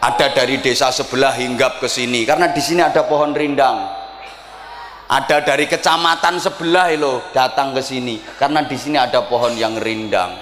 Ada 0.04 0.36
dari 0.36 0.60
desa 0.60 0.92
sebelah 0.92 1.32
hinggap 1.32 1.80
ke 1.80 1.88
sini 1.88 2.28
karena 2.28 2.52
di 2.52 2.60
sini 2.60 2.84
ada 2.84 3.08
pohon 3.08 3.32
rindang. 3.32 4.04
Ada 5.04 5.44
dari 5.44 5.68
kecamatan 5.68 6.40
sebelah 6.40 6.92
lo 6.96 7.28
datang 7.32 7.72
ke 7.72 7.80
sini 7.80 8.20
karena 8.36 8.64
di 8.64 8.76
sini 8.76 9.00
ada 9.00 9.24
pohon 9.24 9.56
yang 9.56 9.80
rindang. 9.80 10.36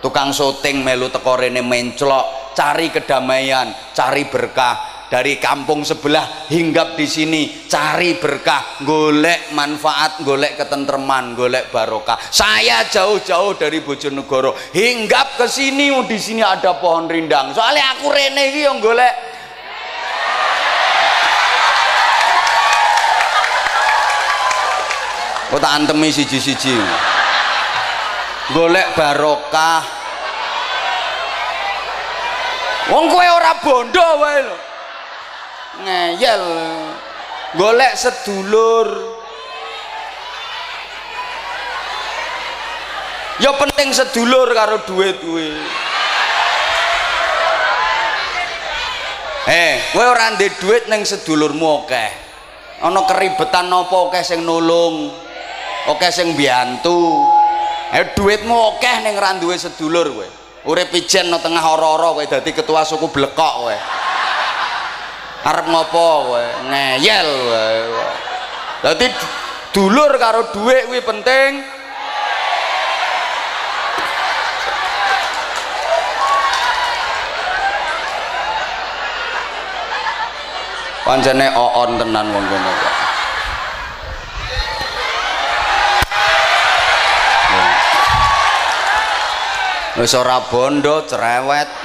Tukang 0.00 0.32
syuting 0.32 0.80
melu 0.80 1.12
tekorene 1.12 1.60
menclok 1.60 2.56
cari 2.56 2.88
kedamaian 2.88 3.70
cari 3.92 4.26
berkah 4.26 5.01
dari 5.12 5.36
kampung 5.36 5.84
sebelah 5.84 6.48
hinggap 6.48 6.96
di 6.96 7.04
sini 7.04 7.68
cari 7.68 8.16
berkah 8.16 8.80
golek 8.80 9.52
manfaat 9.52 10.24
golek 10.24 10.56
ketentreman 10.56 11.36
golek 11.36 11.68
barokah. 11.68 12.16
Saya 12.32 12.88
jauh-jauh 12.88 13.60
dari 13.60 13.84
Bojonegoro 13.84 14.56
hinggap 14.72 15.36
ke 15.36 15.44
sini 15.44 15.92
oh, 15.92 16.08
di 16.08 16.16
sini 16.16 16.40
ada 16.40 16.80
pohon 16.80 17.12
rindang. 17.12 17.52
Soalnya 17.52 17.92
aku 17.92 18.08
rene 18.08 18.56
iki 18.56 18.64
yang 18.64 18.80
golek. 18.80 19.12
Kok 25.52 25.60
tak 25.60 25.72
antemi 25.76 26.08
siji-siji? 26.08 26.72
Golek 28.56 28.96
barokah. 28.96 29.84
Wong 32.88 33.12
kowe 33.12 33.26
ora 33.28 33.52
bondo 33.60 34.08
wae 34.16 34.40
lho 34.40 34.71
ngeyel. 35.80 36.44
Golek 37.56 37.96
sedulur. 37.96 38.88
Ya 43.40 43.50
penting 43.58 43.90
sedulur 43.90 44.52
karo 44.54 44.86
duit 44.86 45.18
kuwi 45.18 45.50
eh 49.50 49.82
kowe 49.90 50.06
ora 50.06 50.30
ndek 50.38 50.62
duit 50.62 50.86
ning 50.86 51.02
sedulurmu 51.02 51.82
akeh. 51.82 52.10
Ana 52.86 53.02
keribetan 53.02 53.66
napa 53.66 54.06
akeh 54.06 54.22
sing 54.22 54.46
nulung 54.46 55.10
akeh 55.90 56.12
sing 56.14 56.38
biantu 56.38 57.26
eh 57.90 58.14
duitmu 58.14 58.78
akeh 58.78 59.02
ning 59.02 59.18
ra 59.18 59.34
duwe 59.34 59.58
sedulur 59.58 60.06
kowe. 60.06 60.28
Urip 60.62 60.94
ijen 60.94 61.26
no 61.26 61.42
tengah 61.42 61.66
ora-ora 61.66 62.14
kowe 62.14 62.22
dadi 62.22 62.54
ketua 62.54 62.86
suku 62.86 63.10
blekok 63.10 63.54
kowe 63.58 63.76
arep 65.42 65.66
ngopo 65.66 66.30
kowe? 66.30 66.44
Ngeyel 66.70 67.30
dadi 68.82 69.06
dulur 69.74 70.14
karo 70.18 70.50
duit 70.54 70.86
kuwi 70.86 71.02
penting. 71.02 71.50
Panjene 81.02 81.50
oon 81.58 81.98
tenan 81.98 82.30
wong 82.30 82.46
kene 82.46 82.72
wis 89.98 90.14
ora 90.14 90.40
bondo 90.46 91.04
cerewet. 91.04 91.81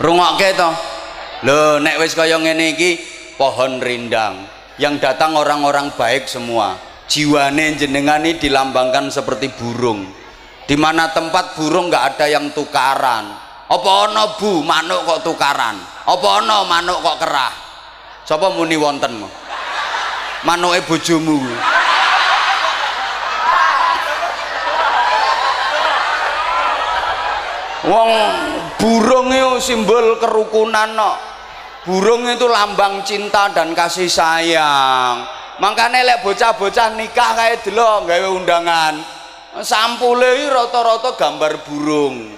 Rungokke 0.00 0.52
to? 0.56 0.70
Lho 1.44 1.78
nek 1.84 2.00
wis 2.00 2.16
kaya 2.16 2.40
ngene 2.40 2.72
iki 2.72 2.90
pohon 3.36 3.78
rindang 3.78 4.48
yang 4.80 4.96
datang 4.96 5.36
orang-orang 5.36 5.92
baik 5.92 6.28
semua. 6.28 6.76
Jiwane 7.06 7.78
jenengan 7.78 8.18
ini 8.24 8.34
dilambangkan 8.40 9.14
seperti 9.14 9.52
burung. 9.54 10.10
Di 10.66 10.74
mana 10.74 11.14
tempat 11.14 11.54
burung 11.54 11.86
nggak 11.86 12.16
ada 12.16 12.26
yang 12.26 12.50
tukaran. 12.50 13.30
Apa 13.66 13.90
ono 14.10 14.34
bu 14.38 14.62
manuk 14.62 15.06
kok 15.06 15.22
tukaran? 15.22 15.78
Apa 16.06 16.26
ono 16.42 16.66
manuk 16.66 16.98
kok 17.02 17.18
kerah? 17.22 17.52
Sapa 18.26 18.50
muni 18.50 18.74
wonten 18.74 19.22
manuke 20.42 20.82
bojomu. 20.86 21.38
Wong 27.86 28.10
burung 28.76 29.32
itu 29.32 29.52
simbol 29.60 30.20
kerukunan 30.20 30.92
no. 30.96 31.12
burung 31.86 32.26
itu 32.26 32.50
lambang 32.50 33.06
cinta 33.06 33.50
dan 33.54 33.70
kasih 33.72 34.10
sayang. 34.10 35.22
Makanya 35.62 36.04
lek 36.04 36.20
bocah-bocah 36.26 36.98
nikah 36.98 37.32
kayak 37.32 37.62
dulu 37.64 38.04
gawe 38.04 38.28
undangan. 38.28 38.94
Sampule 39.62 40.52
rata-rata 40.52 41.16
gambar 41.16 41.64
burung. 41.64 42.34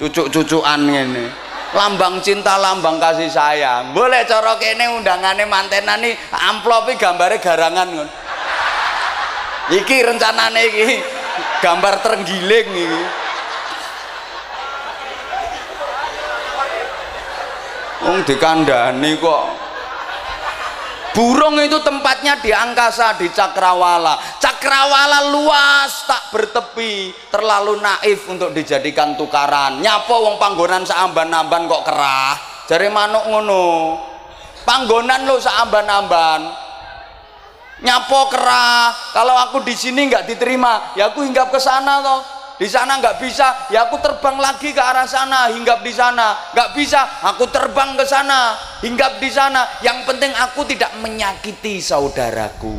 Cucuk-cucukan 0.00 0.80
ini 0.88 1.26
lambang 1.72 2.20
cinta 2.24 2.56
lambang 2.56 2.96
kasih 2.96 3.28
sayang. 3.28 3.92
Boleh 3.92 4.24
cara 4.24 4.56
kene 4.56 4.88
undangannya 4.88 5.44
mantenan 5.44 6.00
nih 6.00 6.16
amplopi 6.32 6.96
gambarnya 6.96 7.42
garangan 7.42 7.88
kan 7.90 8.08
iki 9.70 9.96
rencananya 10.02 10.60
iki 10.60 10.98
gambar 11.62 12.02
terenggiling 12.02 12.66
iki 12.66 13.00
Wong 18.02 18.26
dikandani 18.26 19.14
kok. 19.22 19.44
Burung 21.12 21.60
itu 21.60 21.76
tempatnya 21.84 22.40
di 22.40 22.50
angkasa 22.50 23.20
di 23.20 23.28
cakrawala. 23.28 24.16
Cakrawala 24.40 25.28
luas 25.28 26.08
tak 26.08 26.32
bertepi 26.32 27.12
terlalu 27.28 27.78
naif 27.84 28.24
untuk 28.32 28.56
dijadikan 28.56 29.12
tukaran. 29.14 29.84
Nyapa 29.84 30.08
wong 30.08 30.40
panggonan 30.40 30.88
seamban-amban 30.88 31.68
kok 31.68 31.84
kerah? 31.84 32.34
Jari 32.64 32.88
manuk 32.88 33.28
ngono. 33.28 33.64
Panggonan 34.64 35.28
lo 35.28 35.36
seamban-amban. 35.36 36.40
Nyapo 37.84 38.20
kerah? 38.32 39.12
Kalau 39.12 39.36
aku 39.36 39.60
di 39.60 39.76
sini 39.76 40.08
nggak 40.08 40.24
diterima 40.24 40.96
ya 40.96 41.12
aku 41.12 41.26
hinggap 41.26 41.52
ke 41.52 41.58
sana 41.60 42.00
toh 42.00 42.41
di 42.56 42.68
sana 42.68 42.98
nggak 43.00 43.16
bisa. 43.22 43.68
Ya 43.72 43.88
aku 43.88 44.00
terbang 44.00 44.36
lagi 44.40 44.72
ke 44.72 44.82
arah 44.82 45.08
sana 45.08 45.52
hinggap 45.52 45.80
di 45.84 45.92
sana. 45.92 46.36
Nggak 46.52 46.70
bisa 46.76 47.00
aku 47.24 47.48
terbang 47.48 47.96
ke 47.96 48.04
sana 48.04 48.56
hinggap 48.80 49.20
di 49.20 49.30
sana. 49.32 49.68
Yang 49.84 50.08
penting 50.08 50.32
aku 50.36 50.64
tidak 50.68 50.92
menyakiti 51.00 51.80
saudaraku. 51.80 52.76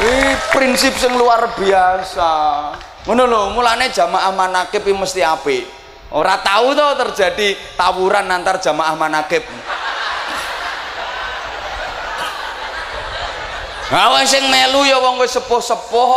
Ini 0.00 0.32
prinsip 0.48 0.96
yang 1.04 1.20
luar 1.20 1.52
biasa. 1.60 2.32
Ngono 3.04 3.22
lho 3.28 3.40
mulane 3.52 3.92
jamaah 3.92 4.32
manakib 4.32 4.84
mesti 4.88 5.24
api 5.24 5.80
ora 6.10 6.42
tahu 6.42 6.74
tuh 6.74 6.92
terjadi 7.06 7.54
tawuran 7.78 8.26
antar 8.26 8.58
jamaah 8.58 8.94
manakib 8.98 9.46
Wong 13.90 14.22
sing 14.22 14.46
melu 14.46 14.86
ya 14.86 15.02
wong 15.02 15.18
wis 15.18 15.34
sepuh-sepuh. 15.34 16.12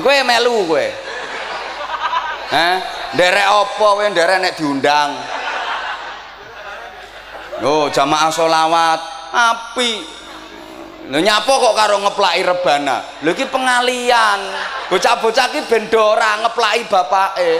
Kowe 0.00 0.18
melu 0.24 0.64
kowe. 0.64 0.86
Hah? 2.48 2.74
Nderek 3.12 3.46
apa 3.46 3.76
kowe 3.76 4.04
nderek 4.08 4.38
nek 4.40 4.56
diundang? 4.56 5.12
Oh, 7.60 7.92
jamaah 7.92 8.32
solawat 8.32 9.00
api. 9.30 9.92
Lho 11.04 11.20
nyapa 11.20 11.52
kok 11.52 11.76
karo 11.76 12.00
ngeplaki 12.00 12.40
rebana? 12.40 12.96
Lho 13.20 13.36
iki 13.36 13.44
pengalian. 13.52 14.40
Bocah-bocah 14.88 15.52
iki 15.52 15.60
ben 15.68 15.84
ora 15.92 16.40
ngeplaki 16.48 16.88
bapake. 16.88 17.52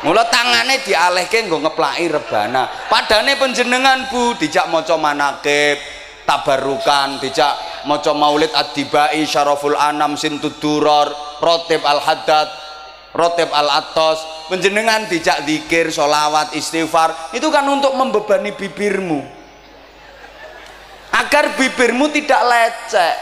Mula 0.00 0.24
tangane 0.32 0.80
dialihke 0.80 1.44
nggo 1.44 1.60
ngeplaki 1.60 2.08
rebana. 2.08 2.72
Padane 2.88 3.36
panjenengan 3.36 4.08
Bu 4.08 4.32
dijak 4.40 4.72
maca 4.72 4.96
manakib, 4.96 5.76
tabarukan 6.30 7.18
dijak 7.18 7.82
maca 7.90 8.14
maulid 8.14 8.54
ad-dibai 8.54 9.26
syaraful 9.26 9.74
anam 9.74 10.14
sintuduror 10.14 11.10
rotib 11.42 11.82
al-haddad 11.82 12.46
rotib 13.10 13.50
al-atos 13.50 14.46
penjenengan 14.46 15.10
dijak 15.10 15.42
zikir 15.42 15.90
solawat 15.90 16.54
istighfar 16.54 17.34
itu 17.34 17.50
kan 17.50 17.66
untuk 17.66 17.90
membebani 17.98 18.54
bibirmu. 18.54 19.42
Agar 21.10 21.58
bibirmu 21.58 22.06
tidak 22.14 22.38
lecek. 22.46 23.16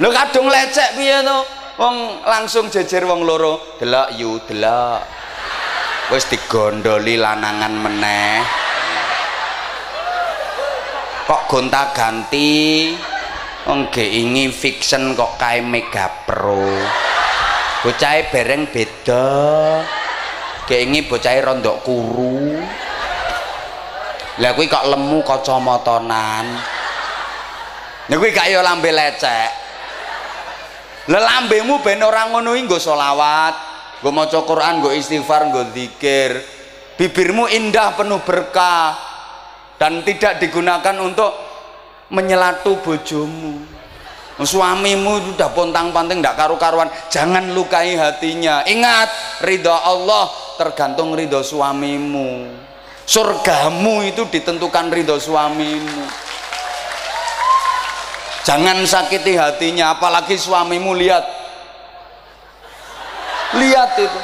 Lo 0.00 0.08
kadung 0.08 0.48
lecek 0.48 0.96
piye 0.96 1.20
to? 1.20 1.38
Wong 1.76 2.24
langsung 2.24 2.72
jejer 2.72 3.04
wong 3.04 3.28
loro 3.28 3.76
delok 3.76 4.08
yu 4.16 4.40
delok 4.48 5.04
wis 6.08 6.24
digondoli 6.32 7.20
lanangan 7.20 7.74
meneh 7.76 8.40
kok 11.26 11.50
gonta 11.50 11.90
ganti? 11.90 12.94
Wong 13.66 13.90
ingi 13.98 14.46
fiction 14.54 15.18
kok 15.18 15.34
kae 15.42 15.58
mega 15.58 16.06
pro. 16.22 16.70
Bocahe 17.82 18.30
bereng 18.30 18.70
beda. 18.70 19.26
Ingi 20.70 21.02
bocahe 21.06 21.42
rondok 21.42 21.82
kuru. 21.82 22.62
Lah 24.38 24.52
kuwi 24.54 24.68
kok 24.68 24.86
lemu 24.86 25.24
kacamatanan 25.24 26.46
Nek 28.06 28.16
kuwi 28.22 28.30
gak 28.30 28.46
yo 28.54 28.62
lambe 28.62 28.94
lecek. 28.94 29.50
Lah 31.10 31.22
lambemu 31.22 31.82
ben 31.82 32.02
ora 32.02 32.30
ngono 32.30 32.54
iki 32.54 32.66
nggo 32.66 32.78
selawat, 32.78 33.54
nggo 34.02 34.10
maca 34.14 34.42
Quran, 34.42 34.78
nggo 34.82 34.90
istighfar, 34.94 35.50
nggo 35.50 35.74
zikir. 35.74 36.38
Bibirmu 36.98 37.50
indah 37.50 37.94
penuh 37.98 38.22
berkah, 38.22 38.94
dan 39.76 40.00
tidak 40.04 40.40
digunakan 40.40 40.96
untuk 41.00 41.32
menyelatu 42.12 42.80
bojomu. 42.80 43.76
Suamimu 44.36 45.32
sudah 45.32 45.48
pontang-panting 45.56 46.20
tidak 46.20 46.36
karu-karuan. 46.36 46.92
Jangan 47.08 47.56
lukai 47.56 47.96
hatinya. 47.96 48.60
Ingat 48.68 49.40
ridho 49.48 49.72
Allah 49.72 50.28
tergantung 50.60 51.16
ridho 51.16 51.40
suamimu. 51.40 52.44
Surgamu 53.08 54.04
itu 54.04 54.28
ditentukan 54.28 54.92
ridho 54.92 55.16
suamimu. 55.16 56.04
Jangan 58.44 58.84
sakiti 58.84 59.40
hatinya 59.40 59.96
apalagi 59.96 60.36
suamimu 60.36 60.92
lihat. 60.92 61.24
Lihat 63.56 63.90
itu. 63.96 64.20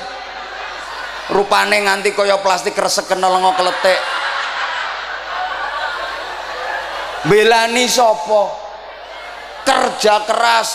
Rupane 1.32 1.88
nganti 1.88 2.12
koyo 2.12 2.36
plastik 2.44 2.76
resek 2.76 3.08
kenal 3.08 3.32
keletek 3.56 4.11
belani 7.26 7.86
sopo 7.86 8.50
kerja 9.62 10.26
keras 10.26 10.68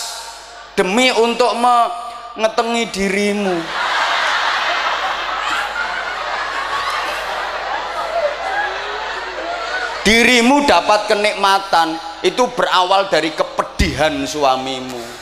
demi 0.72 1.12
untuk 1.12 1.52
mengetengi 1.60 2.84
dirimu. 2.88 3.56
Dirimu 10.08 10.64
dapat 10.64 11.04
kenikmatan 11.04 12.00
itu 12.24 12.48
berawal 12.56 13.12
dari 13.12 13.28
kepedihan 13.36 14.24
suamimu. 14.24 15.20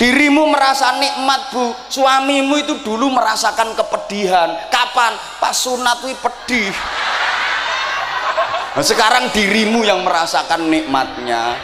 Dirimu 0.00 0.48
merasa 0.48 0.96
nikmat 0.96 1.52
bu. 1.52 1.76
Suamimu 1.92 2.56
itu 2.64 2.80
dulu 2.80 3.12
merasakan 3.12 3.76
kepedihan. 3.76 4.56
Kapan? 4.72 5.12
Pas 5.36 5.52
sunat 5.52 6.00
pedih 6.00 6.72
Nah, 8.76 8.84
sekarang 8.84 9.32
dirimu 9.32 9.88
yang 9.88 10.04
merasakan 10.04 10.68
nikmatnya. 10.68 11.56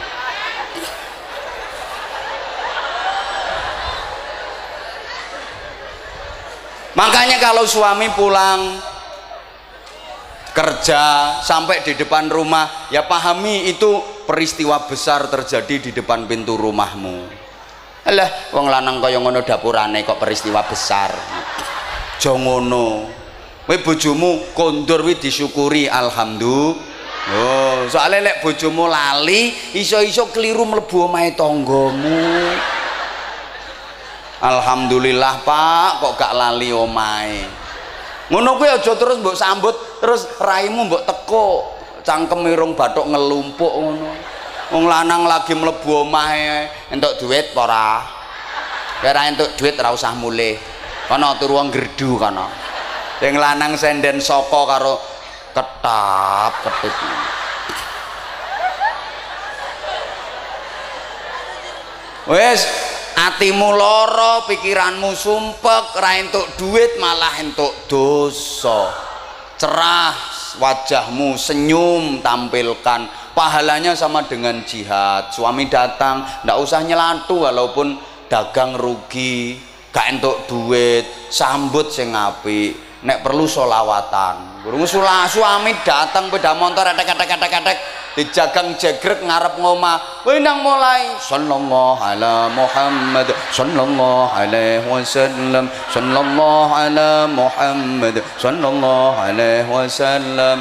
Makanya 6.97 7.37
kalau 7.37 7.69
suami 7.69 8.09
pulang 8.17 8.81
kerja 10.57 11.37
sampai 11.45 11.85
di 11.85 11.93
depan 12.01 12.33
rumah, 12.33 12.89
ya 12.89 13.05
pahami 13.05 13.69
itu 13.69 14.25
peristiwa 14.25 14.81
besar 14.89 15.29
terjadi 15.29 15.85
di 15.85 15.91
depan 15.93 16.25
pintu 16.25 16.57
rumahmu. 16.57 17.45
alah 18.03 18.51
wong 18.51 18.67
lanang 18.67 18.99
kaya 18.99 19.23
ngono 19.23 19.47
dapurane 19.47 20.03
kok 20.03 20.19
peristiwa 20.19 20.67
besar 20.67 21.15
aja 22.19 22.35
ngono 22.35 23.07
kowe 23.63 23.77
bojomu 23.79 24.51
kondur 24.59 25.07
disyukuri 25.07 25.87
alhamdulillah 25.87 26.92
Oh, 27.23 27.87
soalnya 27.87 28.35
lek 28.35 28.43
bojomu 28.43 28.91
lali, 28.91 29.55
iso-iso 29.79 30.27
keliru 30.35 30.67
mlebu 30.67 31.07
omahe 31.07 31.31
tanggamu. 31.39 32.19
Alhamdulillah, 34.43 35.47
Pak, 35.47 36.03
kok 36.03 36.19
gak 36.19 36.35
lali 36.35 36.75
omahe. 36.75 37.47
Ngono 38.27 38.59
kuwi 38.59 38.75
aja 38.75 38.99
terus 38.99 39.23
mbok 39.23 39.39
sambut, 39.39 40.03
terus 40.03 40.27
raimu 40.43 40.91
mbok 40.91 41.07
teko, 41.07 41.71
cangkem 42.03 42.43
irung 42.51 42.75
bathuk 42.75 43.07
ngelumpuk 43.07 43.71
ngono. 43.71 44.11
Wong 44.75 44.89
lanang 44.89 45.29
lagi 45.29 45.53
mlebu 45.55 46.09
omahe 46.09 46.67
entuk 46.89 47.21
duit 47.21 47.53
apa 47.53 47.61
ora? 47.61 47.89
Ya 49.05 49.13
entuk 49.29 49.53
duit 49.55 49.77
ora 49.79 49.93
usah 49.93 50.17
mulih. 50.17 50.57
Kana 51.07 51.37
turu 51.37 51.61
gerdu 51.69 52.17
kana. 52.17 52.49
Sing 53.21 53.37
lanang 53.37 53.77
senden 53.79 54.19
saka 54.19 54.61
karo 54.67 55.12
ketap 55.53 56.53
ketip. 56.65 56.97
Wes 62.23 62.63
atimu 63.19 63.75
loro 63.75 64.47
pikiranmu 64.47 65.13
sumpek 65.13 65.99
ra 65.99 66.23
entuk 66.23 66.47
duit 66.55 66.97
malah 67.03 67.35
entuk 67.43 67.75
dosa. 67.91 68.95
Cerah 69.59 70.15
wajahmu 70.59 71.39
senyum 71.39 72.23
tampilkan 72.23 73.11
pahalanya 73.35 73.95
sama 73.95 74.27
dengan 74.27 74.63
jihad. 74.63 75.35
Suami 75.35 75.67
datang 75.67 76.23
ndak 76.47 76.59
usah 76.63 76.83
nyelatu 76.87 77.47
walaupun 77.47 77.99
dagang 78.31 78.79
rugi 78.79 79.61
gak 79.93 80.17
entuk 80.19 80.49
duit 80.49 81.05
sambut 81.29 81.93
sing 81.93 82.17
apik 82.17 82.92
nek 83.03 83.23
perlu 83.23 83.45
solawatan 83.51 84.63
burung 84.63 84.87
sulah 84.87 85.27
suami 85.27 85.75
datang 85.83 86.31
beda 86.31 86.55
motor 86.55 86.87
etek 86.87 87.13
etek 87.19 87.31
etek 87.35 87.53
etek 87.63 87.79
dijagang 88.17 88.77
jegrek 88.77 89.25
ngarep 89.25 89.57
ngoma. 89.57 90.01
Wenang 90.29 90.61
mulai. 90.61 91.17
Sallallahu 91.19 92.01
ala 92.01 92.49
muhammad 92.53 93.29
sallallahu 93.51 94.33
alaihi 94.33 94.85
wasallam. 94.87 95.69
Sallallahu 95.89 96.73
ala 96.73 97.27
muhammad 97.29 98.21
sallallahu 98.37 99.17
alaihi 99.17 99.69
wasallam. 99.69 100.61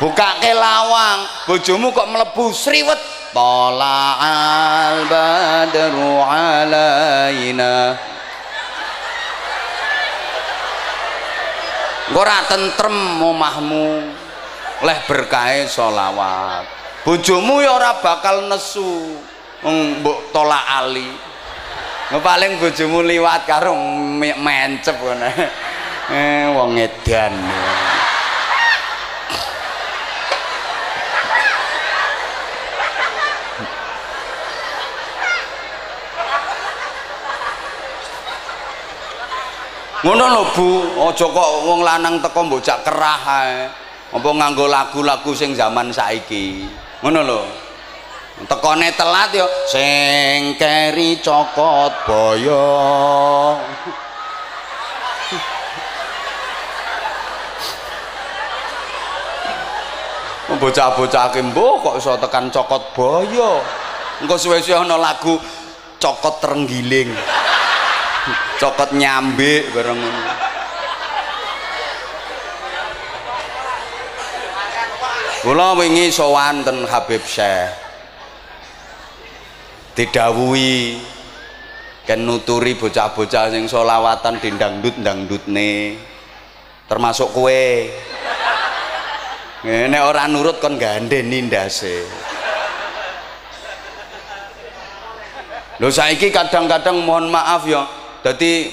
Buka 0.00 0.40
ke 0.40 0.56
lawang. 0.56 1.28
Bojomu 1.44 1.92
kok 1.92 2.08
melebu 2.08 2.56
sriwet. 2.56 3.00
Tola 3.30 4.18
al 4.18 5.06
badru 5.06 6.18
alaina 6.18 7.94
ora 12.14 12.44
tentrem 12.50 13.22
omahmu 13.22 13.86
leh 14.82 14.98
berkahe 15.06 15.68
solawat 15.70 16.66
bojomu 17.04 17.64
ya 17.64 17.76
ora 17.76 18.00
bakal 18.02 18.48
nesu 18.48 19.16
mbok 19.60 20.32
tolak 20.32 20.64
ali. 20.80 21.08
Paling 22.10 22.58
bojomu 22.58 23.06
liwat 23.06 23.46
karo 23.46 23.70
mencep 24.18 24.96
ngono 24.98 25.30
eh 26.10 26.50
wong 26.50 26.74
edan 26.74 27.30
ngono 40.04 40.24
lho 40.32 40.42
Bu. 40.56 40.68
Aja 41.10 41.26
kok 41.28 41.50
wong 41.66 41.80
lanang 41.84 42.20
teko 42.20 42.40
mbocak 42.46 42.84
kerah 42.84 43.22
ae. 43.26 43.56
Apa 44.10 44.28
nganggo 44.28 44.66
lagu-lagu 44.66 45.30
sing 45.36 45.54
zaman 45.54 45.92
saiki. 45.92 46.66
Ngono 47.04 47.20
lho. 47.22 47.40
Tekone 48.40 48.88
telat 48.96 49.36
yo 49.36 49.44
sing 49.68 50.56
keri 50.56 51.20
cokot 51.20 51.92
boyo. 52.08 52.64
Bocah-bocah 60.50 61.32
kimbo 61.32 61.80
kok 61.80 61.96
iso 61.96 62.20
tekan 62.20 62.52
cokot 62.52 62.92
boyo? 62.92 63.64
Engko 64.20 64.36
suwe-suwe 64.36 64.76
ana 64.76 65.00
lagu 65.00 65.40
cokot 65.96 66.42
terenggiling 66.44 67.16
cokot 68.60 68.92
nyambe 68.92 69.72
bareng 69.72 69.96
ngono. 69.96 70.22
Kula 75.40 75.72
wingi 75.72 76.12
sowan 76.12 76.60
ten 76.60 76.84
Habib 76.84 77.24
Syekh. 77.24 77.72
Didhawuhi 79.96 81.00
kan 82.04 82.20
nuturi 82.20 82.76
bocah-bocah 82.76 83.48
sing 83.48 83.64
solawatan 83.64 84.36
di 84.36 84.52
dangdut-dangdutne 84.52 85.72
termasuk 86.84 87.32
kue 87.32 87.88
nek 89.64 90.02
ora 90.04 90.28
nurut 90.28 90.60
kon 90.60 90.76
gandeni 90.76 91.48
ndase. 91.48 92.04
Lho 95.80 95.88
saiki 95.88 96.28
kadang-kadang 96.28 97.00
mohon 97.00 97.32
maaf 97.32 97.64
ya 97.64 97.99
jadi 98.20 98.72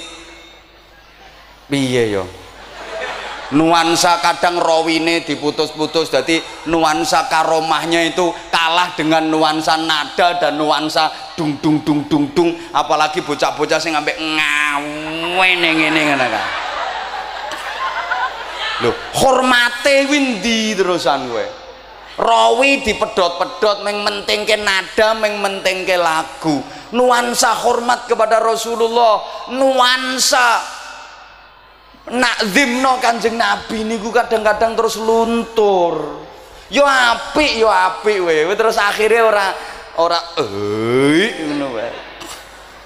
piye 1.67 2.03
yo 2.15 2.23
nuansa 3.55 4.19
kadang 4.19 4.59
rawine 4.59 5.23
diputus-putus 5.23 6.11
jadi 6.11 6.43
nuansa 6.67 7.31
karomahnya 7.31 8.03
itu 8.03 8.27
kalah 8.51 8.91
dengan 8.99 9.23
nuansa 9.31 9.79
nada 9.79 10.35
dan 10.35 10.59
nuansa 10.59 11.07
dung 11.39 11.55
dung 11.63 11.79
dung 11.87 12.03
dung 12.11 12.27
dung 12.35 12.51
apalagi 12.75 13.23
bocah-bocah 13.23 13.79
sing 13.79 13.95
ambek 13.95 14.19
ngawen 14.19 15.63
ngene 15.63 16.01
ngene 16.11 16.27
kan. 16.27 16.47
Lho 18.83 18.91
hormate 19.15 20.05
windi 20.05 20.75
terusan 20.77 21.31
gue 21.31 21.66
rawi 22.17 22.81
dipedot-pedot 22.81 23.85
meng 23.85 24.01
mentingke 24.01 24.57
nada 24.57 25.13
meng 25.13 25.37
mentingke 25.37 25.95
lagu. 25.95 26.59
Nuansa 26.91 27.53
hormat 27.53 28.09
kepada 28.09 28.41
Rasulullah 28.41 29.47
nuansa 29.53 30.63
nakzimno 32.09 32.97
kanjeng 33.03 33.35
Nabi 33.35 33.83
niku 33.85 34.09
kadang-kadang 34.09 34.73
terus 34.73 34.97
luntur. 34.97 36.25
Yo 36.67 36.83
apik 36.83 37.55
yo 37.55 37.71
apik 37.71 38.19
we 38.19 38.55
terus 38.59 38.75
akhirnya 38.75 39.23
ora 39.23 39.47
ora 40.03 40.19
eh 40.35 41.47
ngono 41.47 41.79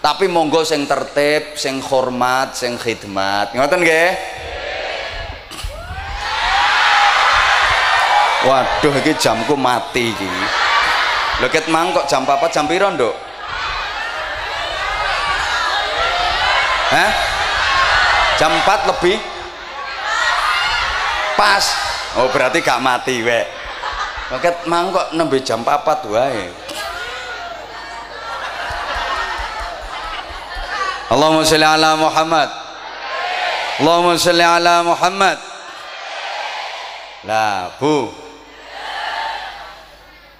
tapi 0.01 0.25
monggo 0.25 0.65
sing 0.65 0.89
tertib 0.89 1.57
sing 1.57 1.77
hormat 1.81 2.57
sing 2.57 2.77
khidmat. 2.77 3.53
Ngoten 3.53 3.81
nggih 3.85 4.09
waduh 8.47 8.93
iki 9.01 9.13
jamku 9.17 9.53
mati 9.53 10.13
iki 10.13 10.29
lho 11.41 11.47
ket 11.49 11.69
mang 11.69 11.93
jam 12.09 12.25
4 12.25 12.37
jam 12.53 12.65
piro 12.65 12.89
nduk 12.93 13.15
Hah? 16.91 17.11
Jam 18.35 18.51
4 18.51 18.91
lebih? 18.91 19.15
Pas. 21.39 21.63
Oh, 22.19 22.27
berarti 22.27 22.59
gak 22.59 22.83
mati 22.83 23.23
wek. 23.23 23.47
Paket 24.27 24.67
mang 24.67 24.91
kok 24.91 25.15
nembe 25.15 25.39
jam 25.39 25.63
4 25.63 26.11
wae. 26.11 26.51
Allahumma 31.11 31.47
sholli 31.47 31.67
ala 31.67 31.95
Muhammad. 31.95 32.49
Allahumma 33.79 34.19
sholli 34.19 34.43
ala 34.43 34.83
Muhammad. 34.83 35.39
Lah, 37.23 37.71
Bu. 37.79 38.11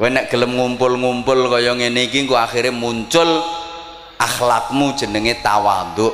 Kowe 0.02 0.10
nek 0.10 0.34
gelem 0.34 0.58
ngumpul-ngumpul 0.58 1.46
kaya 1.46 1.78
ngene 1.78 2.10
iki 2.10 2.26
engko 2.26 2.34
akhire 2.34 2.74
muncul 2.74 3.38
akhlakmu 4.18 4.98
jenenge 4.98 5.38
tawadhu 5.46 6.10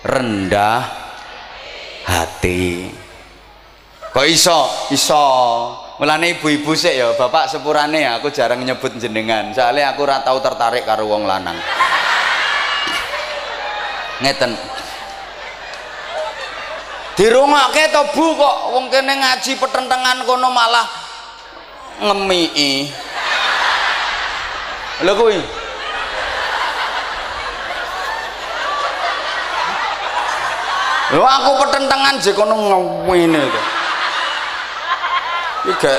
rendah 0.00 0.80
hati. 2.08 2.88
Kok 4.08 4.24
iso? 4.24 4.88
Iso. 4.88 5.20
Mulane 6.00 6.40
ibu-ibu 6.40 6.72
sih 6.72 6.96
ya 6.96 7.12
bapak 7.12 7.52
sepurane 7.52 8.08
ya 8.08 8.16
aku 8.16 8.32
jarang 8.32 8.64
nyebut 8.64 8.96
jenengan. 8.96 9.52
Soalnya 9.52 9.92
aku 9.92 10.08
ora 10.08 10.24
tau 10.24 10.40
tertarik 10.40 10.88
karo 10.88 11.04
wong 11.04 11.28
lanang. 11.28 11.60
Ngeten. 14.24 14.56
Dirungokke 17.20 17.84
to 17.92 18.00
Bu 18.16 18.32
kok 18.32 18.56
wong 18.72 18.88
kene 18.88 19.12
ngaji 19.20 19.60
petentengan 19.60 20.24
kono 20.24 20.48
malah 20.48 20.88
ngemii 22.00 23.04
lho 25.04 25.12
kuwi 25.12 25.36
lho 31.12 31.24
aku 31.24 31.50
pertentangan 31.60 32.16
sih 32.16 32.32
kono 32.32 32.56
ngene 33.04 33.40
to 33.44 33.62
iki 35.76 35.94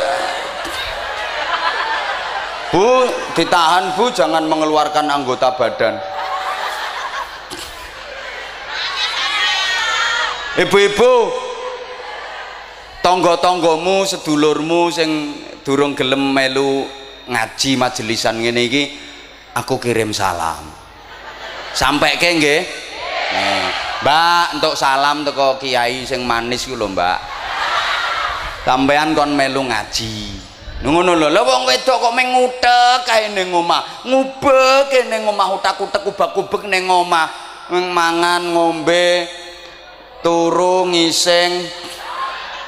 Bu, 2.68 3.08
ditahan 3.32 3.95
Bu, 3.95 4.12
jangan 4.12 4.43
mengeluarkan 4.43 5.08
anggota 5.08 5.56
badan. 5.56 5.95
Ibu-ibu, 10.60 11.14
tonggo-tonggomu, 13.00 14.04
sedulurmu 14.04 14.91
sing 14.91 15.32
durung 15.64 15.95
gelem 15.95 16.20
melu 16.36 16.84
ngaji 17.28 17.71
majelisan 17.75 18.39
ngene 18.39 18.61
iki, 18.65 18.84
aku 19.53 19.78
kirim 19.78 20.15
salam. 20.15 20.63
Sampai 21.75 22.17
ke 22.17 22.30
nggih? 22.34 22.61
Mbak, 24.01 24.61
untuk 24.61 24.73
salam 24.80 25.28
teko 25.28 25.59
kiai 25.59 26.07
sing 26.07 26.23
manis 26.23 26.63
ku 26.63 26.73
lho, 26.73 26.88
Mbak. 26.89 27.19
Sampean 28.63 29.15
kon 29.15 29.32
melu 29.36 29.63
ngaji. 29.67 30.47
ngono 30.78 31.17
lho 31.17 31.34
lha 31.34 31.41
wong 31.41 31.65
wedok 31.65 31.97
kok 31.97 32.13
meng 32.13 32.38
ngutek 32.38 33.01
kae 33.01 33.34
ning 33.34 33.49
omah 33.49 34.05
ngubek 34.05 35.09
ning 35.09 35.25
omah 35.25 35.57
utak-utek 35.57 36.05
ubak-ubek 36.05 36.69
ning 36.69 36.86
omah 36.86 37.25
mangan 37.73 38.53
ngombe 38.53 39.25
turu 40.21 40.86
ngising 40.86 41.65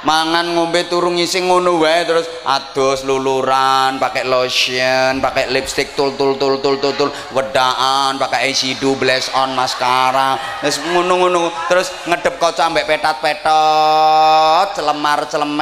mangan 0.04 0.56
ngombe 0.56 0.88
turu 0.88 1.12
ngising 1.16 1.47
ngono 1.52 1.80
wae 1.80 2.08
terus 2.08 2.28
adus 2.47 3.04
luluran 3.04 4.00
pakai 4.00 4.24
lotion 4.24 5.20
pakai 5.20 5.52
lipstick 5.52 5.95
tul 5.95 6.16
tul 6.16 6.39
tul 6.39 6.60
tul 6.64 6.80
tul 6.80 6.93
tul 6.95 7.10
wedaan 7.36 8.16
pakai 8.16 8.52
eyeshadow 8.52 8.95
blush 8.95 9.28
on 9.36 9.52
maskara 9.56 10.39
terus 10.64 10.80
ngono-ngono 10.84 11.52
terus 11.68 11.91
ngedep 12.08 12.39
kaca 12.39 12.72
ambek 12.72 12.88
petat-petot 12.88 14.68
celemar 14.76 15.20
celemer. 15.28 15.60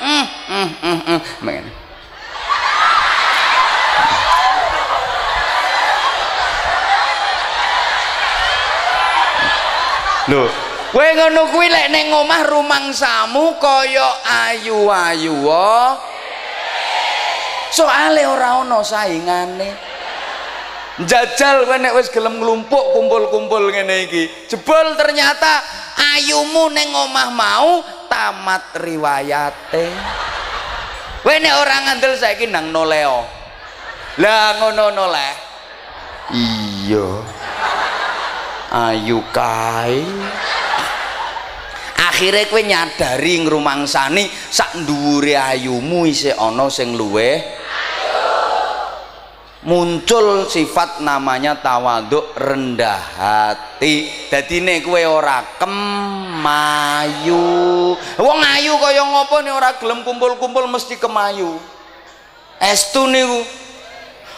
Hmm 0.00 0.26
hmm 0.48 0.68
hmm 0.80 1.00
hmm. 1.06 1.84
Loh, 10.26 10.50
kowe 10.96 11.08
ngono 11.12 11.52
kuwi 11.52 11.68
lek 11.68 11.92
ning 11.92 12.08
omah 12.08 12.48
rumangsamu 12.48 13.60
kaya 13.60 14.16
ayu-ayu 14.24 15.44
soale 17.68 18.24
ora 18.24 18.64
ana 18.64 18.80
saingane. 18.80 19.76
Jajal 21.04 21.68
kowe 21.68 21.76
nek 21.76 21.92
wis 22.00 22.08
gelem 22.08 22.40
nglumpuk 22.40 22.96
kumpul-kumpul 22.96 23.68
ngene 23.68 24.08
iki. 24.08 24.48
Jebol 24.48 24.96
ternyata 24.96 25.60
ayumu 26.16 26.72
ning 26.72 26.88
omah 26.96 27.28
mau 27.28 27.84
tamat 28.08 28.80
riwayate. 28.80 29.92
Kowe 31.20 31.36
nek 31.36 31.54
ora 31.60 31.76
ngandel 31.84 32.16
saiki 32.16 32.48
nang 32.48 32.72
noleo. 32.72 33.20
Lah 34.16 34.56
ngono 34.56 34.96
noleh 34.96 35.32
iya. 36.32 37.08
Ayu 38.72 39.20
kae 39.36 40.00
akhirnya 41.96 42.48
kowe 42.48 42.62
nyadari 42.62 43.40
ngrumangsani 43.44 44.28
sak 44.52 44.84
dhuwure 44.84 45.36
ayumu 45.36 46.04
isih 46.04 46.36
ana 46.36 46.68
sing 46.68 46.96
luweh 46.96 47.56
muncul 49.66 50.46
sifat 50.46 51.02
namanya 51.02 51.58
tawaduk 51.58 52.38
rendah 52.38 53.02
hati. 53.18 54.06
Jadi 54.30 54.62
nek 54.62 54.86
kowe 54.86 55.02
ora 55.02 55.42
kemayu 55.58 57.42
wong 57.98 58.38
ayu 58.54 58.78
kaya 58.78 59.02
ngopo 59.02 59.42
nek 59.42 59.54
ora 59.58 59.74
gelem 59.82 60.06
kumpul-kumpul 60.06 60.70
mesti 60.70 60.94
kemayu. 61.02 61.58
Estu 62.62 63.10
niku? 63.10 63.42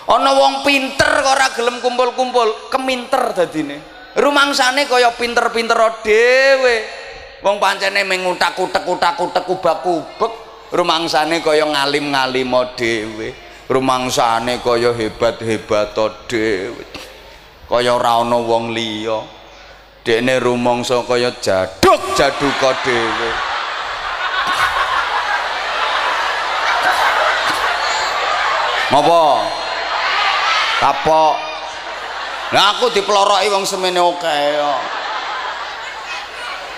Ana 0.09 0.33
wong 0.33 0.65
pinter 0.65 1.21
ora 1.21 1.53
gelem 1.53 1.85
kumpul-kumpul 1.85 2.73
keminter 2.73 3.37
dadine. 3.37 3.85
Rumangsane 4.17 4.89
kaya 4.89 5.13
pinter-pinter 5.13 5.77
dhewe 6.01 6.77
wong 7.39 7.63
pancene 7.63 8.03
mengutak 8.03 8.59
utak 8.59 8.83
utak 8.83 9.15
utak 9.23 9.45
kubak-kubek 9.47 10.33
rumangsane 10.75 11.39
kaya 11.39 11.63
ngalim-ngalim 11.63 12.51
dhewe 12.75 13.29
rumangsane 13.71 14.59
kaya 14.59 14.91
hebat-hebat 14.91 15.95
dhewe 16.27 16.85
kaya 17.71 17.95
ora 17.95 18.19
ana 18.27 18.39
wong 18.43 18.75
liya 18.75 19.23
dekne 20.03 20.43
rumangsa 20.43 21.07
kaya 21.07 21.31
jaduk 21.39 22.01
jaduk 22.19 22.63
dhewe 22.83 23.31
Ngopo? 28.89 29.45
Kapok. 30.81 31.37
Nah 32.57 32.73
aku 32.73 32.89
diploroki 32.89 33.53
wong 33.53 33.69
semene 33.69 34.01
oke 34.01 34.17
okay. 34.25 34.57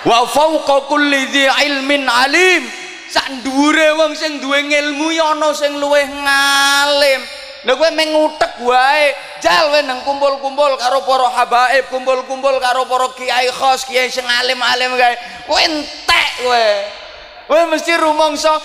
Wa 0.04 0.24
fauqa 0.24 0.88
kulli 0.88 1.28
dzi 1.28 1.44
ilmin 1.66 2.08
alim. 2.08 2.64
Sak 3.10 3.42
dhuwure 3.42 3.98
wong 3.98 4.14
sing 4.14 4.38
duwe 4.38 4.62
ilmu 4.62 5.10
ya 5.10 5.34
ana 5.34 5.50
sing 5.50 5.76
luwih 5.76 6.06
ngalim. 6.06 7.22
Lha 7.66 7.76
kowe 7.76 7.90
meng 7.92 8.08
ngutek 8.16 8.56
wae, 8.64 9.12
jal 9.44 9.68
kowe 9.68 9.80
nang 9.84 10.00
kumpul-kumpul 10.00 10.80
karo 10.80 11.04
para 11.04 11.28
habaib, 11.28 11.92
kumpul-kumpul 11.92 12.56
karo 12.56 12.88
para 12.88 13.12
kiai 13.12 13.52
khos, 13.52 13.84
kiai 13.84 14.08
sing 14.08 14.24
alim-alim 14.24 14.96
kae. 14.96 15.18
Kowe 15.44 15.60
entek 15.60 16.28
kowe. 16.40 16.66
Kowe 17.50 17.62
mesti 17.68 17.92
rumangsa 18.00 18.56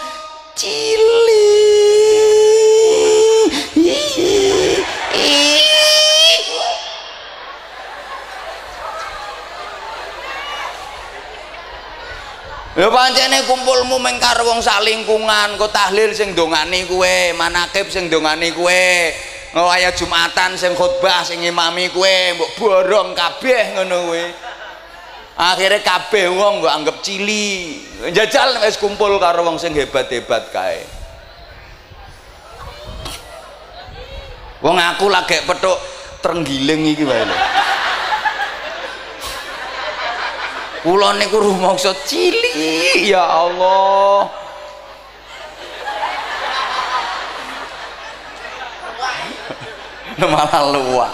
cilik. 0.56 2.16
Ya 12.76 12.92
pancene 12.92 13.48
kumpulmu 13.48 14.04
meng 14.04 14.20
karo 14.20 14.52
wong 14.52 14.60
sak 14.60 14.84
lingkungan, 14.84 15.56
kok 15.56 15.72
tahlil 15.72 16.12
sing 16.12 16.36
dongani 16.36 16.84
kuwe, 16.84 17.32
manakib 17.32 17.88
sing 17.88 18.12
dongani 18.12 18.52
kuwe. 18.52 19.16
Ngwaya 19.56 19.96
Jumatan 19.96 20.60
sing 20.60 20.76
khutbah 20.76 21.24
sing 21.24 21.40
imami 21.40 21.88
kuwe, 21.96 22.36
mbok 22.36 22.52
borong 22.60 23.16
kabeh 23.16 23.80
ngono 23.80 24.12
kuwe. 24.12 24.24
Akhire 25.40 25.80
kabeh 25.80 26.28
wong 26.28 26.60
mbok 26.60 26.72
anggap 26.76 26.98
cili. 27.00 27.80
Jajal 28.12 28.60
wis 28.68 28.76
kumpul 28.76 29.24
karo 29.24 29.48
wong 29.48 29.56
sing 29.56 29.72
hebat-hebat 29.72 30.52
kae. 30.52 30.84
Wong 34.60 34.76
aku 34.76 35.08
lagi 35.08 35.40
petuk 35.48 35.80
trenggiling 36.20 36.92
iki 36.92 37.08
wae. 37.08 37.24
Kula 40.86 41.18
niku 41.18 41.42
rumangsa 41.42 41.98
cilik. 42.06 42.54
Ya 43.10 43.26
Allah. 43.26 44.30
Malah 50.22 50.64
luwak. 50.72 51.12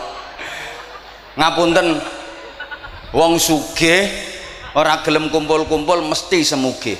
Ngapunten 1.39 1.87
wong 3.15 3.39
sugih 3.39 4.07
ora 4.75 5.03
gelem 5.03 5.27
kumpul-kumpul 5.27 5.99
mesti 6.07 6.47
semugih 6.47 6.95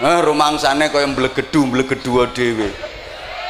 eh 0.00 0.18
rumangsane 0.24 0.90
kaya 0.90 1.06
mblegedu 1.06 1.70
mblegedu 1.70 2.26
dhewe 2.34 2.89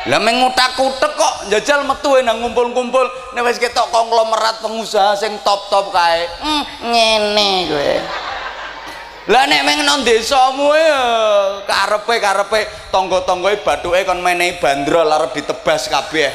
lah 0.09 0.17
mengutak-utek 0.17 1.13
kok 1.13 1.35
jajal 1.53 1.85
metu 1.85 2.17
nang 2.25 2.41
ngumpul-ngumpul. 2.41 3.05
Nek 3.37 3.45
wis 3.45 3.61
ketok 3.61 3.93
konglomerat 3.93 4.65
pengusaha 4.65 5.13
sing 5.13 5.37
top-top 5.45 5.93
kae 5.93 6.25
hmm, 6.41 6.63
ngene 6.89 7.51
kowe. 7.69 7.95
Lah 9.29 9.45
nek 9.45 9.61
meng 9.69 9.85
nang 9.85 10.01
desamu 10.01 10.73
ya 10.73 11.01
karepe 11.69 12.17
karepe 12.17 12.61
tangga-tanggae 12.89 13.61
bathuke 13.61 14.01
kon 14.09 14.25
menehi 14.25 14.57
bandrol 14.57 15.05
arep 15.05 15.37
ditebas 15.37 15.93
kabeh. 15.93 16.33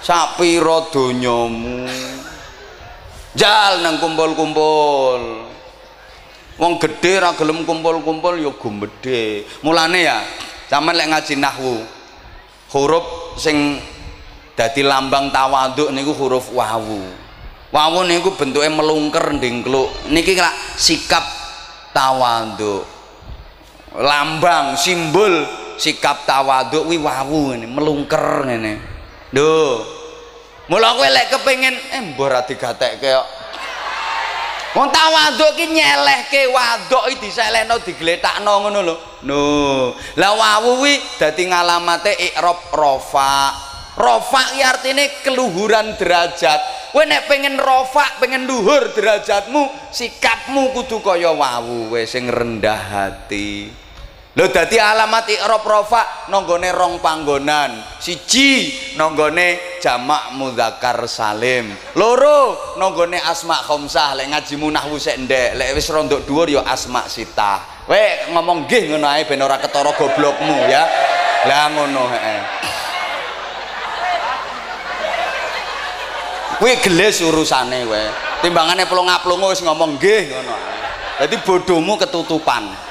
Sapira 0.00 0.86
donyamu? 0.94 1.90
Jal 3.34 3.82
nang 3.82 3.98
kumpul-kumpul. 3.98 5.50
Wong 6.54 6.72
gedhe 6.78 7.18
ra 7.18 7.34
gelem 7.34 7.66
kumpul-kumpul 7.66 8.38
ya 8.38 8.54
gumbedhe. 8.54 9.42
Mulane 9.66 10.00
ya 10.06 10.22
Zaman 10.70 10.94
lek 10.94 11.10
ngaji 11.10 11.34
nahwu 11.42 11.82
huruf 12.70 13.34
sing 13.34 13.82
dadi 14.54 14.86
lambang 14.86 15.34
tawaduk 15.34 15.90
niku 15.90 16.14
huruf 16.14 16.54
wawu. 16.54 17.02
Wawu 17.74 18.06
niku 18.06 18.38
bentuknya 18.38 18.70
melungker 18.70 19.34
ndingkluk. 19.34 20.06
Niki 20.14 20.38
lak 20.38 20.54
sikap 20.78 21.26
tawaduk. 21.90 22.86
Lambang 23.98 24.78
simbol 24.78 25.42
sikap 25.74 26.22
tawaduk 26.22 26.86
wi 26.86 27.02
wawu 27.02 27.50
ini 27.58 27.66
melungker 27.66 28.46
ngene. 28.46 28.78
Lho 29.34 29.82
mula 30.70 30.94
kowe 30.94 31.08
lek 31.10 31.34
kepengin 31.34 31.74
eh 31.74 32.14
mbah 32.14 32.26
ra 32.30 32.40
digatekke 32.46 33.10
Wong 34.70 34.86
tawaduk 34.94 35.58
ki 35.58 35.66
nyelehke 35.74 36.46
wadok 36.46 37.10
iki 37.10 37.26
diselehno 37.26 37.82
digletakno 37.82 38.62
ngono 38.62 38.80
lho. 38.86 38.96
No. 39.26 39.42
Lah 40.14 40.32
wawu 40.38 40.78
kuwi 40.78 40.94
dadi 41.18 41.50
ngalamate 41.50 42.14
i'rab 42.30 42.70
rafa. 42.70 43.50
Rafa 43.98 44.42
ki 44.54 44.62
artine 44.62 45.04
keluhuran 45.26 45.98
derajat. 45.98 46.78
Kowe 46.94 47.02
nek 47.02 47.26
pengen 47.26 47.58
rafa, 47.58 48.18
pengen 48.22 48.46
luhur 48.50 48.94
derajatmu, 48.94 49.90
sikapmu 49.94 50.74
kudu 50.74 50.98
kaya 51.02 51.30
wawu 51.30 51.90
wis 51.94 52.14
sing 52.14 52.30
rendah 52.30 52.78
hati. 52.78 53.70
Lho 54.30 54.46
dadi 54.46 54.78
alamat 54.78 55.26
i'rab 55.26 55.66
rafa 55.66 56.30
nanggone 56.30 56.70
rong 56.70 57.02
panggonan. 57.02 57.82
Siji 57.98 58.70
nanggone 58.94 59.78
jamak 59.82 60.38
mudzakkar 60.38 61.02
salim. 61.10 61.74
Loro 61.98 62.78
nanggone 62.78 63.18
asma 63.18 63.58
khamsah 63.58 64.14
lek 64.14 64.30
ngaji 64.30 64.54
nahwu 64.54 65.02
sik 65.02 65.18
ndek. 65.26 65.58
Lek 65.58 65.74
wis 65.74 65.90
rondok 65.90 66.22
dhuwur 66.30 66.46
ya 66.46 66.62
asma 66.62 67.10
sitah. 67.10 67.82
Kowe 67.90 68.30
ngomong 68.30 68.70
nggih 68.70 68.94
ngono 68.94 69.10
ae 69.10 69.26
ben 69.26 69.42
ora 69.42 69.58
ketara 69.58 69.90
goblokmu 69.98 70.56
ya. 70.70 70.86
Lah 71.50 71.66
ngono 71.74 72.02
heeh. 72.14 72.40
Kuwi 76.62 76.78
gelis 76.86 77.18
urusane 77.26 77.82
kowe. 77.82 78.04
Timbangane 78.46 78.86
plong-aplongo 78.86 79.50
wis 79.50 79.58
ngomong 79.66 79.98
nggih 79.98 80.22
ngono. 80.38 80.54
Dadi 81.18 81.34
bodohmu 81.42 81.98
ketutupan. 81.98 82.89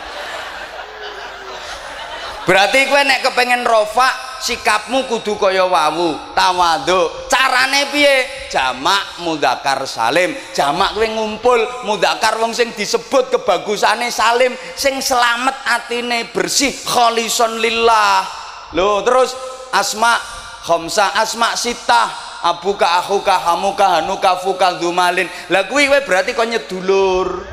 Berarti 2.50 2.90
kowe 2.90 2.98
nek 3.06 3.22
kepengen 3.22 3.62
rofa 3.62 4.10
sikapmu 4.42 5.06
kudu 5.06 5.38
kaya 5.38 5.70
wawu 5.70 6.18
tawadhu 6.34 7.30
carane 7.30 7.94
piye? 7.94 8.50
Jamak 8.50 9.22
mudakar 9.22 9.86
salim. 9.86 10.34
Jamak 10.58 10.98
kowe 10.98 11.06
ngumpul 11.06 11.62
mudakar 11.86 12.42
wong 12.42 12.58
sing 12.58 12.74
disebut 12.74 13.30
kebagusane 13.30 14.10
salim 14.10 14.58
sing 14.74 14.98
selamat 14.98 15.54
atine 15.78 16.26
bersih 16.34 16.74
kholison 16.90 17.62
lillah. 17.62 18.26
Lho 18.74 19.06
terus 19.06 19.38
asma 19.70 20.18
khamsa 20.66 21.14
asma 21.22 21.54
sitah 21.54 22.10
abuka 22.50 22.98
akhuka 22.98 23.38
hamuka 23.46 24.02
hanuka 24.02 24.42
fuka 24.42 24.82
dumalin 24.82 25.30
lah 25.54 25.70
kuwi 25.70 25.86
berarti 25.86 26.34
kok 26.34 26.50
nyedulur? 26.50 27.46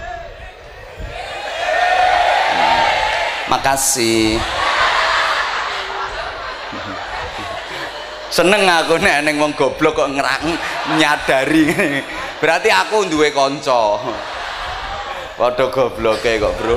Makasih 3.46 4.55
seneng 8.36 8.68
aku 8.68 9.00
nek 9.00 9.24
ning 9.24 9.40
wong 9.40 9.56
goblok 9.56 9.96
kok 9.96 10.12
ngerang 10.12 10.44
nyadari. 11.00 11.72
Berarti 12.44 12.68
aku 12.68 13.08
duwe 13.08 13.32
kanca. 13.32 13.96
Padha 15.40 15.64
gobloke 15.72 16.36
kok 16.36 16.54
bro. 16.60 16.76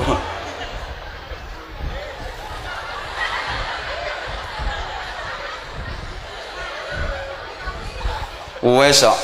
Wes 8.79 9.03
kok. 9.03 9.19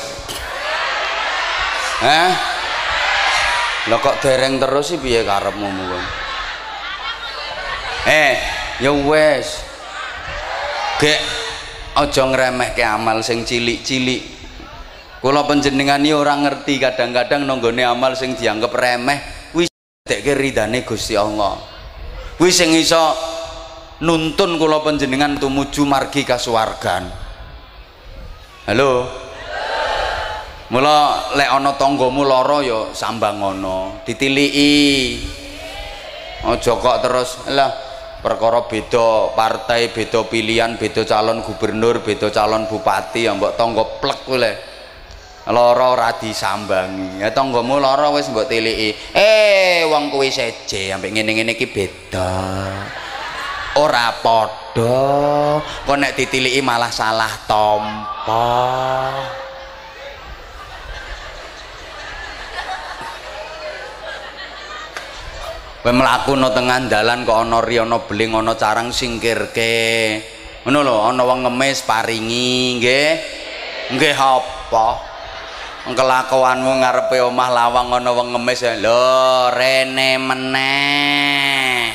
Eh 2.04 2.32
lo 3.86 4.02
kok 4.04 4.20
dereng 4.20 4.60
terus 4.60 4.92
sih 4.92 5.00
piye 5.00 5.24
karepmu 5.24 5.72
mung 5.72 6.04
eh 8.12 8.36
ya 8.84 8.92
wes. 8.92 9.64
Gek 11.00 11.35
aja 11.96 12.24
ngremehke 12.28 12.84
amal 12.84 13.24
sing 13.24 13.48
cilik-cilik. 13.48 14.22
Kula 15.24 15.48
panjenengan 15.48 16.04
iki 16.06 16.14
ora 16.14 16.38
ngerti 16.38 16.78
kadang-kadang 16.78 17.50
nanggone 17.50 17.82
amal 17.82 18.14
sing 18.14 18.38
dianggap 18.38 18.70
remeh 18.76 19.50
kuwi 19.50 19.66
dekke 20.06 20.38
ridane 20.38 20.86
Gusti 20.86 21.18
Allah. 21.18 21.58
Kuwi 22.38 22.52
sing 22.54 22.76
iso 22.76 23.16
nuntun 24.04 24.60
kula 24.62 24.84
panjenengan 24.86 25.40
tumuju 25.40 25.82
margi 25.88 26.28
kasuwargan. 26.28 27.10
Halo? 28.70 29.24
Mula 30.66 31.30
lek 31.38 31.50
ana 31.50 31.78
tanggamu 31.78 32.26
lara 32.26 32.62
ya 32.62 32.90
sambang 32.94 33.42
ngono 33.42 34.02
ditiliki. 34.06 34.74
Aja 36.46 36.74
kok 36.78 36.98
terus 37.02 37.50
lah 37.50 37.85
perkara 38.26 38.66
beda 38.66 39.38
partai 39.38 39.94
beda 39.94 40.26
pilihan 40.26 40.82
beda 40.82 41.06
calon 41.06 41.46
gubernur 41.46 42.02
beda 42.02 42.34
calon 42.34 42.66
bupati 42.66 43.30
ya 43.30 43.38
mbok 43.38 43.54
tangga 43.54 43.86
plek 44.02 44.26
kuwi 44.26 44.50
lara 45.46 45.94
ora 45.94 46.10
disambangi. 46.18 47.22
Ya 47.22 47.30
tanggamu 47.30 47.78
lara 47.78 48.10
wis 48.10 48.26
mbok 48.34 48.50
tiliki. 48.50 48.98
Eh 49.14 49.86
wong 49.86 50.10
kuwi 50.10 50.34
seje 50.34 50.90
ambek 50.90 51.14
ngene-ngene 51.14 51.54
iki 51.54 51.70
beda. 51.70 52.34
Ora 53.78 54.10
padha. 54.26 55.62
Kok 55.62 55.98
nek 56.02 56.18
ditiliki 56.18 56.66
malah 56.66 56.90
salah 56.90 57.30
tompo 57.46 59.45
kowe 65.86 65.94
mlaku 65.94 66.34
no 66.34 66.50
tengah 66.50 66.90
dalan 66.90 67.30
kok 67.30 67.46
ana 67.46 67.62
ri 67.62 67.78
ana 67.78 68.02
beling 68.02 68.34
ana 68.34 68.58
carang 68.58 68.90
singkirke. 68.90 70.18
Ngono 70.66 70.82
lho 70.82 71.14
ana 71.14 71.22
wong 71.22 71.46
ngemis 71.46 71.86
paringi 71.86 72.82
nggih? 72.82 73.10
Nggih 73.94 74.18
apa? 74.18 74.88
Kelakuanmu 75.86 76.82
ngarepe 76.82 77.22
omah 77.22 77.50
lawang 77.54 78.02
ana 78.02 78.10
wong 78.18 78.34
ngemis 78.34 78.66
lho 78.82 79.54
rene 79.54 80.18
meneh. 80.18 81.94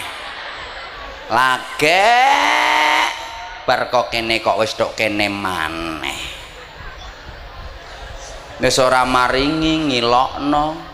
Lage 1.34 2.06
bar 3.66 3.90
kok 3.90 4.14
kene 4.14 4.38
kok 4.38 4.54
wis 4.62 4.78
tok 4.78 4.94
kene 4.94 5.26
maneh. 5.26 6.22
Wis 8.62 8.78
ora 8.78 9.02
maringi 9.02 9.90
ngilokno 9.90 10.89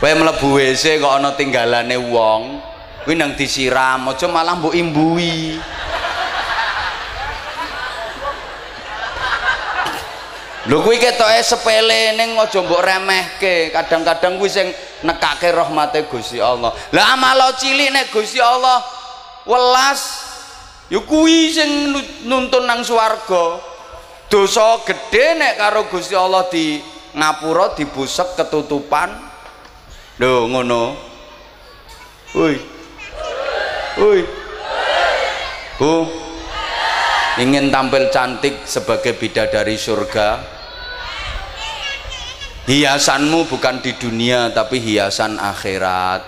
kowe 0.00 0.10
mlebu 0.14 0.58
WC 0.58 0.98
kok 0.98 1.12
ana 1.14 1.32
tinggalane 1.38 1.96
wong 1.96 2.60
kuwi 3.04 3.14
nang 3.20 3.36
disiram 3.36 4.08
aja 4.08 4.26
malah 4.26 4.56
mbok 4.56 4.72
imbui. 4.72 5.60
Lho 10.64 10.80
kuwi 10.80 10.96
ketoke 10.96 11.44
sepele 11.44 12.16
ning 12.16 12.32
aja 12.40 12.64
mbok 12.64 12.80
remehke. 12.80 13.68
Kadang-kadang 13.68 14.40
kuwi 14.40 14.48
sing 14.48 14.72
nekake 15.04 15.52
rahmate 15.52 16.08
Gusti 16.08 16.40
Allah. 16.40 16.72
Lah 16.96 17.12
amal 17.12 17.52
cilik 17.60 17.92
nek 17.92 18.08
Gusti 18.08 18.40
Allah 18.40 18.80
welas 19.44 20.00
ya 20.88 21.04
kuwi 21.04 21.52
sing 21.52 21.92
nuntun 22.24 22.64
nang 22.64 22.80
swarga. 22.80 23.60
Dosa 24.32 24.80
gedhe 24.88 25.36
nek 25.36 25.60
karo 25.60 25.84
Gusti 25.92 26.16
Allah 26.16 26.48
di 26.48 26.80
ngapura 27.12 27.76
dibusek 27.76 28.34
ketutupan 28.34 29.23
Lho 30.14 30.46
ngono. 30.46 30.94
Woi. 32.38 32.54
Woi. 33.98 34.20
Bu. 35.74 36.06
Ingin 37.34 37.74
tampil 37.74 38.14
cantik 38.14 38.62
sebagai 38.62 39.18
bidadari 39.18 39.74
surga. 39.74 40.38
Hiasanmu 42.70 43.50
bukan 43.50 43.82
di 43.82 43.98
dunia 43.98 44.54
tapi 44.54 44.78
hiasan 44.78 45.34
akhirat. 45.42 46.22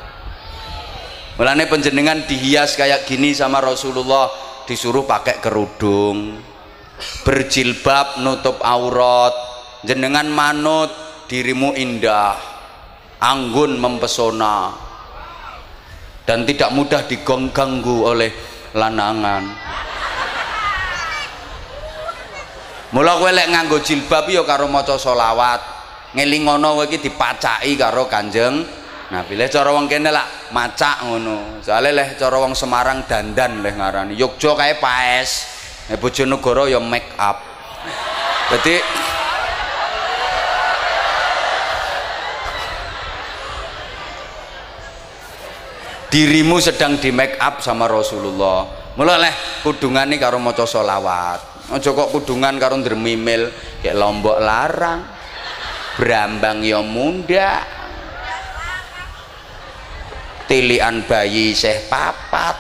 Mulane 1.39 1.71
penjenengan 1.71 2.27
dihias 2.27 2.75
kayak 2.75 3.07
gini 3.07 3.39
sama 3.39 3.63
Rasulullah 3.63 4.27
disuruh 4.67 5.07
pakai 5.07 5.39
kerudung. 5.39 6.43
Berjilbab 7.23 8.19
nutup 8.19 8.59
aurat. 8.67 9.33
Jenengan 9.87 10.27
manut 10.27 10.91
dirimu 11.31 11.71
indah 11.79 12.56
anggun 13.21 13.79
mempesona. 13.81 14.73
Dan 16.27 16.43
tidak 16.43 16.75
mudah 16.75 17.07
diganggu 17.07 18.03
oleh 18.03 18.35
lanangan. 18.75 19.45
Mula 22.91 23.19
kowe 23.19 23.31
lek 23.31 23.51
nganggo 23.51 23.79
jilbab 23.83 24.27
ya 24.31 24.43
karo 24.43 24.67
maca 24.67 24.99
selawat. 24.99 25.61
Ngelingono 26.19 26.81
kowe 26.81 26.87
iki 26.87 26.99
dipacaki 27.03 27.79
karo 27.79 28.11
Kanjeng 28.11 28.67
Nabi. 29.11 29.39
Lek 29.39 29.55
cara 29.55 29.71
wong 29.71 29.87
kene 29.87 30.11
lak 30.11 30.51
macak 30.51 31.07
ngono. 31.07 31.63
Soalnya 31.63 32.03
leh 32.03 32.09
cara 32.19 32.37
wong 32.43 32.59
Semarang 32.59 33.07
dandan 33.07 33.63
leh 33.63 33.75
ngarani. 33.75 34.19
Yogya 34.19 34.59
kae 34.59 34.75
paes. 34.83 35.31
Nek 35.87 36.03
Bojonegoro 36.03 36.67
ya 36.67 36.83
make 36.83 37.15
up. 37.19 37.39
Jadi 38.51 38.79
dirimu 46.17 46.57
sedang 46.65 46.97
di 46.97 47.13
make 47.13 47.37
up 47.37 47.61
sama 47.61 47.85
Rasulullah. 47.85 48.65
Mula 48.97 49.21
leh 49.21 49.61
kudungan 49.61 50.09
nih 50.09 50.17
karo 50.17 50.41
maca 50.41 50.65
solawat 50.65 51.69
aja 51.77 51.93
kok 51.93 52.09
kudungan 52.09 52.57
karo 52.57 52.81
ndremimil 52.81 53.53
kayak 53.85 54.01
lombok 54.01 54.41
larang. 54.41 55.05
Brambang 56.01 56.65
ya 56.65 56.81
munda 56.81 57.61
tilian 60.49 61.05
bayi 61.05 61.53
seh 61.53 61.85
papat. 61.85 62.57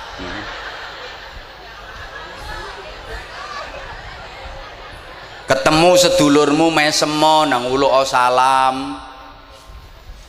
Ketemu 5.48 5.90
sedulurmu 5.96 6.68
mesemo 6.68 7.48
nang 7.48 7.72
ulu 7.72 7.88
salam 8.04 9.05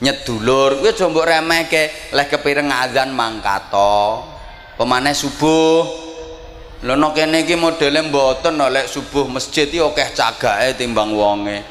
nyedulur 0.02 0.82
kuwi 0.82 0.90
aja 0.94 1.06
mbok 1.10 1.26
remehke. 1.26 2.14
Leh 2.14 2.26
kepireng 2.30 2.69
azan 2.69 3.14
mangkato. 3.14 4.24
Pemane 4.78 5.14
subuh. 5.14 6.06
Lho 6.86 6.94
no 6.94 7.10
kene 7.14 7.41
iki 7.41 7.57
modele 7.57 8.06
mboten 8.06 8.61
subuh 8.86 9.26
masjid 9.26 9.65
iki 9.65 9.82
akeh 9.82 10.14
cagake 10.14 10.78
timbang 10.78 11.10
wonge. 11.14 11.65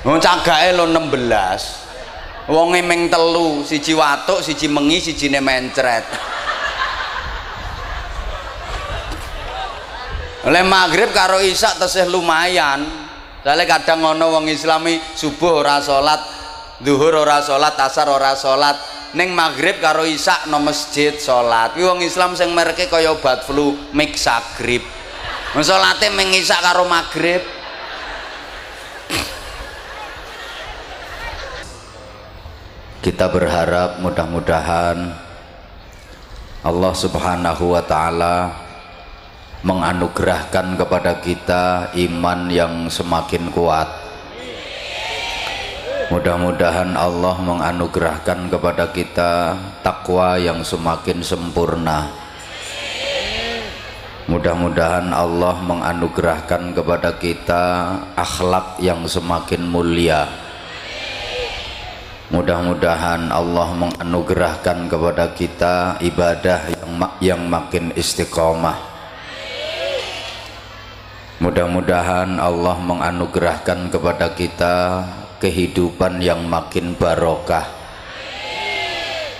Wong 0.00 0.18
cagake 0.18 0.74
lho 0.74 0.88
16 0.88 1.80
wonge 2.50 2.82
ming 2.82 3.06
telu 3.06 3.62
siji 3.62 3.94
watuk 3.94 4.42
siji 4.42 4.66
mengi 4.66 4.98
sijine 4.98 5.38
mencret 5.38 6.02
oleh 10.46 10.62
maghrib 10.64 11.12
karo 11.12 11.40
isak 11.44 11.76
tesih 11.76 12.08
lumayan. 12.08 12.84
Soalnya 13.40 13.64
kadang 13.64 14.04
ngono 14.04 14.36
wong 14.36 14.52
islami 14.52 15.00
subuh 15.16 15.64
ora 15.64 15.80
salat 15.80 16.20
zuhur 16.84 17.16
ora 17.16 17.40
salat 17.40 17.76
asar 17.76 18.08
ora 18.08 18.36
salat. 18.36 18.76
Neng 19.10 19.34
maghrib 19.34 19.82
karo 19.82 20.06
isak 20.06 20.46
no 20.46 20.62
masjid 20.62 21.16
salat. 21.18 21.74
Kuwi 21.74 21.88
wong 21.88 22.00
islam 22.04 22.38
sing 22.38 22.54
mereke 22.54 22.86
kaya 22.86 23.10
obat 23.10 23.42
flu 23.42 23.74
mix 23.90 24.22
sagrib. 24.28 24.84
Salate 25.50 26.14
ming 26.14 26.30
isak 26.30 26.62
karo 26.62 26.86
maghrib. 26.86 27.42
Kita 33.00 33.32
berharap 33.32 33.98
mudah-mudahan 33.98 35.10
Allah 36.60 36.92
subhanahu 36.92 37.72
wa 37.72 37.82
ta'ala 37.82 38.36
menganugerahkan 39.60 40.72
kepada 40.80 41.20
kita 41.20 41.92
iman 41.92 42.48
yang 42.48 42.88
semakin 42.88 43.52
kuat. 43.52 43.88
Mudah-mudahan 46.10 46.96
Allah 46.96 47.36
menganugerahkan 47.38 48.50
kepada 48.50 48.90
kita 48.90 49.54
takwa 49.84 50.40
yang 50.40 50.64
semakin 50.64 51.22
sempurna. 51.22 52.10
Mudah-mudahan 54.26 55.12
Allah 55.12 55.54
menganugerahkan 55.62 56.74
kepada 56.74 57.14
kita 57.20 57.62
akhlak 58.16 58.80
yang 58.82 59.06
semakin 59.06 59.70
mulia. 59.70 60.26
Mudah-mudahan 62.30 63.30
Allah 63.30 63.68
menganugerahkan 63.74 64.86
kepada 64.86 65.34
kita 65.34 65.98
ibadah 65.98 66.60
yang, 66.74 66.90
yang 67.18 67.42
makin 67.50 67.90
istiqomah 67.94 68.89
Mudah-mudahan 71.40 72.36
Allah 72.36 72.76
menganugerahkan 72.84 73.88
kepada 73.88 74.36
kita 74.36 75.08
kehidupan 75.40 76.20
yang 76.20 76.44
makin 76.44 76.92
barokah. 76.92 77.64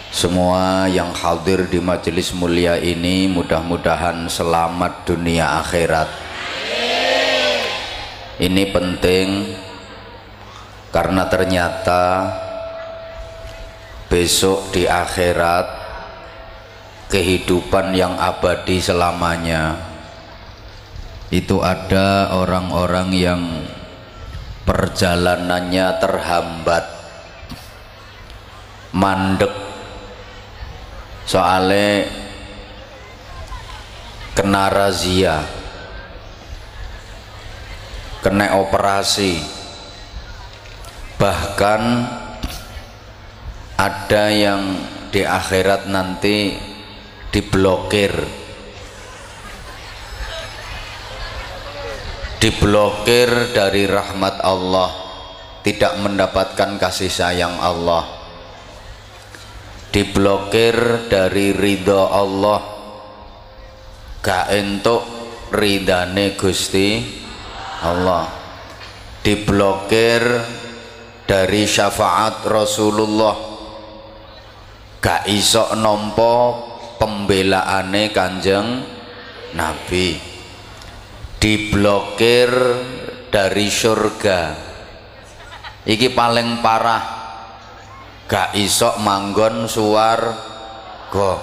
Semua 0.09 0.89
yang 0.89 1.13
hadir 1.13 1.69
di 1.69 1.77
majelis 1.77 2.33
mulia 2.33 2.81
ini 2.81 3.29
mudah-mudahan 3.29 4.33
selamat 4.33 5.13
dunia 5.13 5.61
akhirat. 5.61 6.09
Ini 8.41 8.65
penting 8.73 9.29
karena 10.89 11.29
ternyata 11.29 12.33
besok 14.09 14.73
di 14.73 14.89
akhirat 14.89 15.69
kehidupan 17.13 17.93
yang 17.93 18.17
abadi 18.17 18.81
selamanya 18.81 19.90
itu 21.31 21.62
ada 21.62 22.35
orang-orang 22.35 23.09
yang 23.15 23.43
perjalanannya 24.66 25.86
terhambat 26.02 26.85
mandek. 28.90 29.55
Soalnya 31.27 32.11
kena 34.35 34.66
razia 34.66 35.61
kena 38.20 38.61
operasi. 38.61 39.40
Bahkan 41.16 41.82
ada 43.77 44.24
yang 44.32 44.77
di 45.12 45.24
akhirat 45.24 45.89
nanti 45.89 46.57
diblokir 47.32 48.40
diblokir 52.41 53.53
dari 53.53 53.85
rahmat 53.85 54.41
Allah 54.41 54.89
tidak 55.61 56.01
mendapatkan 56.01 56.81
kasih 56.81 57.12
sayang 57.12 57.61
Allah. 57.61 58.17
Diblokir 59.93 61.07
dari 61.12 61.53
ridho 61.53 62.09
Allah 62.09 62.61
gak 64.25 64.47
entuk 64.57 65.05
ridane 65.53 66.33
Gusti 66.33 67.05
Allah. 67.85 68.25
Diblokir 69.21 70.25
dari 71.29 71.69
syafaat 71.69 72.41
Rasulullah 72.49 73.37
gak 74.97 75.29
isok 75.29 75.77
nompo 75.77 76.33
pembelaane 76.97 78.09
kanjeng 78.17 78.81
Nabi 79.53 80.30
diblokir 81.41 82.53
dari 83.33 83.67
surga. 83.73 84.41
Iki 85.89 86.12
paling 86.12 86.61
parah. 86.61 87.19
Gak 88.31 88.55
isok 88.55 89.03
manggon 89.03 89.67
suar 89.67 90.23
go 91.11 91.35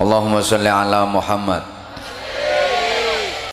Allahumma 0.00 0.40
sholli 0.40 0.72
ala 0.72 1.04
Muhammad 1.04 1.60